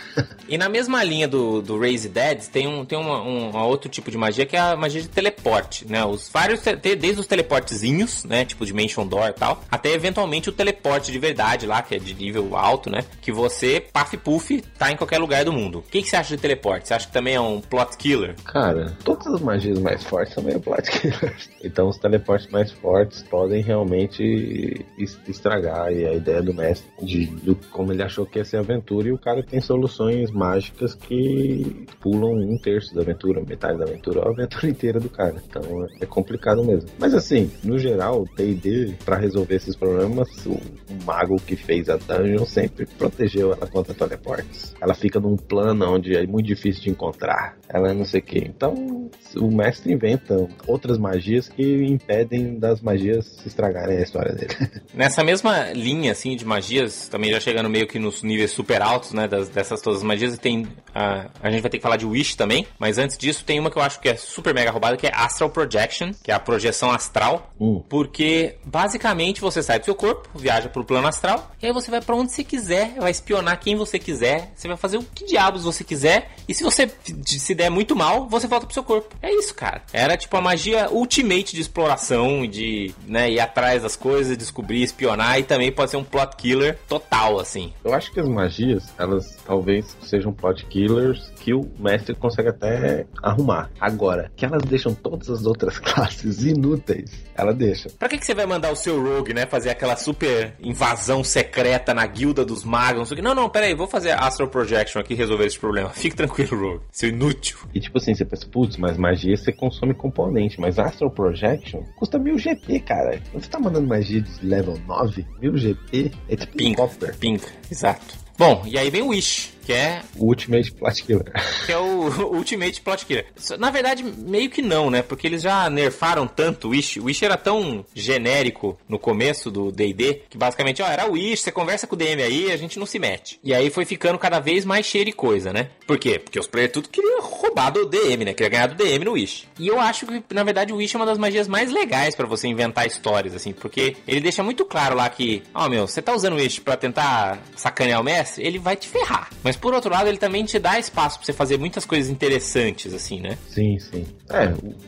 E 0.47 0.57
na 0.57 0.69
mesma 0.69 1.03
linha 1.03 1.27
do, 1.27 1.61
do 1.61 1.77
Raise 1.77 2.07
Dead, 2.07 2.39
tem, 2.47 2.67
um, 2.67 2.85
tem 2.85 2.97
uma, 2.97 3.21
um, 3.21 3.49
uma 3.49 3.65
outro 3.65 3.89
tipo 3.89 4.09
de 4.09 4.17
magia 4.17 4.45
que 4.45 4.55
é 4.55 4.59
a 4.59 4.77
magia 4.77 5.01
de 5.01 5.09
teleporte, 5.09 5.85
né? 5.85 6.05
Os 6.05 6.29
vários, 6.29 6.61
desde 6.81 7.19
os 7.19 7.27
teleportezinhos, 7.27 8.23
né? 8.23 8.45
Tipo 8.45 8.65
Dimension 8.65 9.05
Door 9.05 9.27
e 9.27 9.33
tal, 9.33 9.61
até 9.69 9.91
eventualmente 9.91 10.47
o 10.47 10.53
teleporte 10.53 11.11
de 11.11 11.19
verdade 11.19 11.67
lá, 11.67 11.81
que 11.81 11.95
é 11.95 11.99
de 11.99 12.13
nível 12.13 12.55
alto, 12.55 12.89
né? 12.89 13.03
Que 13.21 13.31
você, 13.31 13.83
paf 13.91 14.15
puff, 14.17 14.61
tá 14.77 14.89
em 14.89 14.95
qualquer 14.95 15.17
lugar 15.19 15.43
do 15.43 15.51
mundo. 15.51 15.79
O 15.79 15.81
que, 15.81 16.01
que 16.01 16.07
você 16.09 16.15
acha 16.15 16.35
de 16.35 16.41
teleporte? 16.41 16.87
Você 16.87 16.93
acha 16.93 17.07
que 17.07 17.13
também 17.13 17.35
é 17.35 17.41
um 17.41 17.59
plot 17.59 17.97
killer? 17.97 18.35
Cara, 18.45 18.95
todas 19.03 19.27
as 19.27 19.41
magias 19.41 19.66
mais 19.75 20.03
fortes 20.03 20.33
são 20.33 20.43
meio 20.43 20.59
plot 20.59 20.89
killers. 20.91 21.49
Então 21.63 21.89
os 21.89 21.97
teleportes 21.97 22.47
mais 22.49 22.71
fortes 22.71 23.23
podem 23.23 23.61
realmente 23.61 24.85
es- 24.97 25.19
estragar 25.27 25.81
aí 25.87 26.05
a 26.05 26.13
ideia 26.13 26.41
do 26.41 26.53
mestre 26.53 26.87
de, 27.05 27.25
do 27.25 27.55
como 27.71 27.91
ele 27.91 28.03
achou 28.03 28.25
que 28.25 28.37
ia 28.39 28.45
ser 28.45 28.57
aventura 28.57 29.07
e 29.07 29.11
o 29.11 29.17
cara 29.17 29.43
tem 29.43 29.59
soluções 29.59 30.31
mágicas 30.31 30.93
que 30.95 31.85
pulam 31.99 32.33
um 32.33 32.57
terço 32.57 32.93
da 32.95 33.01
aventura, 33.01 33.41
metade 33.41 33.77
da 33.77 33.85
aventura, 33.85 34.19
ou 34.21 34.27
a 34.27 34.31
aventura 34.31 34.67
inteira 34.69 34.99
do 34.99 35.09
cara. 35.09 35.35
Então 35.49 35.61
é 35.99 36.05
complicado 36.05 36.63
mesmo. 36.63 36.89
Mas 36.99 37.13
assim, 37.13 37.51
no 37.63 37.77
geral, 37.77 38.25
D&D, 38.35 38.93
pra 39.03 39.17
resolver 39.17 39.55
esses 39.55 39.75
problemas, 39.75 40.29
o 40.45 40.57
mago 41.05 41.35
que 41.37 41.55
fez 41.55 41.89
a 41.89 41.97
dungeon 41.97 42.45
sempre 42.45 42.85
protegeu 42.85 43.51
ela 43.53 43.67
contra 43.67 43.93
teleportes. 43.93 44.75
Ela 44.79 44.93
fica 44.93 45.19
num 45.19 45.35
plano 45.35 45.85
onde 45.93 46.15
é 46.15 46.25
muito 46.25 46.45
difícil 46.47 46.83
de 46.83 46.89
encontrar. 46.91 47.57
Ela 47.67 47.89
é 47.89 47.93
não 47.93 48.05
sei 48.05 48.19
o 48.21 48.23
que. 48.23 48.39
Então, 48.39 49.09
o 49.35 49.51
mestre 49.57 49.91
inventa 49.91 50.47
outras 50.65 50.97
magias 50.97 51.49
que 51.49 51.83
impedem 51.83 52.59
das 52.59 52.81
magias 52.81 53.25
se 53.25 53.47
estragarem 53.47 53.97
a 53.97 54.01
história 54.01 54.33
dele. 54.33 54.53
Nessa 54.93 55.23
mesma 55.23 55.71
linha, 55.73 56.11
assim, 56.11 56.35
de 56.35 56.45
magias, 56.45 57.07
também 57.07 57.31
já 57.31 57.39
chegando 57.39 57.69
meio 57.69 57.87
que 57.87 57.99
nos 57.99 58.23
níveis 58.23 58.51
super 58.51 58.81
altos, 58.81 59.13
né, 59.13 59.27
das, 59.27 59.49
dessas 59.49 59.81
todas 59.81 59.99
as 59.99 60.05
magias, 60.05 60.37
tem 60.37 60.67
a, 60.97 61.27
a 61.43 61.51
gente 61.51 61.61
vai 61.61 61.69
ter 61.69 61.77
que 61.77 61.83
falar 61.83 61.97
de 61.97 62.05
Wish 62.05 62.35
também, 62.35 62.65
mas 62.79 62.97
antes 62.97 63.17
disso 63.17 63.43
tem 63.45 63.59
uma 63.59 63.69
que 63.69 63.77
eu 63.77 63.81
acho 63.83 63.99
que 63.99 64.09
é 64.09 64.15
super 64.15 64.53
mega 64.53 64.71
roubada, 64.71 64.97
que 64.97 65.05
é 65.05 65.11
Astral 65.13 65.51
Projection, 65.51 66.11
que 66.23 66.31
é 66.31 66.33
a 66.33 66.39
projeção 66.39 66.91
astral, 66.91 67.53
Hum. 67.59 67.83
porque 67.87 68.55
basicamente 68.65 69.41
você 69.41 69.61
sai 69.61 69.79
do 69.79 69.85
seu 69.85 69.95
corpo, 69.95 70.27
viaja 70.35 70.69
pro 70.69 70.83
plano 70.83 71.07
astral, 71.07 71.51
e 71.61 71.67
aí 71.67 71.73
você 71.73 71.91
vai 71.91 72.01
pra 72.01 72.15
onde 72.15 72.31
você 72.31 72.43
quiser, 72.43 72.95
vai 72.99 73.11
espionar 73.11 73.59
quem 73.59 73.75
você 73.75 73.99
quiser, 73.99 74.51
você 74.55 74.67
vai 74.67 74.77
fazer 74.77 74.97
o 74.97 75.03
que 75.03 75.25
diabos 75.25 75.63
você 75.63 75.83
quiser, 75.83 76.31
e 76.47 76.53
se 76.53 76.63
você 76.63 76.89
se 77.25 77.53
der 77.53 77.69
muito 77.69 77.95
mal, 77.95 78.27
você 78.27 78.47
volta 78.47 78.65
pro 78.65 78.73
seu 78.73 78.83
corpo. 78.83 79.15
É 79.21 79.31
isso, 79.33 79.53
cara. 79.53 79.81
Era 79.93 80.17
tipo 80.17 80.35
a 80.35 80.41
magia 80.41 80.89
ultimate 80.91 81.53
de 81.55 81.61
exploração 81.61 82.43
e 82.43 82.47
de, 82.47 82.95
né, 83.05 83.29
ir 83.29 83.39
atrás 83.39 83.83
das 83.83 83.95
coisas, 83.95 84.37
descobrir, 84.37 84.81
espionar, 84.83 85.39
e 85.39 85.43
também 85.43 85.71
pode 85.71 85.91
ser 85.91 85.97
um 85.97 86.03
plot 86.03 86.35
killer 86.37 86.77
total, 86.87 87.39
assim. 87.39 87.73
Eu 87.83 87.93
acho 87.93 88.11
que 88.11 88.19
as 88.19 88.27
magias, 88.27 88.83
elas 88.97 89.37
talvez 89.45 89.95
sejam 90.01 90.31
plot 90.31 90.65
killers 90.87 91.31
que 91.39 91.53
o 91.53 91.69
mestre 91.79 92.15
consegue 92.15 92.49
até 92.49 93.05
arrumar. 93.21 93.69
Agora, 93.79 94.31
que 94.35 94.45
elas 94.45 94.63
deixam 94.63 94.93
todas 94.93 95.29
as 95.29 95.45
outras 95.45 95.79
classes 95.79 96.43
inúteis, 96.43 97.11
ela 97.35 97.53
deixa. 97.53 97.89
Pra 97.97 98.07
que, 98.09 98.17
que 98.17 98.25
você 98.25 98.33
vai 98.33 98.45
mandar 98.45 98.71
o 98.71 98.75
seu 98.75 99.01
rogue, 99.01 99.33
né, 99.33 99.45
fazer 99.45 99.69
aquela 99.69 99.95
super 99.95 100.53
invasão 100.61 101.23
secreta 101.23 101.93
na 101.93 102.05
guilda 102.05 102.43
dos 102.45 102.63
magos? 102.63 102.97
Não, 102.99 103.05
sei 103.05 103.13
o 103.13 103.17
quê? 103.17 103.21
não, 103.21 103.35
não, 103.35 103.49
pera 103.49 103.65
aí, 103.65 103.75
vou 103.75 103.87
fazer 103.87 104.11
Astral 104.11 104.49
Projection 104.49 104.99
aqui 104.99 105.13
e 105.13 105.17
resolver 105.17 105.45
esse 105.45 105.59
problema. 105.59 105.89
Fique 105.93 106.15
tranquilo, 106.15 106.59
rogue, 106.59 106.83
seu 106.91 107.09
inútil. 107.09 107.57
E 107.73 107.79
tipo 107.79 107.97
assim, 107.97 108.13
você 108.13 108.25
pensa, 108.25 108.47
putz, 108.47 108.77
mas 108.77 108.97
magia 108.97 109.35
você 109.35 109.51
consome 109.51 109.93
componente, 109.93 110.59
mas 110.59 110.79
Astral 110.79 111.11
Projection 111.11 111.83
custa 111.97 112.17
1000 112.17 112.37
GP, 112.37 112.79
cara. 112.81 113.21
Você 113.33 113.49
tá 113.49 113.59
mandando 113.59 113.87
magia 113.87 114.21
de 114.21 114.45
level 114.45 114.79
9? 114.87 115.25
1000 115.41 115.57
GP? 115.57 116.11
É 116.29 116.35
tipo 116.35 116.53
um 116.53 116.57
Pink, 116.57 116.75
copper. 116.75 117.17
pink, 117.17 117.43
exato. 117.71 118.27
Bom, 118.37 118.63
e 118.67 118.77
aí 118.77 118.89
vem 118.91 119.01
o 119.01 119.07
Wish, 119.07 119.56
que 119.67 119.73
é 119.73 120.01
O 120.15 120.27
Ultimate 120.27 120.71
Plot 120.71 121.03
Killer. 121.03 121.33
que 121.65 121.73
é 121.73 121.77
o 121.77 122.33
Ultimate 122.33 122.79
Plot 122.79 123.05
Killer. 123.05 123.25
Na 123.59 123.69
verdade, 123.69 124.01
meio 124.01 124.49
que 124.49 124.61
não, 124.61 124.89
né? 124.89 125.01
Porque 125.01 125.27
eles 125.27 125.41
já 125.41 125.69
nerfaram 125.69 126.25
tanto 126.25 126.69
o 126.69 126.71
Wish. 126.71 127.01
O 127.01 127.03
Wish 127.03 127.25
era 127.25 127.35
tão 127.35 127.85
genérico 127.93 128.79
no 128.87 128.97
começo 128.97 129.51
do 129.51 129.69
D&D, 129.69 130.21
que 130.29 130.37
basicamente, 130.37 130.81
ó, 130.81 130.87
era 130.87 131.05
o 131.05 131.11
Wish, 131.11 131.43
você 131.43 131.51
conversa 131.51 131.85
com 131.85 131.95
o 131.95 131.97
DM 131.97 132.23
aí, 132.23 132.49
a 132.49 132.55
gente 132.55 132.79
não 132.79 132.85
se 132.85 132.97
mete. 132.97 133.41
E 133.43 133.53
aí 133.53 133.69
foi 133.69 133.83
ficando 133.83 134.17
cada 134.17 134.39
vez 134.39 134.63
mais 134.63 134.85
cheio 134.85 135.03
de 135.03 135.11
coisa, 135.11 135.51
né? 135.51 135.67
Por 135.85 135.99
quê? 135.99 136.17
Porque 136.17 136.39
os 136.39 136.47
players 136.47 136.71
tudo 136.71 136.87
queriam 136.87 137.19
roubar 137.21 137.69
do 137.69 137.85
DM, 137.85 138.23
né? 138.23 138.33
Queria 138.33 138.49
ganhar 138.49 138.67
do 138.67 138.75
DM 138.75 139.03
no 139.03 139.11
Wish. 139.13 139.49
E 139.59 139.67
eu 139.67 139.81
acho 139.81 140.05
que, 140.05 140.33
na 140.33 140.45
verdade, 140.45 140.71
o 140.71 140.77
Wish 140.77 140.95
é 140.95 140.99
uma 140.99 141.05
das 141.05 141.17
magias 141.17 141.45
mais 141.45 141.69
legais 141.69 142.15
pra 142.15 142.25
você 142.25 142.47
inventar 142.47 142.87
histórias, 142.87 143.35
assim, 143.35 143.51
porque 143.51 143.97
ele 144.07 144.21
deixa 144.21 144.41
muito 144.41 144.63
claro 144.63 144.95
lá 144.95 145.09
que, 145.09 145.43
ó, 145.53 145.67
meu, 145.67 145.85
você 145.85 146.01
tá 146.01 146.15
usando 146.15 146.33
o 146.33 146.37
Wish 146.37 146.61
pra 146.61 146.77
tentar 146.77 147.37
sacanear 147.53 147.99
o 147.99 148.03
mestre, 148.03 148.47
ele 148.47 148.57
vai 148.57 148.77
te 148.77 148.87
ferrar. 148.87 149.29
Mas 149.43 149.56
por 149.59 149.73
outro 149.73 149.91
lado, 149.91 150.07
ele 150.07 150.17
também 150.17 150.43
te 150.45 150.57
dá 150.59 150.77
espaço 150.79 151.17
pra 151.17 151.25
você 151.25 151.33
fazer 151.33 151.57
muitas 151.57 151.85
coisas 151.85 152.09
interessantes, 152.09 152.93
assim, 152.93 153.19
né? 153.19 153.37
Sim, 153.49 153.77
sim. 153.79 154.05
É, 154.29 154.47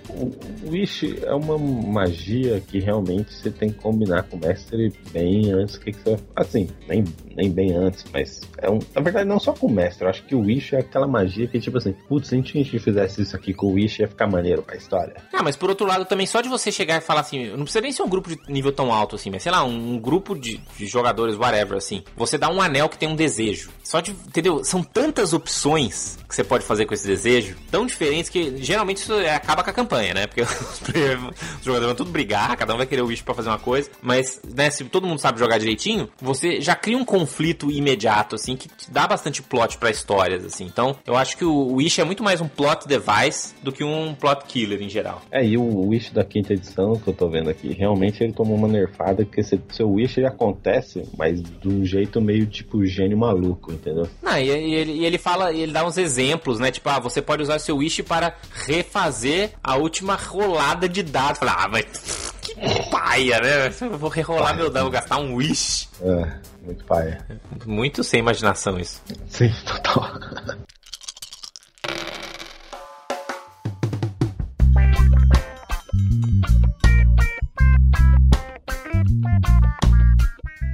o, 0.09 0.23
o- 0.23 0.69
Wish 0.71 1.17
é 1.23 1.33
uma 1.33 1.57
magia 1.57 2.61
que 2.67 2.79
realmente 2.79 3.33
você 3.33 3.49
tem 3.49 3.69
que 3.69 3.79
combinar 3.79 4.23
com 4.23 4.37
o 4.37 4.39
mestre 4.39 4.93
bem 5.11 5.51
antes 5.51 5.77
que, 5.77 5.91
que 5.91 5.99
você. 6.03 6.17
Assim, 6.35 6.69
nem, 6.87 7.03
nem 7.35 7.49
bem 7.51 7.73
antes, 7.75 8.03
mas 8.13 8.41
é 8.57 8.69
um. 8.69 8.79
Na 8.93 9.01
verdade, 9.01 9.27
não 9.27 9.39
só 9.39 9.53
com 9.53 9.67
o 9.67 9.71
mestre. 9.71 10.03
Eu 10.05 10.09
acho 10.09 10.23
que 10.25 10.35
o 10.35 10.41
Wish 10.41 10.75
é 10.75 10.79
aquela 10.79 11.07
magia 11.07 11.47
que, 11.47 11.59
tipo 11.59 11.77
assim, 11.77 11.93
putz, 12.07 12.27
se 12.29 12.35
a 12.35 12.37
gente 12.37 12.79
fizesse 12.79 13.21
isso 13.21 13.35
aqui 13.35 13.53
com 13.53 13.67
o 13.67 13.71
Wish, 13.73 14.01
ia 14.01 14.07
ficar 14.07 14.27
maneiro 14.27 14.61
pra 14.61 14.75
história. 14.75 15.15
Ah, 15.33 15.41
mas 15.43 15.55
por 15.55 15.69
outro 15.69 15.87
lado, 15.87 16.05
também 16.05 16.25
só 16.27 16.41
de 16.41 16.49
você 16.49 16.71
chegar 16.71 16.97
e 16.97 17.01
falar 17.01 17.21
assim, 17.21 17.47
não 17.51 17.63
precisa 17.63 17.81
nem 17.81 17.91
ser 17.91 18.03
um 18.03 18.09
grupo 18.09 18.29
de 18.29 18.37
nível 18.51 18.71
tão 18.71 18.93
alto 18.93 19.15
assim, 19.15 19.29
mas 19.29 19.41
sei 19.43 19.51
lá, 19.51 19.63
um, 19.63 19.93
um 19.95 19.99
grupo 19.99 20.35
de, 20.37 20.59
de 20.77 20.85
jogadores, 20.85 21.35
whatever, 21.37 21.77
assim. 21.77 22.03
Você 22.15 22.37
dá 22.37 22.49
um 22.49 22.61
anel 22.61 22.89
que 22.89 22.97
tem 22.97 23.09
um 23.09 23.15
desejo. 23.15 23.69
Só 23.83 23.99
de, 24.01 24.11
entendeu? 24.11 24.58
São 24.63 24.83
tantas 24.83 25.33
opções 25.33 26.17
que 26.27 26.35
você 26.35 26.43
pode 26.43 26.63
fazer 26.63 26.85
com 26.85 26.93
esse 26.93 27.07
desejo, 27.07 27.55
tão 27.71 27.85
diferentes 27.85 28.29
que 28.29 28.57
geralmente 28.63 28.97
isso 28.97 29.13
é, 29.13 29.33
acaba 29.33 29.63
com 29.63 29.69
a 29.71 29.73
campanha, 29.73 30.13
né? 30.13 30.27
Porque 30.27 30.41
os, 30.41 30.49
os 31.59 31.65
jogadores 31.65 31.87
vão 31.87 31.95
tudo 31.95 32.11
brigar, 32.11 32.55
cada 32.55 32.73
um 32.73 32.77
vai 32.77 32.85
querer 32.85 33.01
o 33.01 33.07
bicho 33.07 33.23
pra 33.23 33.33
fazer 33.33 33.49
uma 33.49 33.57
coisa, 33.59 33.89
mas, 34.01 34.39
né, 34.55 34.69
se 34.69 34.83
todo 34.85 35.07
mundo 35.07 35.19
sabe 35.19 35.39
jogar 35.39 35.57
direitinho, 35.57 36.07
você 36.21 36.61
já 36.61 36.75
cria 36.75 36.97
um 36.97 37.03
conflito 37.05 37.71
imediato, 37.71 38.35
assim, 38.35 38.55
que 38.55 38.69
dá 38.89 39.07
bastante 39.07 39.41
plot 39.41 39.77
pra 39.77 39.89
histórias, 39.89 40.45
assim. 40.45 40.65
Então, 40.65 40.95
eu 41.07 41.15
acho 41.15 41.35
que 41.35 41.43
o 41.45 41.73
Wish 41.73 41.99
é 41.99 42.03
muito 42.03 42.23
mais 42.23 42.41
um 42.41 42.47
plot 42.47 42.87
device 42.87 43.55
do 43.63 43.71
que 43.71 43.83
um 43.83 44.13
plot 44.13 44.45
killer 44.47 44.81
em 44.81 44.89
geral. 44.89 45.21
É, 45.31 45.43
e 45.43 45.57
o 45.57 45.87
Wish 45.87 46.13
da 46.13 46.23
quinta 46.23 46.53
edição 46.53 46.93
que 46.95 47.07
eu 47.07 47.13
tô 47.13 47.27
vendo 47.27 47.49
aqui, 47.49 47.73
realmente 47.73 48.23
ele 48.23 48.33
tomou 48.33 48.55
uma 48.55 48.67
nerfada, 48.67 49.25
porque 49.25 49.41
se- 49.43 49.59
seu 49.71 49.89
Wish 49.89 50.19
ele 50.19 50.27
acontece, 50.27 51.03
mas 51.17 51.41
de 51.41 51.67
um 51.67 51.83
jeito 51.85 52.21
meio 52.21 52.45
tipo 52.45 52.85
gênio 52.85 53.17
maluco, 53.17 53.71
entendeu? 53.73 54.07
Não, 54.21 54.37
e, 54.37 54.48
e 54.57 54.75
ele, 54.75 54.91
e 54.93 55.05
ele 55.05 55.17
fala, 55.17 55.51
e 55.51 55.61
ele 55.61 55.71
dá 55.71 55.85
uns 55.85 55.97
exemplos, 55.97 56.59
né? 56.59 56.71
Tipo, 56.71 56.89
ah, 56.89 56.99
você 56.99 57.21
pode 57.21 57.43
usar 57.43 57.59
seu 57.59 57.77
Wish 57.77 58.03
para 58.03 58.35
refazer 58.65 59.53
a 59.63 59.75
última 59.75 60.15
rolada 60.15 60.87
de 60.87 61.03
dados. 61.03 61.39
Fala, 61.39 61.55
ah, 61.57 61.67
mas 61.67 62.33
que 62.41 62.55
paia, 62.89 63.39
né? 63.39 63.73
Eu 63.81 63.97
vou 63.97 64.09
rerolar 64.09 64.55
meu 64.55 64.69
dado, 64.69 64.83
vou 64.83 64.91
gastar 64.91 65.17
um 65.17 65.35
Wish. 65.35 65.87
É, 66.01 66.39
muito 66.63 66.83
paia. 66.85 67.25
Muito 67.65 68.03
sem 68.03 68.19
imaginação 68.19 68.79
isso. 68.79 69.01
Sim, 69.27 69.53
total. 69.65 70.11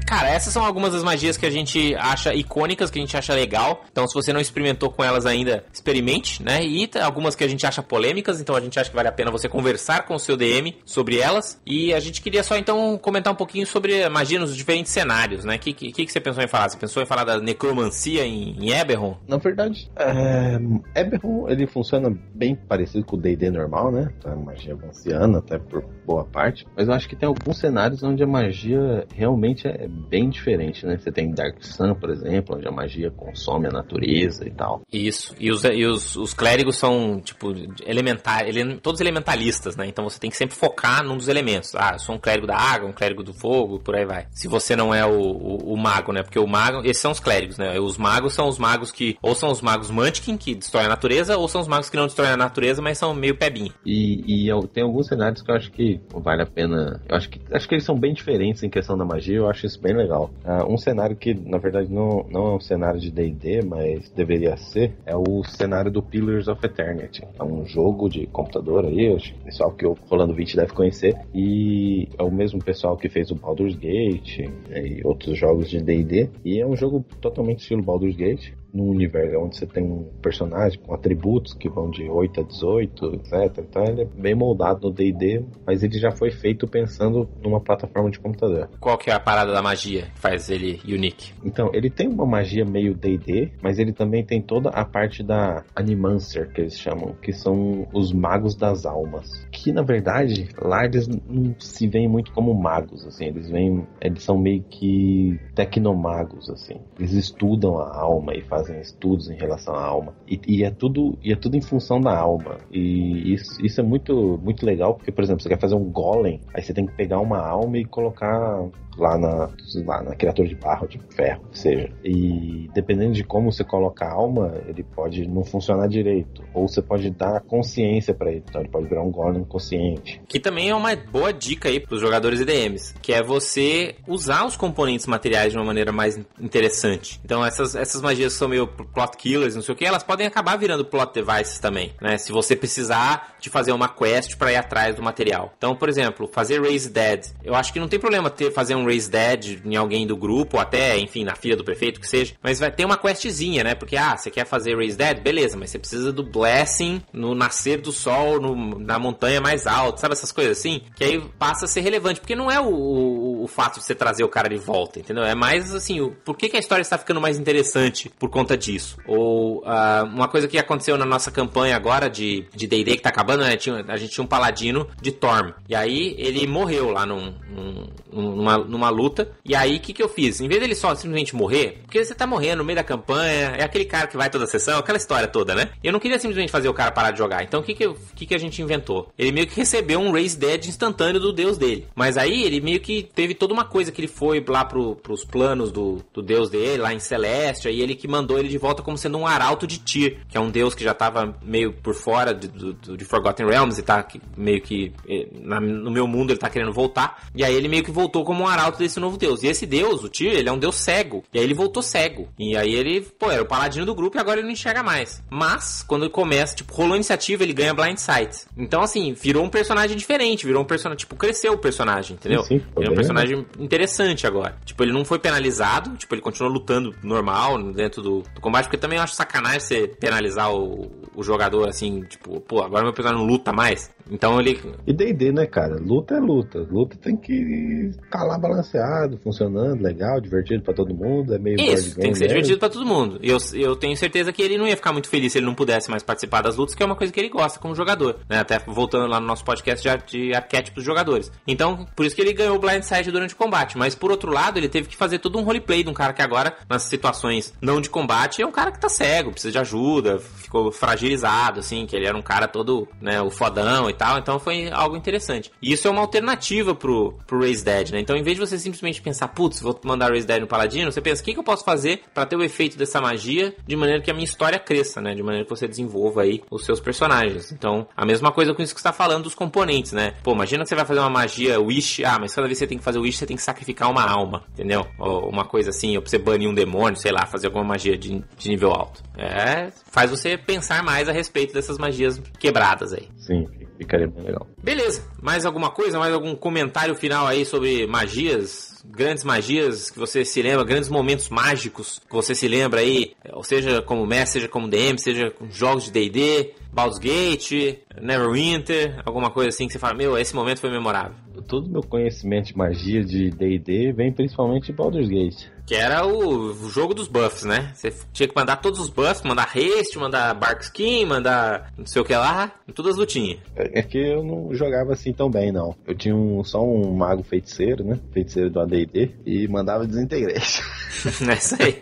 Cara, 0.05 0.29
essas 0.29 0.53
são 0.53 0.63
algumas 0.63 0.93
das 0.93 1.03
magias 1.03 1.35
que 1.35 1.45
a 1.45 1.49
gente 1.49 1.95
acha 1.95 2.33
icônicas, 2.33 2.91
que 2.91 2.99
a 2.99 3.01
gente 3.01 3.17
acha 3.17 3.33
legal. 3.33 3.83
Então, 3.91 4.07
se 4.07 4.13
você 4.13 4.31
não 4.31 4.39
experimentou 4.39 4.91
com 4.91 5.03
elas 5.03 5.25
ainda, 5.25 5.65
experimente, 5.73 6.43
né? 6.43 6.63
E 6.63 6.89
algumas 7.01 7.35
que 7.35 7.43
a 7.43 7.47
gente 7.47 7.65
acha 7.65 7.81
polêmicas, 7.81 8.39
então 8.39 8.55
a 8.55 8.61
gente 8.61 8.79
acha 8.79 8.89
que 8.89 8.95
vale 8.95 9.07
a 9.07 9.11
pena 9.11 9.31
você 9.31 9.49
conversar 9.49 10.05
com 10.05 10.13
o 10.13 10.19
seu 10.19 10.37
DM 10.37 10.77
sobre 10.85 11.17
elas. 11.17 11.59
E 11.65 11.91
a 11.93 11.99
gente 11.99 12.21
queria 12.21 12.43
só 12.43 12.55
então 12.55 12.97
comentar 12.99 13.33
um 13.33 13.35
pouquinho 13.35 13.65
sobre 13.65 14.03
a 14.03 14.09
magia 14.09 14.39
nos 14.39 14.55
diferentes 14.55 14.91
cenários, 14.91 15.43
né? 15.43 15.55
O 15.55 15.59
que, 15.59 15.73
que, 15.73 15.91
que 15.91 16.11
você 16.11 16.19
pensou 16.19 16.43
em 16.43 16.47
falar? 16.47 16.69
Você 16.69 16.77
pensou 16.77 17.01
em 17.01 17.05
falar 17.05 17.23
da 17.23 17.39
necromancia 17.39 18.23
em, 18.23 18.55
em 18.59 18.71
Eberron? 18.71 19.17
Na 19.27 19.37
verdade, 19.37 19.89
é, 19.95 20.59
Eberron 21.01 21.49
ele 21.49 21.65
funciona 21.65 22.15
bem 22.33 22.55
parecido 22.55 23.03
com 23.05 23.15
o 23.15 23.19
D&D 23.19 23.49
normal, 23.49 23.91
né? 23.91 24.13
A 24.23 24.35
magia 24.35 24.75
vanciana, 24.75 25.39
até 25.39 25.57
por 25.57 25.83
boa 26.05 26.25
parte. 26.25 26.65
Mas 26.77 26.87
eu 26.87 26.93
acho 26.93 27.09
que 27.09 27.15
tem 27.15 27.27
alguns 27.27 27.57
cenários 27.57 28.03
onde 28.03 28.23
a 28.23 28.27
magia 28.27 29.07
realmente 29.13 29.67
é 29.67 29.89
bem 30.09 30.29
diferente, 30.29 30.85
né? 30.85 30.97
Você 30.97 31.11
tem 31.11 31.31
Dark 31.31 31.63
Sun, 31.63 31.95
por 31.95 32.09
exemplo, 32.09 32.55
onde 32.55 32.67
a 32.67 32.71
magia 32.71 33.11
consome 33.11 33.67
a 33.67 33.71
natureza 33.71 34.47
e 34.47 34.51
tal. 34.51 34.81
Isso. 34.91 35.35
E 35.39 35.51
os, 35.51 35.63
e 35.63 35.85
os, 35.85 36.15
os 36.15 36.33
clérigos 36.33 36.77
são, 36.77 37.19
tipo, 37.19 37.53
elementar, 37.85 38.47
ele, 38.47 38.77
todos 38.77 39.01
elementalistas, 39.01 39.75
né? 39.75 39.87
Então 39.87 40.03
você 40.03 40.19
tem 40.19 40.29
que 40.29 40.37
sempre 40.37 40.55
focar 40.55 41.03
num 41.03 41.17
dos 41.17 41.27
elementos. 41.27 41.75
Ah, 41.75 41.91
eu 41.93 41.99
sou 41.99 42.15
um 42.15 42.19
clérigo 42.19 42.47
da 42.47 42.57
água, 42.57 42.89
um 42.89 42.93
clérigo 42.93 43.23
do 43.23 43.33
fogo, 43.33 43.79
por 43.79 43.95
aí 43.95 44.05
vai. 44.05 44.27
Se 44.31 44.47
você 44.47 44.75
não 44.75 44.93
é 44.93 45.05
o, 45.05 45.19
o, 45.19 45.73
o 45.73 45.77
mago, 45.77 46.11
né? 46.11 46.23
Porque 46.23 46.39
o 46.39 46.47
mago, 46.47 46.81
esses 46.83 47.01
são 47.01 47.11
os 47.11 47.19
clérigos, 47.19 47.57
né? 47.57 47.79
Os 47.79 47.97
magos 47.97 48.33
são 48.33 48.47
os 48.47 48.57
magos 48.57 48.91
que, 48.91 49.17
ou 49.21 49.35
são 49.35 49.51
os 49.51 49.61
magos 49.61 49.89
Munchkin, 49.89 50.37
que 50.37 50.55
destroem 50.55 50.85
a 50.85 50.89
natureza, 50.89 51.37
ou 51.37 51.47
são 51.47 51.61
os 51.61 51.67
magos 51.67 51.89
que 51.89 51.97
não 51.97 52.05
destroem 52.05 52.31
a 52.31 52.37
natureza, 52.37 52.81
mas 52.81 52.97
são 52.97 53.13
meio 53.13 53.37
pebinho. 53.37 53.73
E, 53.85 54.47
e 54.47 54.67
tem 54.73 54.83
alguns 54.83 55.07
cenários 55.07 55.41
que 55.41 55.51
eu 55.51 55.55
acho 55.55 55.71
que 55.71 55.99
vale 56.13 56.43
a 56.43 56.45
pena. 56.45 57.01
Eu 57.07 57.15
acho 57.15 57.29
que 57.29 57.39
acho 57.51 57.67
que 57.67 57.75
eles 57.75 57.85
são 57.85 57.97
bem 57.97 58.13
diferentes 58.13 58.63
em 58.63 58.69
questão 58.69 58.97
da 58.97 59.05
magia. 59.05 59.37
Eu 59.37 59.49
acho 59.49 59.65
isso 59.65 59.81
bem 59.85 59.95
legal. 59.95 60.31
Ah, 60.43 60.65
um 60.67 60.77
cenário 60.77 61.15
que 61.15 61.35
na 61.35 61.59
verdade 61.59 61.93
não, 61.93 62.25
não 62.31 62.47
é 62.47 62.55
um 62.55 62.59
cenário 62.59 62.99
de 62.99 63.11
D&D, 63.11 63.61
mas 63.63 64.09
deveria 64.09 64.57
ser, 64.57 64.95
é 65.05 65.15
o 65.15 65.43
cenário 65.43 65.91
do 65.91 66.01
Pillars 66.01 66.47
of 66.47 66.65
Eternity. 66.65 67.23
É 67.39 67.43
um 67.43 67.63
jogo 67.67 68.09
de 68.09 68.25
computador 68.25 68.85
aí, 68.85 69.07
o 69.09 69.19
pessoal 69.43 69.71
que 69.71 69.85
o 69.85 69.95
Rolando 70.09 70.33
20 70.33 70.55
deve 70.55 70.73
conhecer. 70.73 71.15
E 71.35 72.09
é 72.17 72.23
o 72.23 72.31
mesmo 72.31 72.59
pessoal 72.63 72.97
que 72.97 73.07
fez 73.07 73.29
o 73.29 73.35
Baldur's 73.35 73.75
Gate 73.75 74.39
e 74.39 75.01
outros 75.05 75.37
jogos 75.37 75.69
de 75.69 75.79
D&D. 75.79 76.31
E 76.43 76.59
é 76.59 76.65
um 76.65 76.75
jogo 76.75 77.05
totalmente 77.21 77.59
estilo 77.59 77.83
Baldur's 77.83 78.15
Gate 78.15 78.53
num 78.75 78.89
universo 78.89 79.39
onde 79.39 79.57
você 79.57 79.65
tem 79.65 79.83
um 79.83 80.03
personagem 80.21 80.77
com 80.79 80.93
atributos 80.93 81.53
que 81.53 81.69
vão 81.69 81.89
de 81.89 82.09
8 82.09 82.41
a 82.41 82.43
18, 82.43 83.13
etc. 83.15 83.33
Então 83.59 83.83
ele 83.85 84.01
é 84.01 84.05
bem 84.05 84.35
moldado 84.35 84.87
no 84.87 84.93
D&D, 84.93 85.43
mas 85.65 85.81
ele 85.81 85.97
já 85.97 86.11
foi 86.11 86.29
feito 86.29 86.67
pensando 86.67 87.27
numa 87.41 87.61
plataforma 87.61 88.11
de 88.11 88.19
computador. 88.19 88.69
Qual 88.79 88.97
que 88.97 89.09
é 89.09 89.13
a 89.13 89.19
parada 89.19 89.53
da 89.53 89.61
magia 89.61 90.03
que 90.13 90.19
faz 90.19 90.49
ele 90.49 90.81
unique? 90.85 91.33
Então, 91.43 91.69
ele 91.73 91.89
tem 91.89 92.07
uma 92.07 92.25
magia 92.25 92.65
meio 92.65 92.93
D&D, 92.93 93.51
mas 93.61 93.79
ele 93.79 93.93
também 93.93 94.23
tem 94.23 94.41
toda 94.41 94.69
a 94.69 94.83
parte 94.83 95.23
da 95.23 95.63
Animancer, 95.75 96.51
que 96.51 96.61
eles 96.61 96.77
chamam, 96.77 97.13
que 97.21 97.31
são 97.31 97.87
os 97.93 98.11
magos 98.11 98.55
das 98.55 98.85
almas. 98.85 99.29
Que, 99.51 99.71
na 99.71 99.81
verdade, 99.81 100.49
lá 100.59 100.85
eles 100.85 101.07
não 101.07 101.55
se 101.59 101.87
veem 101.87 102.07
muito 102.07 102.31
como 102.33 102.53
magos, 102.53 103.05
assim, 103.05 103.25
eles 103.25 103.49
vêm, 103.49 103.87
eles 104.01 104.23
são 104.23 104.37
meio 104.37 104.63
que 104.63 105.39
tecnomagos, 105.53 106.49
assim. 106.49 106.75
Eles 106.99 107.13
estudam 107.13 107.79
a 107.79 107.95
alma 107.97 108.33
e 108.35 108.41
fazem 108.41 108.64
fazem 108.65 108.81
estudos 108.81 109.29
em 109.29 109.35
relação 109.35 109.75
à 109.75 109.83
alma. 109.83 110.13
E, 110.27 110.39
e, 110.47 110.63
é 110.63 110.71
tudo 110.71 111.17
e 111.23 111.31
é 111.31 111.35
tudo 111.35 111.55
em 111.55 111.61
função 111.61 111.99
da 111.99 112.17
alma. 112.17 112.57
E 112.71 113.33
isso, 113.33 113.63
isso 113.63 113.79
é 113.79 113.83
muito 113.83 114.39
muito 114.43 114.65
legal, 114.65 114.95
porque 114.95 115.11
por 115.11 115.23
exemplo, 115.23 115.41
você 115.41 115.49
quer 115.49 115.59
fazer 115.59 115.75
um 115.75 115.91
golem, 115.91 116.41
aí 116.53 116.61
você 116.61 116.73
tem 116.73 116.85
que 116.85 116.93
pegar 116.93 117.19
uma 117.19 117.39
alma 117.39 117.77
e 117.77 117.85
colocar 117.85 118.67
lá 118.97 119.17
na, 119.17 119.49
lá 119.85 120.01
na 120.01 120.15
criatura 120.15 120.47
de 120.47 120.55
barro, 120.55 120.87
de 120.87 120.99
ferro, 121.13 121.43
seja. 121.51 121.89
E 122.03 122.69
dependendo 122.73 123.13
de 123.13 123.23
como 123.23 123.51
você 123.51 123.63
coloca 123.63 124.05
a 124.05 124.11
alma, 124.11 124.53
ele 124.67 124.83
pode 124.83 125.27
não 125.27 125.43
funcionar 125.43 125.87
direito. 125.87 126.43
Ou 126.53 126.67
você 126.67 126.81
pode 126.81 127.09
dar 127.09 127.41
consciência 127.41 128.13
para 128.13 128.31
ele. 128.31 128.43
Então 128.47 128.61
ele 128.61 128.69
pode 128.69 128.87
virar 128.87 129.03
um 129.03 129.11
golem 129.11 129.43
consciente. 129.43 130.21
Que 130.27 130.39
também 130.39 130.69
é 130.69 130.75
uma 130.75 130.95
boa 130.95 131.31
dica 131.31 131.69
aí 131.69 131.79
pros 131.79 132.01
jogadores 132.01 132.39
IDMs, 132.39 132.93
que 133.01 133.13
é 133.13 133.21
você 133.21 133.95
usar 134.07 134.45
os 134.45 134.55
componentes 134.55 135.05
materiais 135.07 135.51
de 135.51 135.57
uma 135.57 135.65
maneira 135.65 135.91
mais 135.91 136.17
interessante. 136.39 137.19
Então 137.23 137.45
essas, 137.45 137.75
essas 137.75 138.01
magias 138.01 138.33
são 138.33 138.53
meio 138.55 138.67
plot 138.67 139.17
killers, 139.17 139.55
não 139.55 139.61
sei 139.61 139.73
o 139.73 139.77
que, 139.77 139.85
elas 139.85 140.03
podem 140.03 140.25
acabar 140.25 140.57
virando 140.57 140.85
plot 140.85 141.13
devices 141.13 141.59
também, 141.59 141.93
né? 142.01 142.17
Se 142.17 142.31
você 142.31 142.55
precisar 142.55 143.35
de 143.39 143.49
fazer 143.49 143.71
uma 143.73 143.89
quest 143.89 144.35
para 144.37 144.51
ir 144.51 144.55
atrás 144.55 144.95
do 144.95 145.03
material. 145.03 145.53
Então, 145.57 145.75
por 145.75 145.89
exemplo, 145.89 146.27
fazer 146.31 146.61
Raise 146.61 146.89
Dead. 146.89 147.25
Eu 147.43 147.53
acho 147.53 147.71
que 147.73 147.79
não 147.79 147.87
tem 147.87 147.99
problema 147.99 148.29
ter 148.29 148.51
fazer 148.51 148.75
um 148.75 148.85
Raise 148.85 149.09
Dead 149.09 149.61
em 149.65 149.75
alguém 149.75 150.07
do 150.07 150.15
grupo, 150.15 150.57
ou 150.57 150.61
até, 150.61 150.97
enfim, 150.97 151.23
na 151.23 151.35
filha 151.35 151.55
do 151.55 151.63
prefeito, 151.63 151.99
que 151.99 152.07
seja. 152.07 152.35
Mas 152.41 152.59
vai 152.59 152.71
ter 152.71 152.85
uma 152.85 152.97
questzinha, 152.97 153.63
né? 153.63 153.75
Porque, 153.75 153.97
ah, 153.97 154.15
você 154.15 154.31
quer 154.31 154.45
fazer 154.45 154.75
Raise 154.75 154.97
Dead? 154.97 155.19
Beleza, 155.21 155.57
mas 155.57 155.69
você 155.69 155.79
precisa 155.79 156.11
do 156.11 156.23
Blessing 156.23 157.01
no 157.11 157.35
nascer 157.35 157.81
do 157.81 157.91
sol, 157.91 158.39
no, 158.39 158.79
na 158.79 158.97
montanha 158.97 159.41
mais 159.41 159.67
alta, 159.67 159.99
sabe 159.99 160.13
essas 160.13 160.31
coisas 160.31 160.57
assim? 160.57 160.81
Que 160.95 161.03
aí 161.03 161.21
passa 161.37 161.65
a 161.65 161.67
ser 161.67 161.81
relevante, 161.81 162.19
porque 162.19 162.35
não 162.35 162.49
é 162.49 162.59
o, 162.59 162.67
o, 162.67 163.43
o 163.43 163.47
fato 163.47 163.79
de 163.79 163.85
você 163.85 163.95
trazer 163.95 164.23
o 164.23 164.29
cara 164.29 164.49
de 164.49 164.57
volta, 164.57 164.99
entendeu? 164.99 165.23
É 165.23 165.35
mais 165.35 165.73
assim, 165.73 166.01
o, 166.01 166.11
por 166.11 166.37
que, 166.37 166.49
que 166.49 166.57
a 166.57 166.59
história 166.59 166.81
está 166.81 166.97
ficando 166.97 167.19
mais 167.19 167.37
interessante 167.37 168.09
por 168.19 168.29
conta 168.29 168.44
disso? 168.57 168.97
Ou 169.07 169.59
uh, 169.59 170.03
uma 170.05 170.27
coisa 170.27 170.47
que 170.47 170.57
aconteceu 170.57 170.97
na 170.97 171.05
nossa 171.05 171.31
campanha 171.31 171.75
agora 171.75 172.09
de 172.09 172.45
D&D 172.53 172.97
que 172.97 173.01
tá 173.01 173.09
acabando, 173.09 173.43
né? 173.43 173.55
Tinha, 173.55 173.83
a 173.87 173.97
gente 173.97 174.11
tinha 174.11 174.23
um 174.23 174.27
paladino 174.27 174.87
de 175.01 175.11
Torm. 175.11 175.51
E 175.69 175.75
aí 175.75 176.15
ele 176.17 176.45
morreu 176.45 176.91
lá 176.91 177.05
num, 177.05 177.33
num, 177.49 177.87
numa, 178.11 178.57
numa 178.57 178.89
luta. 178.89 179.31
E 179.43 179.55
aí 179.55 179.77
o 179.77 179.79
que, 179.79 179.93
que 179.93 180.03
eu 180.03 180.09
fiz? 180.09 180.41
Em 180.41 180.47
vez 180.47 180.59
dele 180.61 180.75
só 180.75 180.93
simplesmente 180.95 181.35
morrer, 181.35 181.79
porque 181.83 182.03
você 182.03 182.13
tá 182.13 182.27
morrendo 182.27 182.57
no 182.57 182.65
meio 182.65 182.75
da 182.75 182.83
campanha, 182.83 183.55
é 183.57 183.63
aquele 183.63 183.85
cara 183.85 184.07
que 184.07 184.17
vai 184.17 184.29
toda 184.29 184.43
a 184.43 184.47
sessão, 184.47 184.79
aquela 184.79 184.97
história 184.97 185.27
toda, 185.27 185.55
né? 185.55 185.69
Eu 185.83 185.93
não 185.93 185.99
queria 185.99 186.19
simplesmente 186.19 186.51
fazer 186.51 186.69
o 186.69 186.73
cara 186.73 186.91
parar 186.91 187.11
de 187.11 187.17
jogar. 187.17 187.43
Então 187.43 187.61
o 187.61 187.63
que, 187.63 187.73
que, 187.73 187.93
que, 188.15 188.25
que 188.25 188.35
a 188.35 188.39
gente 188.39 188.61
inventou? 188.61 189.11
Ele 189.17 189.31
meio 189.31 189.47
que 189.47 189.55
recebeu 189.55 189.99
um 189.99 190.11
Raise 190.11 190.37
Dead 190.37 190.65
instantâneo 190.65 191.19
do 191.19 191.31
deus 191.31 191.57
dele. 191.57 191.87
Mas 191.95 192.17
aí 192.17 192.43
ele 192.43 192.59
meio 192.61 192.79
que 192.79 193.03
teve 193.15 193.33
toda 193.33 193.53
uma 193.53 193.65
coisa 193.65 193.91
que 193.91 194.01
ele 194.01 194.07
foi 194.07 194.43
lá 194.47 194.65
pro, 194.65 194.95
pros 194.95 195.23
planos 195.23 195.71
do, 195.71 196.03
do 196.13 196.21
deus 196.21 196.49
dele, 196.49 196.81
lá 196.81 196.93
em 196.93 196.99
Celeste, 196.99 197.69
e 197.69 197.81
ele 197.81 197.95
que 197.95 198.07
mandou 198.07 198.24
ele 198.33 198.49
de 198.49 198.57
volta 198.57 198.81
como 198.81 198.97
sendo 198.97 199.17
um 199.17 199.27
arauto 199.27 199.67
de 199.67 199.79
Tyr, 199.79 200.17
que 200.27 200.37
é 200.37 200.39
um 200.39 200.49
deus 200.49 200.73
que 200.73 200.83
já 200.83 200.93
tava 200.93 201.35
meio 201.41 201.73
por 201.73 201.93
fora 201.93 202.33
de, 202.33 202.47
de, 202.47 202.97
de 202.97 203.05
Forgotten 203.05 203.47
Realms 203.47 203.79
e 203.79 203.83
tá 203.83 204.05
meio 204.35 204.61
que 204.61 204.91
eh, 205.07 205.27
na, 205.41 205.59
no 205.59 205.91
meu 205.91 206.07
mundo 206.07 206.31
ele 206.31 206.39
tá 206.39 206.49
querendo 206.49 206.73
voltar. 206.73 207.23
E 207.35 207.43
aí 207.43 207.53
ele 207.53 207.67
meio 207.67 207.83
que 207.83 207.91
voltou 207.91 208.23
como 208.23 208.43
um 208.43 208.47
arauto 208.47 208.79
desse 208.79 208.99
novo 208.99 209.17
deus. 209.17 209.43
E 209.43 209.47
esse 209.47 209.65
deus, 209.65 210.03
o 210.03 210.09
Tyr, 210.09 210.31
ele 210.31 210.49
é 210.49 210.51
um 210.51 210.57
deus 210.57 210.75
cego. 210.75 211.23
E 211.33 211.39
aí 211.39 211.43
ele 211.43 211.53
voltou 211.53 211.81
cego. 211.81 212.27
E 212.37 212.55
aí 212.57 212.73
ele, 212.73 213.01
pô, 213.01 213.31
era 213.31 213.41
o 213.41 213.45
paladino 213.45 213.85
do 213.85 213.95
grupo 213.95 214.17
e 214.17 214.19
agora 214.19 214.39
ele 214.39 214.47
não 214.47 214.53
enxerga 214.53 214.83
mais. 214.83 215.23
Mas, 215.29 215.83
quando 215.87 216.03
ele 216.03 216.11
começa, 216.11 216.55
tipo, 216.55 216.73
rolou 216.73 216.95
iniciativa, 216.95 217.43
ele 217.43 217.53
ganha 217.53 217.73
Blind 217.73 217.97
Sight. 217.97 218.45
Então, 218.57 218.81
assim, 218.81 219.13
virou 219.13 219.43
um 219.43 219.49
personagem 219.49 219.95
diferente, 219.95 220.45
virou 220.45 220.61
um 220.61 220.65
personagem, 220.65 220.99
tipo, 220.99 221.15
cresceu 221.15 221.53
o 221.53 221.57
personagem, 221.57 222.15
entendeu? 222.15 222.43
Sim, 222.43 222.59
sim, 222.59 222.65
ele 222.77 222.87
é 222.87 222.91
um 222.91 222.95
personagem 222.95 223.45
interessante 223.59 224.27
agora. 224.27 224.55
Tipo, 224.65 224.83
ele 224.83 224.91
não 224.91 225.05
foi 225.05 225.19
penalizado, 225.19 225.95
tipo, 225.97 226.13
ele 226.13 226.21
continuou 226.21 226.53
lutando 226.53 226.95
normal 227.03 227.61
dentro 227.73 228.01
do, 228.01 228.14
do 228.21 228.41
combate, 228.41 228.65
porque 228.65 228.77
também 228.77 228.97
eu 228.97 229.03
acho 229.03 229.13
sacanagem 229.13 229.59
você 229.59 229.87
penalizar 229.87 230.51
o, 230.53 230.91
o 231.15 231.23
jogador 231.23 231.67
assim, 231.67 232.01
tipo, 232.01 232.39
pô, 232.41 232.61
agora 232.61 232.83
meu 232.83 232.93
personagem 232.93 233.25
não 233.25 233.31
luta 233.31 233.51
mais. 233.51 233.91
Então 234.09 234.39
ele. 234.39 234.59
E 234.85 234.93
DD, 234.93 235.31
né, 235.31 235.45
cara? 235.45 235.75
Luta 235.75 236.15
é 236.15 236.19
luta. 236.19 236.59
Luta 236.69 236.97
tem 236.97 237.15
que 237.15 237.91
estar 238.03 238.23
lá 238.23 238.37
balanceado, 238.37 239.17
funcionando, 239.23 239.81
legal, 239.81 240.21
divertido 240.21 240.63
para 240.63 240.73
todo 240.73 240.93
mundo. 240.93 241.33
É 241.33 241.39
meio 241.39 241.59
Isso, 241.59 241.95
tem 241.95 242.11
que 242.11 242.17
ser 242.17 242.27
divertido 242.27 242.59
para 242.59 242.69
todo 242.69 242.85
mundo. 242.85 243.19
E 243.21 243.29
eu, 243.29 243.37
eu 243.53 243.75
tenho 243.75 243.95
certeza 243.97 244.31
que 244.31 244.41
ele 244.41 244.57
não 244.57 244.67
ia 244.67 244.75
ficar 244.75 244.93
muito 244.93 245.09
feliz 245.09 245.31
se 245.31 245.39
ele 245.39 245.45
não 245.45 245.55
pudesse 245.55 245.89
mais 245.89 246.03
participar 246.03 246.41
das 246.41 246.55
lutas, 246.55 246.75
que 246.75 246.83
é 246.83 246.85
uma 246.85 246.95
coisa 246.95 247.11
que 247.11 247.19
ele 247.19 247.29
gosta 247.29 247.59
como 247.59 247.75
jogador. 247.75 248.19
Né? 248.29 248.39
Até 248.39 248.59
voltando 248.59 249.07
lá 249.07 249.19
no 249.19 249.27
nosso 249.27 249.43
podcast 249.43 249.87
de, 249.87 250.29
de 250.29 250.35
arquétipos 250.35 250.83
de 250.83 250.85
jogadores. 250.85 251.31
Então, 251.47 251.85
por 251.95 252.05
isso 252.05 252.15
que 252.15 252.21
ele 252.21 252.33
ganhou 252.33 252.55
o 252.55 252.59
Blindside 252.59 253.11
durante 253.11 253.33
o 253.33 253.37
combate. 253.37 253.77
Mas 253.77 253.95
por 253.95 254.11
outro 254.11 254.31
lado, 254.31 254.57
ele 254.57 254.69
teve 254.69 254.87
que 254.87 254.95
fazer 254.95 255.19
todo 255.19 255.39
um 255.39 255.43
roleplay 255.43 255.83
de 255.83 255.89
um 255.89 255.93
cara 255.93 256.13
que 256.13 256.21
agora, 256.21 256.55
nas 256.69 256.83
situações 256.83 257.53
não 257.61 257.81
de 257.81 257.89
combate, 257.89 258.41
é 258.41 258.45
um 258.45 258.51
cara 258.51 258.71
que 258.71 258.79
tá 258.79 258.89
cego, 258.89 259.31
precisa 259.31 259.51
de 259.51 259.59
ajuda, 259.59 260.19
ficou 260.55 260.71
fragilizado, 260.71 261.59
assim, 261.59 261.85
que 261.85 261.95
ele 261.95 262.05
era 262.05 262.17
um 262.17 262.21
cara 262.21 262.47
todo, 262.47 262.87
né, 263.01 263.21
o 263.21 263.29
fodão 263.29 263.89
e 263.89 263.93
tal, 263.93 264.17
então 264.17 264.39
foi 264.39 264.69
algo 264.71 264.95
interessante. 264.95 265.51
E 265.61 265.73
isso 265.73 265.87
é 265.87 265.91
uma 265.91 266.01
alternativa 266.01 266.73
pro, 266.73 267.13
pro 267.27 267.39
Raise 267.39 267.63
Dead, 267.63 267.91
né? 267.91 267.99
Então, 267.99 268.15
em 268.15 268.23
vez 268.23 268.37
de 268.37 268.45
você 268.45 268.57
simplesmente 268.57 269.01
pensar, 269.01 269.27
putz, 269.29 269.61
vou 269.61 269.77
mandar 269.83 270.09
Raise 270.09 270.25
Dead 270.25 270.39
no 270.39 270.47
Paladino, 270.47 270.91
você 270.91 271.01
pensa, 271.01 271.21
o 271.21 271.25
que, 271.25 271.33
que 271.33 271.39
eu 271.39 271.43
posso 271.43 271.65
fazer 271.65 272.03
para 272.13 272.25
ter 272.25 272.35
o 272.35 272.43
efeito 272.43 272.77
dessa 272.77 273.01
magia 273.01 273.53
de 273.67 273.75
maneira 273.75 274.01
que 274.01 274.09
a 274.09 274.13
minha 274.13 274.23
história 274.23 274.57
cresça, 274.57 275.01
né? 275.01 275.13
De 275.13 275.21
maneira 275.21 275.43
que 275.43 275.49
você 275.49 275.67
desenvolva 275.67 276.21
aí 276.21 276.41
os 276.49 276.63
seus 276.63 276.79
personagens. 276.79 277.51
Então, 277.51 277.87
a 277.95 278.05
mesma 278.05 278.31
coisa 278.31 278.53
com 278.53 278.61
isso 278.61 278.73
que 278.73 278.79
você 278.79 278.87
tá 278.87 278.93
falando 278.93 279.23
dos 279.23 279.35
componentes, 279.35 279.91
né? 279.91 280.13
Pô, 280.23 280.31
imagina 280.33 280.63
que 280.63 280.69
você 280.69 280.75
vai 280.75 280.85
fazer 280.85 280.99
uma 280.99 281.09
magia 281.09 281.59
Wish, 281.59 282.03
ah, 282.05 282.17
mas 282.19 282.33
cada 282.33 282.47
vez 282.47 282.57
que 282.57 282.65
você 282.65 282.67
tem 282.67 282.77
que 282.77 282.83
fazer 282.83 282.99
Wish, 282.99 283.17
você 283.17 283.25
tem 283.25 283.35
que 283.35 283.43
sacrificar 283.43 283.89
uma 283.89 284.03
alma, 284.03 284.43
entendeu? 284.53 284.85
Ou 284.99 285.29
uma 285.29 285.45
coisa 285.45 285.69
assim, 285.69 285.95
ou 285.95 286.01
pra 286.01 286.09
você 286.09 286.17
banir 286.17 286.49
um 286.49 286.53
demônio, 286.53 286.97
sei 286.97 287.11
lá, 287.11 287.25
fazer 287.25 287.47
alguma 287.47 287.63
magia 287.63 287.97
de, 287.97 288.23
de 288.37 288.49
nível 288.49 288.71
alto. 288.71 289.03
É, 289.17 289.71
faz 289.91 290.11
você 290.11 290.37
pensar 290.45 290.83
mais 290.83 291.09
a 291.09 291.11
respeito 291.11 291.53
dessas 291.53 291.77
magias 291.77 292.21
quebradas 292.39 292.93
aí. 292.93 293.07
Sim, 293.17 293.47
ficaria 293.77 294.07
bem 294.07 294.23
legal. 294.23 294.47
Beleza. 294.61 295.03
Mais 295.21 295.45
alguma 295.45 295.71
coisa? 295.71 295.99
Mais 295.99 296.13
algum 296.13 296.35
comentário 296.35 296.95
final 296.95 297.27
aí 297.27 297.45
sobre 297.45 297.85
magias? 297.87 298.83
Grandes 298.87 299.23
magias 299.23 299.89
que 299.89 299.97
você 299.97 300.23
se 300.23 300.41
lembra, 300.41 300.63
grandes 300.63 300.89
momentos 300.89 301.29
mágicos 301.29 301.99
que 302.07 302.13
você 302.13 302.35
se 302.35 302.47
lembra 302.47 302.81
aí, 302.81 303.13
ou 303.33 303.43
seja 303.43 303.81
como 303.81 304.05
mestre, 304.05 304.41
seja 304.41 304.47
como 304.47 304.67
DM, 304.67 304.99
seja 304.99 305.31
com 305.31 305.49
jogos 305.49 305.85
de 305.85 305.91
D&D, 305.91 306.53
Baldur's 306.75 306.99
Gate, 306.99 307.79
Neverwinter, 308.01 309.01
alguma 309.05 309.31
coisa 309.31 309.47
assim 309.47 309.65
que 309.65 309.71
você 309.71 309.79
fala, 309.79 309.93
meu, 309.93 310.17
esse 310.17 310.35
momento 310.35 310.59
foi 310.59 310.69
memorável. 310.69 311.15
Todo 311.47 311.69
meu 311.69 311.81
conhecimento 311.81 312.47
de 312.47 312.57
magia 312.57 313.01
de 313.01 313.29
D&D 313.29 313.93
vem 313.93 314.11
principalmente 314.11 314.65
de 314.65 314.73
Baldur's 314.73 315.07
Gate. 315.07 315.47
Que 315.65 315.75
era 315.75 316.05
o, 316.05 316.53
jogo 316.69 316.93
dos 316.93 317.07
buffs, 317.07 317.43
né? 317.43 317.71
Você 317.73 317.93
tinha 318.11 318.27
que 318.27 318.35
mandar 318.35 318.57
todos 318.57 318.79
os 318.79 318.89
buffs, 318.89 319.23
mandar 319.23 319.49
haste, 319.55 319.97
mandar 319.97 320.33
bark 320.35 320.61
skin, 320.63 321.05
mandar 321.05 321.73
não 321.77 321.85
sei 321.85 322.01
o 322.01 322.05
que 322.05 322.13
lá, 322.13 322.51
todas 322.73 322.93
as 322.93 322.97
lutinhas. 322.97 323.39
É, 323.55 323.79
é 323.79 323.81
que 323.81 323.97
eu 323.97 324.23
não 324.23 324.53
jogava 324.53 324.91
assim 324.91 325.13
tão 325.13 325.29
bem, 325.29 325.53
não. 325.53 325.73
Eu 325.87 325.95
tinha 325.95 326.15
um, 326.15 326.43
só 326.43 326.61
um 326.61 326.93
mago 326.93 327.23
feiticeiro, 327.23 327.85
né? 327.85 327.97
Feiticeiro 328.11 328.49
do 328.49 328.59
AD&D 328.59 329.11
e 329.25 329.47
mandava 329.47 329.87
desintegration. 329.87 330.63
é 331.29 331.33
isso 331.33 331.55
aí, 331.61 331.81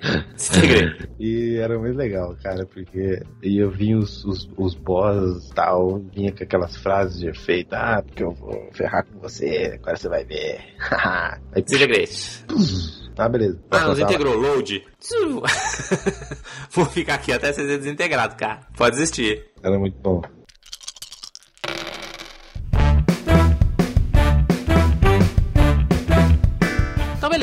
e 1.20 1.58
era 1.58 1.78
muito 1.78 1.98
legal, 1.98 2.36
cara, 2.42 2.66
porque 2.66 3.22
e 3.42 3.58
eu 3.58 3.70
vi 3.70 3.96
os, 3.96 4.24
os, 4.26 4.50
os 4.58 4.76
boss 4.76 5.50
e 5.50 5.54
tal, 5.54 6.00
vinha 6.14 6.32
com 6.32 6.44
aquelas 6.44 6.76
frases 6.78 7.20
de 7.20 7.30
efeito, 7.30 7.74
ah, 7.74 8.02
porque 8.06 8.24
eu 8.24 8.32
vou 8.32 8.70
ferrar 8.74 9.06
com 9.06 9.20
você, 9.20 9.78
agora 9.80 9.98
você 9.98 10.10
vai 10.10 10.24
ver. 10.26 10.60
desintegrate. 11.62 12.46
Ah, 13.18 13.30
beleza. 13.30 13.60
ah, 13.72 13.88
nos 13.88 14.00
integrou, 14.00 14.36
load. 14.36 14.84
Vou 16.72 16.86
ficar 16.86 17.16
aqui 17.16 17.32
até 17.32 17.54
ser 17.54 17.68
desintegrado, 17.68 18.36
cara. 18.36 18.62
Pode 18.76 18.96
desistir. 18.96 19.52
Era 19.62 19.78
muito 19.78 19.98
bom. 20.00 20.22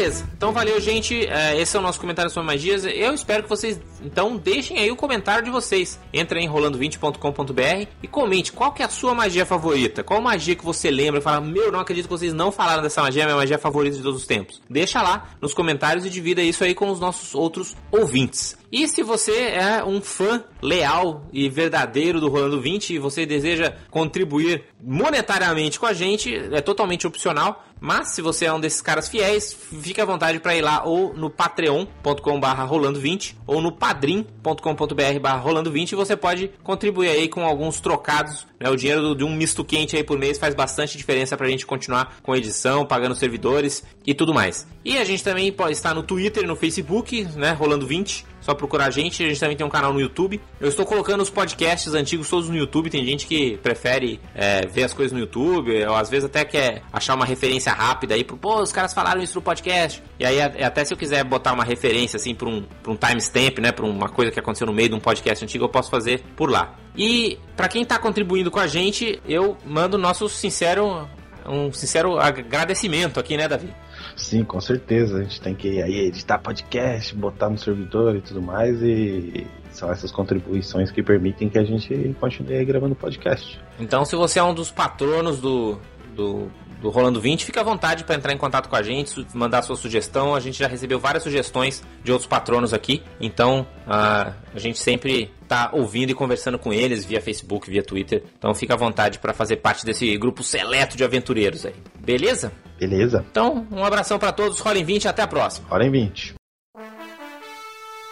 Beleza. 0.00 0.24
Então 0.36 0.52
valeu, 0.52 0.80
gente. 0.80 1.26
É, 1.26 1.60
esse 1.60 1.76
é 1.76 1.78
o 1.78 1.82
nosso 1.82 2.00
comentário 2.00 2.30
sobre 2.30 2.46
magias. 2.46 2.84
Eu 2.84 3.12
espero 3.12 3.42
que 3.42 3.48
vocês, 3.48 3.78
então, 4.02 4.36
deixem 4.36 4.78
aí 4.78 4.90
o 4.90 4.96
comentário 4.96 5.44
de 5.44 5.50
vocês. 5.50 5.98
Entra 6.12 6.40
em 6.40 6.48
rolando20.com.br 6.48 7.88
e 8.02 8.08
comente 8.08 8.52
qual 8.52 8.72
que 8.72 8.82
é 8.82 8.86
a 8.86 8.88
sua 8.88 9.14
magia 9.14 9.44
favorita. 9.44 10.02
Qual 10.02 10.20
magia 10.20 10.56
que 10.56 10.64
você 10.64 10.90
lembra 10.90 11.20
e 11.20 11.22
fala, 11.22 11.40
meu, 11.40 11.70
não 11.70 11.80
acredito 11.80 12.04
que 12.04 12.10
vocês 12.10 12.32
não 12.32 12.50
falaram 12.50 12.82
dessa 12.82 13.02
magia, 13.02 13.22
é 13.22 13.26
minha 13.26 13.36
magia 13.36 13.58
favorita 13.58 13.96
de 13.96 14.02
todos 14.02 14.20
os 14.20 14.26
tempos. 14.26 14.60
Deixa 14.68 15.02
lá 15.02 15.30
nos 15.40 15.52
comentários 15.52 16.06
e 16.06 16.10
divida 16.10 16.42
isso 16.42 16.64
aí 16.64 16.74
com 16.74 16.90
os 16.90 16.98
nossos 16.98 17.34
outros 17.34 17.76
ouvintes. 17.90 18.59
E 18.72 18.86
se 18.86 19.02
você 19.02 19.32
é 19.32 19.84
um 19.84 20.00
fã 20.00 20.44
leal 20.62 21.26
e 21.32 21.48
verdadeiro 21.48 22.20
do 22.20 22.28
Rolando 22.28 22.60
20 22.60 22.94
e 22.94 22.98
você 22.98 23.26
deseja 23.26 23.74
contribuir 23.90 24.64
monetariamente 24.80 25.80
com 25.80 25.86
a 25.86 25.92
gente, 25.92 26.34
é 26.34 26.60
totalmente 26.60 27.06
opcional. 27.06 27.64
Mas 27.80 28.14
se 28.14 28.20
você 28.20 28.44
é 28.44 28.52
um 28.52 28.60
desses 28.60 28.82
caras 28.82 29.08
fiéis, 29.08 29.54
fique 29.54 30.00
à 30.00 30.04
vontade 30.04 30.38
para 30.38 30.54
ir 30.54 30.60
lá 30.60 30.84
ou 30.84 31.14
no 31.14 31.30
patreon.com/barra 31.30 32.68
rolando20 32.68 33.36
ou 33.46 33.62
no 33.62 33.72
padrim.com.br/barra 33.72 35.42
rolando20 35.42 35.92
e 35.92 35.96
você 35.96 36.14
pode 36.14 36.50
contribuir 36.62 37.08
aí 37.08 37.26
com 37.26 37.42
alguns 37.42 37.80
trocados. 37.80 38.46
Né? 38.60 38.68
O 38.68 38.76
dinheiro 38.76 39.14
de 39.14 39.24
um 39.24 39.34
misto 39.34 39.64
quente 39.64 39.96
aí 39.96 40.04
por 40.04 40.18
mês 40.18 40.36
faz 40.36 40.54
bastante 40.54 40.98
diferença 40.98 41.38
para 41.38 41.46
a 41.46 41.50
gente 41.50 41.64
continuar 41.64 42.18
com 42.22 42.36
edição, 42.36 42.84
pagando 42.84 43.14
servidores 43.14 43.82
e 44.06 44.12
tudo 44.12 44.34
mais. 44.34 44.66
E 44.84 44.98
a 44.98 45.04
gente 45.04 45.24
também 45.24 45.50
pode 45.50 45.72
estar 45.72 45.94
no 45.94 46.02
Twitter 46.02 46.44
e 46.44 46.46
no 46.46 46.56
Facebook, 46.56 47.24
né? 47.34 47.52
Rolando 47.52 47.86
20 47.86 48.26
só 48.40 48.54
procurar 48.54 48.86
a 48.86 48.90
gente. 48.90 49.22
A 49.22 49.28
gente 49.28 49.40
também 49.40 49.56
tem 49.56 49.66
um 49.66 49.70
canal 49.70 49.92
no 49.92 50.00
YouTube. 50.00 50.40
Eu 50.60 50.68
estou 50.68 50.84
colocando 50.84 51.20
os 51.20 51.30
podcasts 51.30 51.92
antigos 51.94 52.28
todos 52.28 52.48
no 52.48 52.56
YouTube. 52.56 52.90
Tem 52.90 53.04
gente 53.04 53.26
que 53.26 53.56
prefere 53.58 54.20
é, 54.34 54.66
ver 54.66 54.84
as 54.84 54.92
coisas 54.92 55.12
no 55.12 55.18
YouTube, 55.18 55.84
ou 55.86 55.94
às 55.94 56.10
vezes 56.10 56.24
até 56.24 56.44
quer 56.44 56.82
achar 56.92 57.14
uma 57.14 57.24
referência 57.24 57.72
rápida 57.72 58.14
aí 58.14 58.24
pro, 58.24 58.36
pô, 58.36 58.60
os 58.60 58.72
caras 58.72 58.92
falaram 58.92 59.22
isso 59.22 59.36
no 59.36 59.42
podcast. 59.42 60.02
E 60.18 60.24
aí, 60.24 60.40
até 60.40 60.84
se 60.84 60.92
eu 60.92 60.98
quiser 60.98 61.22
botar 61.24 61.52
uma 61.52 61.64
referência 61.64 62.16
assim 62.16 62.34
para 62.34 62.48
um, 62.48 62.64
um 62.88 62.96
timestamp, 62.96 63.58
né, 63.58 63.72
pra 63.72 63.84
uma 63.84 64.08
coisa 64.08 64.30
que 64.30 64.40
aconteceu 64.40 64.66
no 64.66 64.72
meio 64.72 64.88
de 64.88 64.94
um 64.94 65.00
podcast 65.00 65.44
antigo, 65.44 65.64
eu 65.64 65.68
posso 65.68 65.90
fazer 65.90 66.22
por 66.36 66.50
lá. 66.50 66.74
E 66.96 67.38
para 67.56 67.68
quem 67.68 67.82
está 67.82 67.98
contribuindo 67.98 68.50
com 68.50 68.58
a 68.58 68.66
gente, 68.66 69.20
eu 69.26 69.56
mando 69.64 69.96
nosso 69.96 70.28
sincero 70.28 71.08
um 71.46 71.72
sincero 71.72 72.18
agradecimento 72.18 73.18
aqui, 73.18 73.36
né, 73.36 73.48
Davi? 73.48 73.70
Sim, 74.16 74.44
com 74.44 74.60
certeza. 74.60 75.18
A 75.18 75.22
gente 75.22 75.40
tem 75.40 75.54
que 75.54 75.82
aí 75.82 76.06
editar 76.06 76.38
podcast, 76.38 77.14
botar 77.14 77.48
no 77.48 77.58
servidor 77.58 78.16
e 78.16 78.20
tudo 78.20 78.42
mais 78.42 78.80
e 78.82 79.46
são 79.70 79.90
essas 79.90 80.10
contribuições 80.10 80.90
que 80.90 81.02
permitem 81.02 81.48
que 81.48 81.58
a 81.58 81.64
gente 81.64 82.14
continue 82.18 82.64
gravando 82.64 82.94
podcast. 82.94 83.60
Então, 83.78 84.04
se 84.04 84.16
você 84.16 84.38
é 84.38 84.42
um 84.42 84.52
dos 84.52 84.70
patronos 84.70 85.40
do, 85.40 85.78
do 86.14 86.48
do 86.80 86.88
Rolando 86.88 87.20
20, 87.20 87.44
fica 87.44 87.60
à 87.60 87.64
vontade 87.64 88.04
para 88.04 88.14
entrar 88.14 88.32
em 88.32 88.36
contato 88.38 88.68
com 88.68 88.76
a 88.76 88.82
gente, 88.82 89.26
mandar 89.34 89.62
sua 89.62 89.76
sugestão. 89.76 90.34
A 90.34 90.40
gente 90.40 90.58
já 90.58 90.66
recebeu 90.66 90.98
várias 90.98 91.22
sugestões 91.22 91.82
de 92.02 92.10
outros 92.10 92.28
patronos 92.28 92.72
aqui, 92.72 93.02
então 93.20 93.66
uh, 93.86 94.32
a 94.54 94.58
gente 94.58 94.78
sempre 94.78 95.30
tá 95.46 95.70
ouvindo 95.72 96.10
e 96.10 96.14
conversando 96.14 96.58
com 96.58 96.72
eles 96.72 97.04
via 97.04 97.20
Facebook, 97.20 97.70
via 97.70 97.82
Twitter. 97.82 98.24
Então 98.38 98.54
fica 98.54 98.74
à 98.74 98.76
vontade 98.76 99.18
para 99.18 99.32
fazer 99.32 99.56
parte 99.56 99.84
desse 99.84 100.16
grupo 100.16 100.42
seleto 100.42 100.96
de 100.96 101.04
aventureiros 101.04 101.66
aí. 101.66 101.74
Beleza? 101.98 102.52
Beleza. 102.78 103.24
Então, 103.30 103.66
um 103.70 103.84
abração 103.84 104.18
para 104.18 104.32
todos, 104.32 104.60
Rolem 104.60 104.84
20 104.84 105.08
até 105.08 105.22
a 105.22 105.26
próxima. 105.26 105.68
Rolem 105.68 105.90
20. 105.90 106.34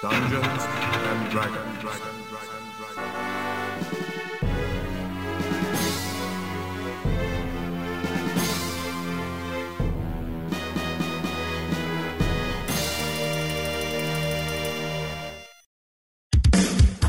Dungeons 0.03 0.45
and 0.45 1.33
Dragons. 1.33 1.69